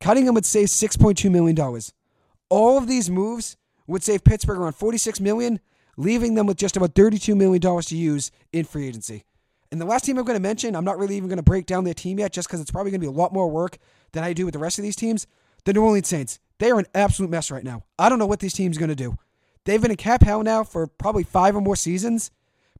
Cutting 0.00 0.26
him 0.26 0.34
would 0.34 0.46
save 0.46 0.68
$6.2 0.68 1.30
million. 1.30 1.56
All 2.48 2.78
of 2.78 2.86
these 2.86 3.10
moves 3.10 3.56
would 3.86 4.02
save 4.02 4.24
Pittsburgh 4.24 4.58
around 4.58 4.74
46 4.74 5.20
million, 5.20 5.60
leaving 5.96 6.34
them 6.34 6.46
with 6.46 6.56
just 6.56 6.76
about 6.76 6.94
$32 6.94 7.36
million 7.36 7.60
to 7.60 7.96
use 7.96 8.30
in 8.52 8.64
free 8.64 8.86
agency. 8.86 9.24
And 9.70 9.80
the 9.80 9.84
last 9.84 10.04
team 10.04 10.18
I'm 10.18 10.24
going 10.24 10.36
to 10.36 10.42
mention, 10.42 10.76
I'm 10.76 10.84
not 10.84 10.98
really 10.98 11.16
even 11.16 11.28
going 11.28 11.38
to 11.38 11.42
break 11.42 11.66
down 11.66 11.84
their 11.84 11.94
team 11.94 12.18
yet 12.18 12.32
just 12.32 12.48
because 12.48 12.60
it's 12.60 12.70
probably 12.70 12.90
going 12.90 13.00
to 13.00 13.06
be 13.06 13.12
a 13.12 13.18
lot 13.18 13.32
more 13.32 13.48
work 13.48 13.78
than 14.12 14.22
I 14.24 14.32
do 14.32 14.44
with 14.44 14.54
the 14.54 14.60
rest 14.60 14.78
of 14.78 14.82
these 14.82 14.96
teams. 14.96 15.26
The 15.64 15.72
New 15.72 15.82
Orleans 15.82 16.08
Saints. 16.08 16.38
They 16.58 16.70
are 16.70 16.78
an 16.78 16.86
absolute 16.94 17.30
mess 17.30 17.50
right 17.50 17.64
now. 17.64 17.84
I 17.98 18.08
don't 18.08 18.18
know 18.18 18.26
what 18.26 18.40
these 18.40 18.54
teams 18.54 18.78
going 18.78 18.88
to 18.88 18.94
do. 18.94 19.18
They've 19.64 19.82
been 19.82 19.90
in 19.90 19.96
cap 19.96 20.22
hell 20.22 20.42
now 20.42 20.62
for 20.64 20.86
probably 20.86 21.24
five 21.24 21.56
or 21.56 21.60
more 21.60 21.76
seasons, 21.76 22.30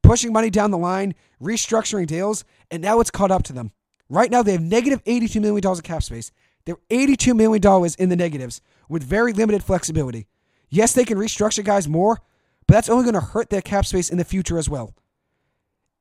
pushing 0.02 0.32
money 0.32 0.50
down 0.50 0.70
the 0.70 0.78
line, 0.78 1.14
restructuring 1.42 2.06
deals, 2.06 2.44
and 2.70 2.80
now 2.80 3.00
it's 3.00 3.10
caught 3.10 3.32
up 3.32 3.42
to 3.44 3.52
them. 3.52 3.72
Right 4.08 4.30
now, 4.30 4.42
they 4.42 4.52
have 4.52 4.62
negative 4.62 5.02
$82 5.04 5.40
million 5.40 5.66
of 5.66 5.82
cap 5.82 6.04
space. 6.04 6.30
They're 6.64 6.78
$82 6.90 7.34
million 7.36 7.90
in 7.98 8.08
the 8.08 8.16
negatives 8.16 8.60
with 8.88 9.02
very 9.02 9.32
limited 9.32 9.64
flexibility. 9.64 10.26
Yes, 10.68 10.92
they 10.92 11.04
can 11.04 11.18
restructure 11.18 11.64
guys 11.64 11.88
more, 11.88 12.20
but 12.66 12.74
that's 12.74 12.88
only 12.88 13.04
going 13.04 13.14
to 13.14 13.20
hurt 13.20 13.50
their 13.50 13.62
cap 13.62 13.84
space 13.84 14.08
in 14.08 14.18
the 14.18 14.24
future 14.24 14.58
as 14.58 14.68
well. 14.68 14.94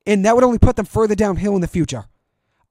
And 0.05 0.25
that 0.25 0.35
would 0.35 0.43
only 0.43 0.59
put 0.59 0.75
them 0.75 0.85
further 0.85 1.15
downhill 1.15 1.55
in 1.55 1.61
the 1.61 1.67
future. 1.67 2.05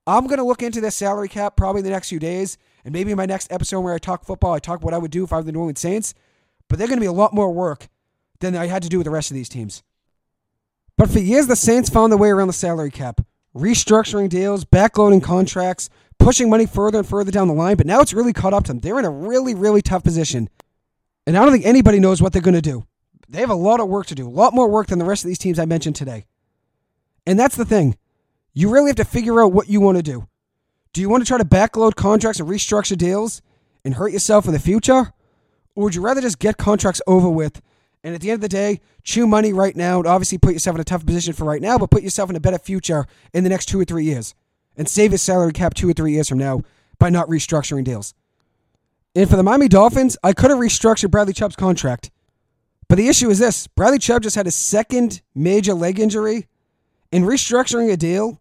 I'm 0.06 0.26
going 0.26 0.38
to 0.38 0.44
look 0.44 0.62
into 0.62 0.80
their 0.80 0.90
salary 0.90 1.28
cap 1.28 1.56
probably 1.56 1.80
in 1.80 1.84
the 1.84 1.90
next 1.90 2.10
few 2.10 2.18
days 2.18 2.58
and 2.84 2.92
maybe 2.92 3.10
in 3.10 3.16
my 3.16 3.26
next 3.26 3.50
episode 3.50 3.80
where 3.80 3.94
I 3.94 3.98
talk 3.98 4.24
football, 4.24 4.52
I 4.52 4.58
talk 4.58 4.82
what 4.82 4.94
I 4.94 4.98
would 4.98 5.10
do 5.10 5.24
if 5.24 5.32
I 5.32 5.36
were 5.36 5.42
the 5.42 5.52
New 5.52 5.60
Orleans 5.60 5.80
Saints. 5.80 6.14
But 6.68 6.78
they're 6.78 6.88
going 6.88 6.98
to 6.98 7.04
be 7.04 7.06
a 7.06 7.12
lot 7.12 7.34
more 7.34 7.50
work 7.50 7.88
than 8.40 8.54
I 8.54 8.66
had 8.66 8.82
to 8.82 8.88
do 8.88 8.98
with 8.98 9.06
the 9.06 9.10
rest 9.10 9.30
of 9.30 9.34
these 9.34 9.48
teams. 9.48 9.82
But 10.96 11.10
for 11.10 11.18
years, 11.18 11.46
the 11.46 11.56
Saints 11.56 11.88
found 11.88 12.12
their 12.12 12.18
way 12.18 12.28
around 12.28 12.48
the 12.48 12.52
salary 12.52 12.90
cap, 12.90 13.20
restructuring 13.56 14.28
deals, 14.28 14.64
backloading 14.64 15.22
contracts, 15.22 15.88
pushing 16.18 16.48
money 16.48 16.66
further 16.66 16.98
and 16.98 17.08
further 17.08 17.30
down 17.30 17.48
the 17.48 17.54
line. 17.54 17.76
But 17.76 17.86
now 17.86 18.00
it's 18.00 18.14
really 18.14 18.32
caught 18.32 18.54
up 18.54 18.64
to 18.64 18.72
them. 18.72 18.80
They're 18.80 18.98
in 18.98 19.04
a 19.04 19.10
really, 19.10 19.54
really 19.54 19.82
tough 19.82 20.04
position. 20.04 20.48
And 21.26 21.36
I 21.36 21.42
don't 21.42 21.52
think 21.52 21.66
anybody 21.66 22.00
knows 22.00 22.20
what 22.20 22.32
they're 22.32 22.42
going 22.42 22.54
to 22.54 22.60
do. 22.60 22.84
They 23.28 23.40
have 23.40 23.50
a 23.50 23.54
lot 23.54 23.80
of 23.80 23.88
work 23.88 24.06
to 24.06 24.14
do, 24.14 24.28
a 24.28 24.30
lot 24.30 24.54
more 24.54 24.68
work 24.68 24.88
than 24.88 24.98
the 24.98 25.04
rest 25.04 25.24
of 25.24 25.28
these 25.28 25.38
teams 25.38 25.58
I 25.58 25.64
mentioned 25.64 25.96
today. 25.96 26.26
And 27.26 27.38
that's 27.38 27.56
the 27.56 27.64
thing. 27.64 27.96
You 28.52 28.70
really 28.70 28.88
have 28.88 28.96
to 28.96 29.04
figure 29.04 29.42
out 29.42 29.52
what 29.52 29.68
you 29.68 29.80
want 29.80 29.96
to 29.96 30.02
do. 30.02 30.28
Do 30.92 31.00
you 31.00 31.08
want 31.08 31.24
to 31.24 31.28
try 31.28 31.38
to 31.38 31.44
backload 31.44 31.96
contracts 31.96 32.38
and 32.38 32.48
restructure 32.48 32.96
deals 32.96 33.42
and 33.84 33.94
hurt 33.94 34.12
yourself 34.12 34.46
in 34.46 34.52
the 34.52 34.58
future? 34.58 35.12
Or 35.74 35.84
would 35.84 35.94
you 35.94 36.02
rather 36.02 36.20
just 36.20 36.38
get 36.38 36.56
contracts 36.56 37.02
over 37.06 37.28
with 37.28 37.60
and 38.04 38.14
at 38.14 38.20
the 38.20 38.30
end 38.30 38.36
of 38.36 38.42
the 38.42 38.48
day, 38.48 38.80
chew 39.02 39.26
money 39.26 39.52
right 39.54 39.74
now 39.74 39.98
and 39.98 40.06
obviously 40.06 40.36
put 40.36 40.52
yourself 40.52 40.76
in 40.76 40.80
a 40.80 40.84
tough 40.84 41.06
position 41.06 41.32
for 41.32 41.44
right 41.44 41.62
now, 41.62 41.78
but 41.78 41.90
put 41.90 42.02
yourself 42.02 42.28
in 42.28 42.36
a 42.36 42.40
better 42.40 42.58
future 42.58 43.06
in 43.32 43.44
the 43.44 43.50
next 43.50 43.66
two 43.66 43.80
or 43.80 43.84
three 43.84 44.04
years 44.04 44.34
and 44.76 44.86
save 44.88 45.10
your 45.10 45.18
salary 45.18 45.52
cap 45.52 45.72
two 45.72 45.88
or 45.88 45.94
three 45.94 46.12
years 46.12 46.28
from 46.28 46.38
now 46.38 46.62
by 46.98 47.08
not 47.08 47.26
restructuring 47.28 47.82
deals? 47.82 48.14
And 49.16 49.28
for 49.28 49.36
the 49.36 49.42
Miami 49.42 49.68
Dolphins, 49.68 50.18
I 50.22 50.34
could 50.34 50.50
have 50.50 50.58
restructured 50.58 51.10
Bradley 51.10 51.32
Chubb's 51.32 51.56
contract. 51.56 52.10
But 52.88 52.98
the 52.98 53.08
issue 53.08 53.30
is 53.30 53.38
this 53.38 53.68
Bradley 53.68 53.98
Chubb 53.98 54.22
just 54.22 54.36
had 54.36 54.46
a 54.46 54.52
second 54.52 55.22
major 55.34 55.72
leg 55.72 55.98
injury, 55.98 56.46
and 57.14 57.24
restructuring 57.24 57.92
a 57.92 57.96
deal 57.96 58.40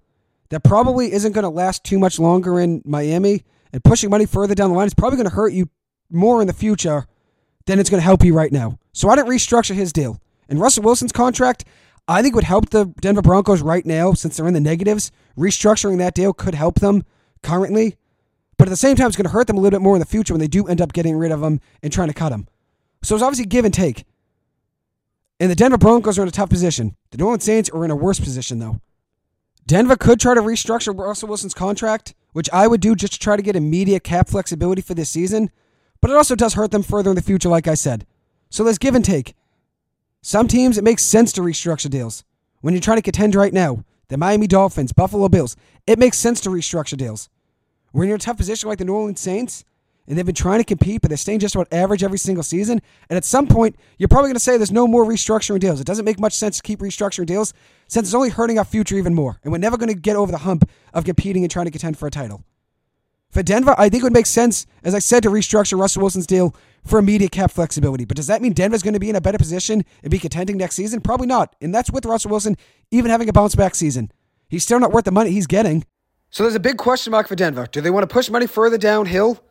that 0.50 0.64
probably 0.64 1.14
isn't 1.14 1.34
going 1.34 1.44
to 1.44 1.50
last 1.50 1.84
too 1.84 2.00
much 2.00 2.18
longer 2.18 2.60
in 2.60 2.82
Miami 2.84 3.44
and 3.72 3.84
pushing 3.84 4.10
money 4.10 4.26
further 4.26 4.56
down 4.56 4.72
the 4.72 4.76
line 4.76 4.88
is 4.88 4.96
probably 4.96 5.18
going 5.18 5.30
to 5.30 5.36
hurt 5.36 5.54
you 5.54 5.70
more 6.10 6.42
in 6.42 6.48
the 6.48 6.54
future 6.54 7.06
than 7.68 7.80
it's 7.80 7.90
going 7.90 8.00
to 8.00 8.04
help 8.04 8.26
you 8.26 8.34
right 8.34 8.52
now. 8.52 8.80
So 8.92 9.10
I 9.10 9.16
didn't 9.16 9.30
restructure 9.30 9.76
his 9.76 9.94
deal. 9.94 10.20
And 10.50 10.60
Russell 10.60 10.84
Wilson's 10.84 11.12
contract, 11.12 11.66
I 12.08 12.24
think 12.24 12.34
would 12.34 12.44
help 12.46 12.72
the 12.72 12.86
Denver 13.00 13.22
Broncos 13.22 13.62
right 13.62 13.86
now 13.86 14.14
since 14.14 14.38
they're 14.38 14.48
in 14.48 14.56
the 14.56 14.60
negatives. 14.60 15.12
Restructuring 15.38 16.00
that 16.00 16.16
deal 16.16 16.34
could 16.34 16.56
help 16.56 16.80
them 16.80 17.04
currently. 17.44 17.98
But 18.58 18.68
at 18.68 18.72
the 18.72 18.78
same 18.78 18.96
time, 18.96 19.08
it's 19.08 19.16
going 19.16 19.26
to 19.26 19.32
hurt 19.32 19.46
them 19.46 19.58
a 19.58 19.62
little 19.62 19.80
bit 19.80 19.84
more 19.84 19.96
in 19.96 20.00
the 20.00 20.06
future 20.06 20.34
when 20.34 20.42
they 20.42 20.48
do 20.48 20.68
end 20.68 20.82
up 20.82 20.94
getting 20.94 21.16
rid 21.16 21.32
of 21.32 21.44
him 21.44 21.62
and 21.84 21.94
trying 21.94 22.08
to 22.08 22.14
cut 22.16 22.32
him. 22.32 22.48
So 23.04 23.14
it's 23.14 23.24
obviously 23.24 23.46
give 23.46 23.66
and 23.66 23.74
take. 23.74 24.06
And 25.40 25.50
the 25.52 25.56
Denver 25.56 25.78
Broncos 25.78 26.18
are 26.18 26.22
in 26.22 26.28
a 26.28 26.32
tough 26.32 26.50
position. 26.50 26.96
The 27.12 27.18
New 27.18 27.26
Orleans 27.26 27.44
Saints 27.44 27.70
are 27.72 27.84
in 27.84 27.92
a 27.92 27.96
worse 27.96 28.20
position, 28.20 28.60
though. 28.60 28.80
Denver 29.66 29.96
could 29.96 30.20
try 30.20 30.34
to 30.34 30.42
restructure 30.42 30.98
Russell 30.98 31.30
Wilson's 31.30 31.54
contract, 31.54 32.14
which 32.34 32.50
I 32.52 32.68
would 32.68 32.82
do 32.82 32.96
just 32.96 33.14
to 33.14 33.20
try 33.20 33.36
to 33.36 33.42
get 33.42 33.56
immediate 33.56 34.04
cap 34.04 34.28
flexibility 34.30 34.82
for 34.82 34.94
this 34.94 35.10
season, 35.10 35.52
but 36.02 36.12
it 36.12 36.18
also 36.18 36.36
does 36.36 36.56
hurt 36.56 36.72
them 36.72 36.84
further 36.84 37.10
in 37.10 37.16
the 37.16 37.22
future, 37.22 37.50
like 37.50 37.68
I 37.68 37.76
said. 37.76 38.06
So 38.50 38.64
there's 38.64 38.78
give 38.78 38.96
and 38.96 39.06
take. 39.06 39.36
Some 40.22 40.48
teams, 40.48 40.78
it 40.78 40.84
makes 40.84 41.04
sense 41.04 41.32
to 41.34 41.42
restructure 41.42 41.90
deals. 41.90 42.24
When 42.62 42.74
you're 42.74 42.82
trying 42.82 42.98
to 42.98 43.02
contend 43.02 43.36
right 43.36 43.54
now, 43.54 43.84
the 44.10 44.18
Miami 44.18 44.48
Dolphins, 44.48 44.94
Buffalo 44.94 45.28
Bills, 45.30 45.56
it 45.88 46.00
makes 46.00 46.18
sense 46.18 46.40
to 46.42 46.50
restructure 46.50 46.98
deals. 46.98 47.30
When 47.92 48.08
you're 48.08 48.16
in 48.16 48.20
a 48.20 48.24
tough 48.24 48.38
position 48.38 48.70
like 48.70 48.80
the 48.80 48.86
New 48.86 48.94
Orleans 48.94 49.20
Saints, 49.20 49.66
and 50.08 50.18
they've 50.18 50.26
been 50.26 50.36
trying 50.36 50.60
to 50.60 50.66
compete, 50.66 51.02
but 51.02 51.10
they're 51.10 51.18
staying 51.18 51.40
just 51.40 51.56
about 51.56 51.72
average 51.72 52.04
every 52.04 52.18
single 52.18 52.44
season. 52.44 52.82
And 53.10 53.18
at 53.18 53.24
some 53.24 53.48
point, 53.48 53.78
you're 53.98 54.10
probably 54.10 54.30
going 54.30 54.36
to 54.36 54.40
say 54.40 54.58
there's 54.58 54.72
no 54.72 54.88
more 54.88 55.06
restructuring 55.06 55.60
deals. 55.60 55.80
It 55.80 55.88
doesn't 55.88 56.06
make 56.06 56.20
much 56.20 56.34
sense 56.34 56.58
to 56.58 56.64
keep 56.64 56.80
restructuring 56.80 57.26
deals 57.26 57.54
since 57.88 58.08
it's 58.08 58.16
only 58.16 58.30
hurting 58.30 58.60
our 58.60 58.66
future 58.66 58.96
even 58.96 59.14
more. 59.14 59.40
And 59.44 59.52
we're 59.52 59.60
never 59.60 59.78
going 59.78 59.90
to 59.90 59.96
get 59.96 60.16
over 60.16 60.32
the 60.32 60.40
hump 60.40 60.70
of 60.94 61.06
competing 61.06 61.44
and 61.44 61.52
trying 61.52 61.66
to 61.66 61.72
contend 61.72 61.98
for 61.98 62.08
a 62.08 62.12
title. 62.12 62.44
For 63.30 63.42
Denver, 63.42 63.74
I 63.80 63.90
think 63.90 64.02
it 64.02 64.04
would 64.04 64.14
make 64.14 64.28
sense, 64.28 64.68
as 64.84 64.94
I 64.94 65.00
said, 65.00 65.24
to 65.24 65.30
restructure 65.30 65.80
Russell 65.80 66.02
Wilson's 66.02 66.28
deal 66.28 66.56
for 66.86 67.00
immediate 67.00 67.32
cap 67.32 67.50
flexibility. 67.50 68.06
But 68.06 68.16
does 68.18 68.28
that 68.28 68.44
mean 68.44 68.54
Denver's 68.54 68.84
going 68.84 68.94
to 68.94 69.00
be 69.00 69.10
in 69.10 69.16
a 69.16 69.22
better 69.22 69.40
position 69.40 69.84
and 70.04 70.12
be 70.12 70.20
contending 70.20 70.58
next 70.58 70.76
season? 70.76 71.02
Probably 71.02 71.26
not. 71.26 71.56
And 71.60 71.74
that's 71.74 71.90
with 71.90 72.06
Russell 72.06 72.30
Wilson 72.30 72.58
even 72.92 73.10
having 73.10 73.28
a 73.30 73.34
bounce 73.34 73.56
back 73.56 73.74
season. 73.74 74.12
He's 74.50 74.64
still 74.64 74.80
not 74.80 74.92
worth 74.92 75.06
the 75.06 75.12
money 75.12 75.32
he's 75.32 75.48
getting. 75.48 75.84
So 76.30 76.44
there's 76.44 76.54
a 76.54 76.60
big 76.60 76.78
question 76.78 77.10
mark 77.10 77.28
for 77.28 77.36
Denver. 77.36 77.68
Do 77.72 77.82
they 77.82 77.90
want 77.90 78.08
to 78.08 78.14
push 78.14 78.30
money 78.30 78.46
further 78.46 78.78
downhill 78.78 79.44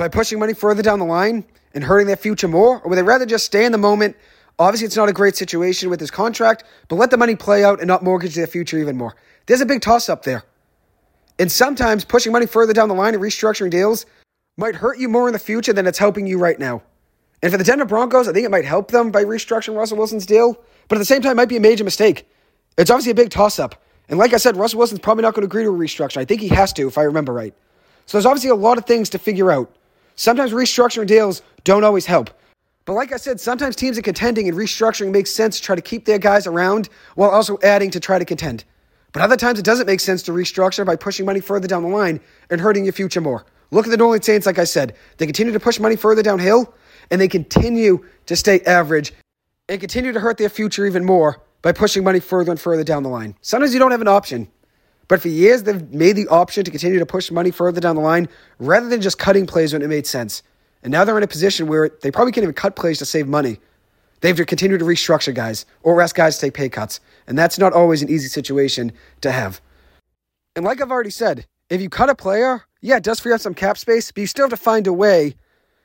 by 0.00 0.08
pushing 0.08 0.38
money 0.38 0.54
further 0.54 0.82
down 0.82 0.98
the 0.98 1.04
line 1.04 1.44
and 1.74 1.84
hurting 1.84 2.06
their 2.06 2.16
future 2.16 2.48
more? 2.48 2.80
Or 2.80 2.88
would 2.88 2.96
they 2.96 3.02
rather 3.02 3.26
just 3.26 3.44
stay 3.44 3.66
in 3.66 3.70
the 3.70 3.76
moment? 3.76 4.16
Obviously, 4.58 4.86
it's 4.86 4.96
not 4.96 5.10
a 5.10 5.12
great 5.12 5.36
situation 5.36 5.90
with 5.90 6.00
his 6.00 6.10
contract, 6.10 6.64
but 6.88 6.96
let 6.96 7.10
the 7.10 7.18
money 7.18 7.36
play 7.36 7.62
out 7.64 7.80
and 7.80 7.86
not 7.86 8.02
mortgage 8.02 8.34
their 8.34 8.46
future 8.46 8.78
even 8.78 8.96
more. 8.96 9.14
There's 9.44 9.60
a 9.60 9.66
big 9.66 9.82
toss 9.82 10.08
up 10.08 10.22
there. 10.22 10.42
And 11.38 11.52
sometimes 11.52 12.06
pushing 12.06 12.32
money 12.32 12.46
further 12.46 12.72
down 12.72 12.88
the 12.88 12.94
line 12.94 13.12
and 13.12 13.22
restructuring 13.22 13.70
deals 13.70 14.06
might 14.56 14.74
hurt 14.74 14.98
you 14.98 15.10
more 15.10 15.28
in 15.28 15.34
the 15.34 15.38
future 15.38 15.74
than 15.74 15.86
it's 15.86 15.98
helping 15.98 16.26
you 16.26 16.38
right 16.38 16.58
now. 16.58 16.82
And 17.42 17.52
for 17.52 17.58
the 17.58 17.64
Denver 17.64 17.84
Broncos, 17.84 18.26
I 18.26 18.32
think 18.32 18.46
it 18.46 18.50
might 18.50 18.64
help 18.64 18.90
them 18.90 19.10
by 19.10 19.22
restructuring 19.22 19.76
Russell 19.76 19.98
Wilson's 19.98 20.24
deal, 20.24 20.58
but 20.88 20.96
at 20.96 21.00
the 21.00 21.04
same 21.04 21.20
time, 21.20 21.32
it 21.32 21.36
might 21.36 21.50
be 21.50 21.58
a 21.58 21.60
major 21.60 21.84
mistake. 21.84 22.26
It's 22.78 22.90
obviously 22.90 23.12
a 23.12 23.14
big 23.14 23.28
toss 23.28 23.58
up. 23.58 23.82
And 24.08 24.18
like 24.18 24.32
I 24.32 24.38
said, 24.38 24.56
Russell 24.56 24.78
Wilson's 24.78 25.00
probably 25.00 25.22
not 25.22 25.34
going 25.34 25.42
to 25.42 25.46
agree 25.46 25.64
to 25.64 25.70
a 25.70 25.78
restructure. 25.78 26.16
I 26.16 26.24
think 26.24 26.40
he 26.40 26.48
has 26.48 26.72
to, 26.72 26.88
if 26.88 26.96
I 26.96 27.02
remember 27.02 27.34
right. 27.34 27.54
So 28.06 28.16
there's 28.16 28.26
obviously 28.26 28.48
a 28.48 28.54
lot 28.54 28.78
of 28.78 28.86
things 28.86 29.10
to 29.10 29.18
figure 29.18 29.52
out. 29.52 29.70
Sometimes 30.20 30.52
restructuring 30.52 31.06
deals 31.06 31.40
don't 31.64 31.82
always 31.82 32.04
help. 32.04 32.28
But 32.84 32.92
like 32.92 33.10
I 33.10 33.16
said, 33.16 33.40
sometimes 33.40 33.74
teams 33.74 33.96
are 33.96 34.02
contending 34.02 34.48
and 34.48 34.58
restructuring 34.58 35.12
makes 35.12 35.30
sense 35.30 35.56
to 35.56 35.62
try 35.62 35.74
to 35.74 35.80
keep 35.80 36.04
their 36.04 36.18
guys 36.18 36.46
around 36.46 36.90
while 37.14 37.30
also 37.30 37.58
adding 37.62 37.90
to 37.92 38.00
try 38.00 38.18
to 38.18 38.26
contend. 38.26 38.64
But 39.12 39.22
other 39.22 39.38
times 39.38 39.58
it 39.58 39.64
doesn't 39.64 39.86
make 39.86 39.98
sense 39.98 40.22
to 40.24 40.32
restructure 40.32 40.84
by 40.84 40.96
pushing 40.96 41.24
money 41.24 41.40
further 41.40 41.66
down 41.66 41.84
the 41.84 41.88
line 41.88 42.20
and 42.50 42.60
hurting 42.60 42.84
your 42.84 42.92
future 42.92 43.22
more. 43.22 43.46
Look 43.70 43.86
at 43.86 43.90
the 43.90 43.96
New 43.96 44.04
Orleans 44.04 44.26
Saints, 44.26 44.44
like 44.44 44.58
I 44.58 44.64
said. 44.64 44.94
They 45.16 45.24
continue 45.24 45.54
to 45.54 45.60
push 45.60 45.80
money 45.80 45.96
further 45.96 46.22
downhill, 46.22 46.74
and 47.10 47.18
they 47.18 47.26
continue 47.26 48.04
to 48.26 48.36
stay 48.36 48.60
average 48.66 49.14
and 49.70 49.80
continue 49.80 50.12
to 50.12 50.20
hurt 50.20 50.36
their 50.36 50.50
future 50.50 50.84
even 50.84 51.06
more 51.06 51.40
by 51.62 51.72
pushing 51.72 52.04
money 52.04 52.20
further 52.20 52.50
and 52.50 52.60
further 52.60 52.84
down 52.84 53.04
the 53.04 53.08
line. 53.08 53.36
Sometimes 53.40 53.72
you 53.72 53.78
don't 53.78 53.90
have 53.90 54.02
an 54.02 54.08
option. 54.08 54.48
But 55.10 55.20
for 55.20 55.26
years, 55.26 55.64
they've 55.64 55.92
made 55.92 56.14
the 56.14 56.28
option 56.28 56.62
to 56.62 56.70
continue 56.70 57.00
to 57.00 57.04
push 57.04 57.32
money 57.32 57.50
further 57.50 57.80
down 57.80 57.96
the 57.96 58.00
line 58.00 58.28
rather 58.60 58.88
than 58.88 59.00
just 59.00 59.18
cutting 59.18 59.44
plays 59.44 59.72
when 59.72 59.82
it 59.82 59.88
made 59.88 60.06
sense. 60.06 60.44
And 60.84 60.92
now 60.92 61.04
they're 61.04 61.16
in 61.16 61.24
a 61.24 61.26
position 61.26 61.66
where 61.66 61.90
they 62.00 62.12
probably 62.12 62.30
can't 62.30 62.44
even 62.44 62.54
cut 62.54 62.76
plays 62.76 62.98
to 63.00 63.04
save 63.04 63.26
money. 63.26 63.58
They 64.20 64.28
have 64.28 64.36
to 64.36 64.44
continue 64.44 64.78
to 64.78 64.84
restructure 64.84 65.34
guys 65.34 65.66
or 65.82 66.00
ask 66.00 66.14
guys 66.14 66.36
to 66.36 66.42
take 66.42 66.54
pay 66.54 66.68
cuts. 66.68 67.00
And 67.26 67.36
that's 67.36 67.58
not 67.58 67.72
always 67.72 68.02
an 68.02 68.08
easy 68.08 68.28
situation 68.28 68.92
to 69.22 69.32
have. 69.32 69.60
And 70.54 70.64
like 70.64 70.80
I've 70.80 70.92
already 70.92 71.10
said, 71.10 71.44
if 71.70 71.80
you 71.80 71.90
cut 71.90 72.08
a 72.08 72.14
player, 72.14 72.62
yeah, 72.80 72.98
it 72.98 73.02
does 73.02 73.18
free 73.18 73.32
up 73.32 73.40
some 73.40 73.54
cap 73.54 73.78
space, 73.78 74.12
but 74.12 74.20
you 74.20 74.28
still 74.28 74.44
have 74.44 74.50
to 74.50 74.56
find 74.56 74.86
a 74.86 74.92
way 74.92 75.34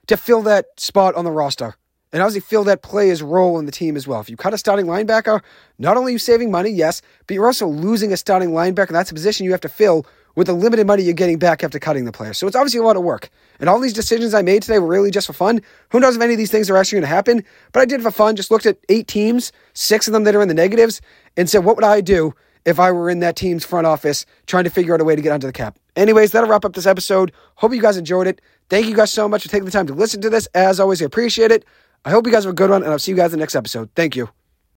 to 0.05 0.17
fill 0.17 0.43
that 0.43 0.67
spot 0.79 1.15
on 1.15 1.25
the 1.25 1.31
roster. 1.31 1.73
And 2.13 2.21
obviously 2.21 2.41
fill 2.41 2.63
that 2.65 2.81
player's 2.81 3.21
role 3.21 3.59
in 3.59 3.65
the 3.65 3.71
team 3.71 3.97
as 3.97 4.07
well. 4.07 4.21
If 4.21 4.29
you 4.29 4.37
cut 4.37 4.53
a 4.53 4.57
starting 4.57 4.85
linebacker, 4.85 5.41
not 5.79 5.97
only 5.97 6.11
are 6.11 6.13
you 6.13 6.19
saving 6.19 6.49
money, 6.49 6.69
yes, 6.69 7.01
but 7.27 7.33
you're 7.33 7.47
also 7.47 7.67
losing 7.67 8.13
a 8.13 8.17
starting 8.17 8.51
linebacker. 8.51 8.89
That's 8.89 9.11
a 9.11 9.13
position 9.13 9.45
you 9.45 9.51
have 9.51 9.61
to 9.61 9.69
fill 9.69 10.05
with 10.35 10.47
the 10.47 10.53
limited 10.53 10.85
money 10.85 11.03
you're 11.03 11.13
getting 11.13 11.39
back 11.39 11.63
after 11.63 11.79
cutting 11.79 12.05
the 12.05 12.11
player. 12.11 12.33
So 12.33 12.45
it's 12.47 12.55
obviously 12.55 12.79
a 12.79 12.83
lot 12.83 12.95
of 12.97 13.03
work. 13.03 13.29
And 13.59 13.69
all 13.69 13.79
these 13.79 13.93
decisions 13.93 14.33
I 14.33 14.41
made 14.41 14.61
today 14.61 14.79
were 14.79 14.87
really 14.87 15.11
just 15.11 15.27
for 15.27 15.33
fun. 15.33 15.61
Who 15.89 15.99
knows 15.99 16.15
if 16.15 16.21
any 16.21 16.33
of 16.33 16.37
these 16.37 16.51
things 16.51 16.69
are 16.69 16.77
actually 16.77 16.97
going 16.97 17.09
to 17.09 17.15
happen? 17.15 17.43
But 17.71 17.81
I 17.81 17.85
did 17.85 18.01
for 18.01 18.11
fun. 18.11 18.35
Just 18.35 18.51
looked 18.51 18.65
at 18.65 18.77
eight 18.89 19.07
teams, 19.07 19.51
six 19.73 20.07
of 20.07 20.13
them 20.13 20.25
that 20.25 20.35
are 20.35 20.41
in 20.41 20.47
the 20.47 20.53
negatives, 20.53 21.01
and 21.37 21.49
said, 21.49 21.65
what 21.65 21.75
would 21.75 21.85
I 21.85 22.01
do 22.01 22.33
if 22.65 22.79
I 22.79 22.91
were 22.91 23.09
in 23.09 23.19
that 23.19 23.35
team's 23.35 23.65
front 23.65 23.87
office 23.87 24.25
trying 24.45 24.65
to 24.65 24.69
figure 24.69 24.93
out 24.93 25.01
a 25.01 25.05
way 25.05 25.15
to 25.15 25.21
get 25.21 25.31
under 25.31 25.47
the 25.47 25.53
cap? 25.53 25.79
Anyways, 25.95 26.33
that'll 26.33 26.49
wrap 26.49 26.65
up 26.65 26.73
this 26.73 26.85
episode. 26.85 27.31
Hope 27.55 27.73
you 27.73 27.81
guys 27.81 27.95
enjoyed 27.95 28.27
it. 28.27 28.41
Thank 28.69 28.87
you 28.87 28.95
guys 28.95 29.13
so 29.13 29.29
much 29.29 29.43
for 29.43 29.49
taking 29.49 29.65
the 29.65 29.71
time 29.71 29.87
to 29.87 29.93
listen 29.93 30.19
to 30.21 30.29
this. 30.29 30.47
As 30.53 30.79
always, 30.79 31.01
I 31.01 31.05
appreciate 31.05 31.51
it. 31.51 31.65
I 32.05 32.11
hope 32.11 32.25
you 32.27 32.31
guys 32.31 32.43
have 32.43 32.53
a 32.53 32.55
good 32.55 32.69
one, 32.69 32.83
and 32.83 32.91
I'll 32.91 32.99
see 32.99 33.11
you 33.11 33.17
guys 33.17 33.33
in 33.33 33.39
the 33.39 33.43
next 33.43 33.55
episode. 33.55 33.89
Thank 33.95 34.15
you. 34.15 34.29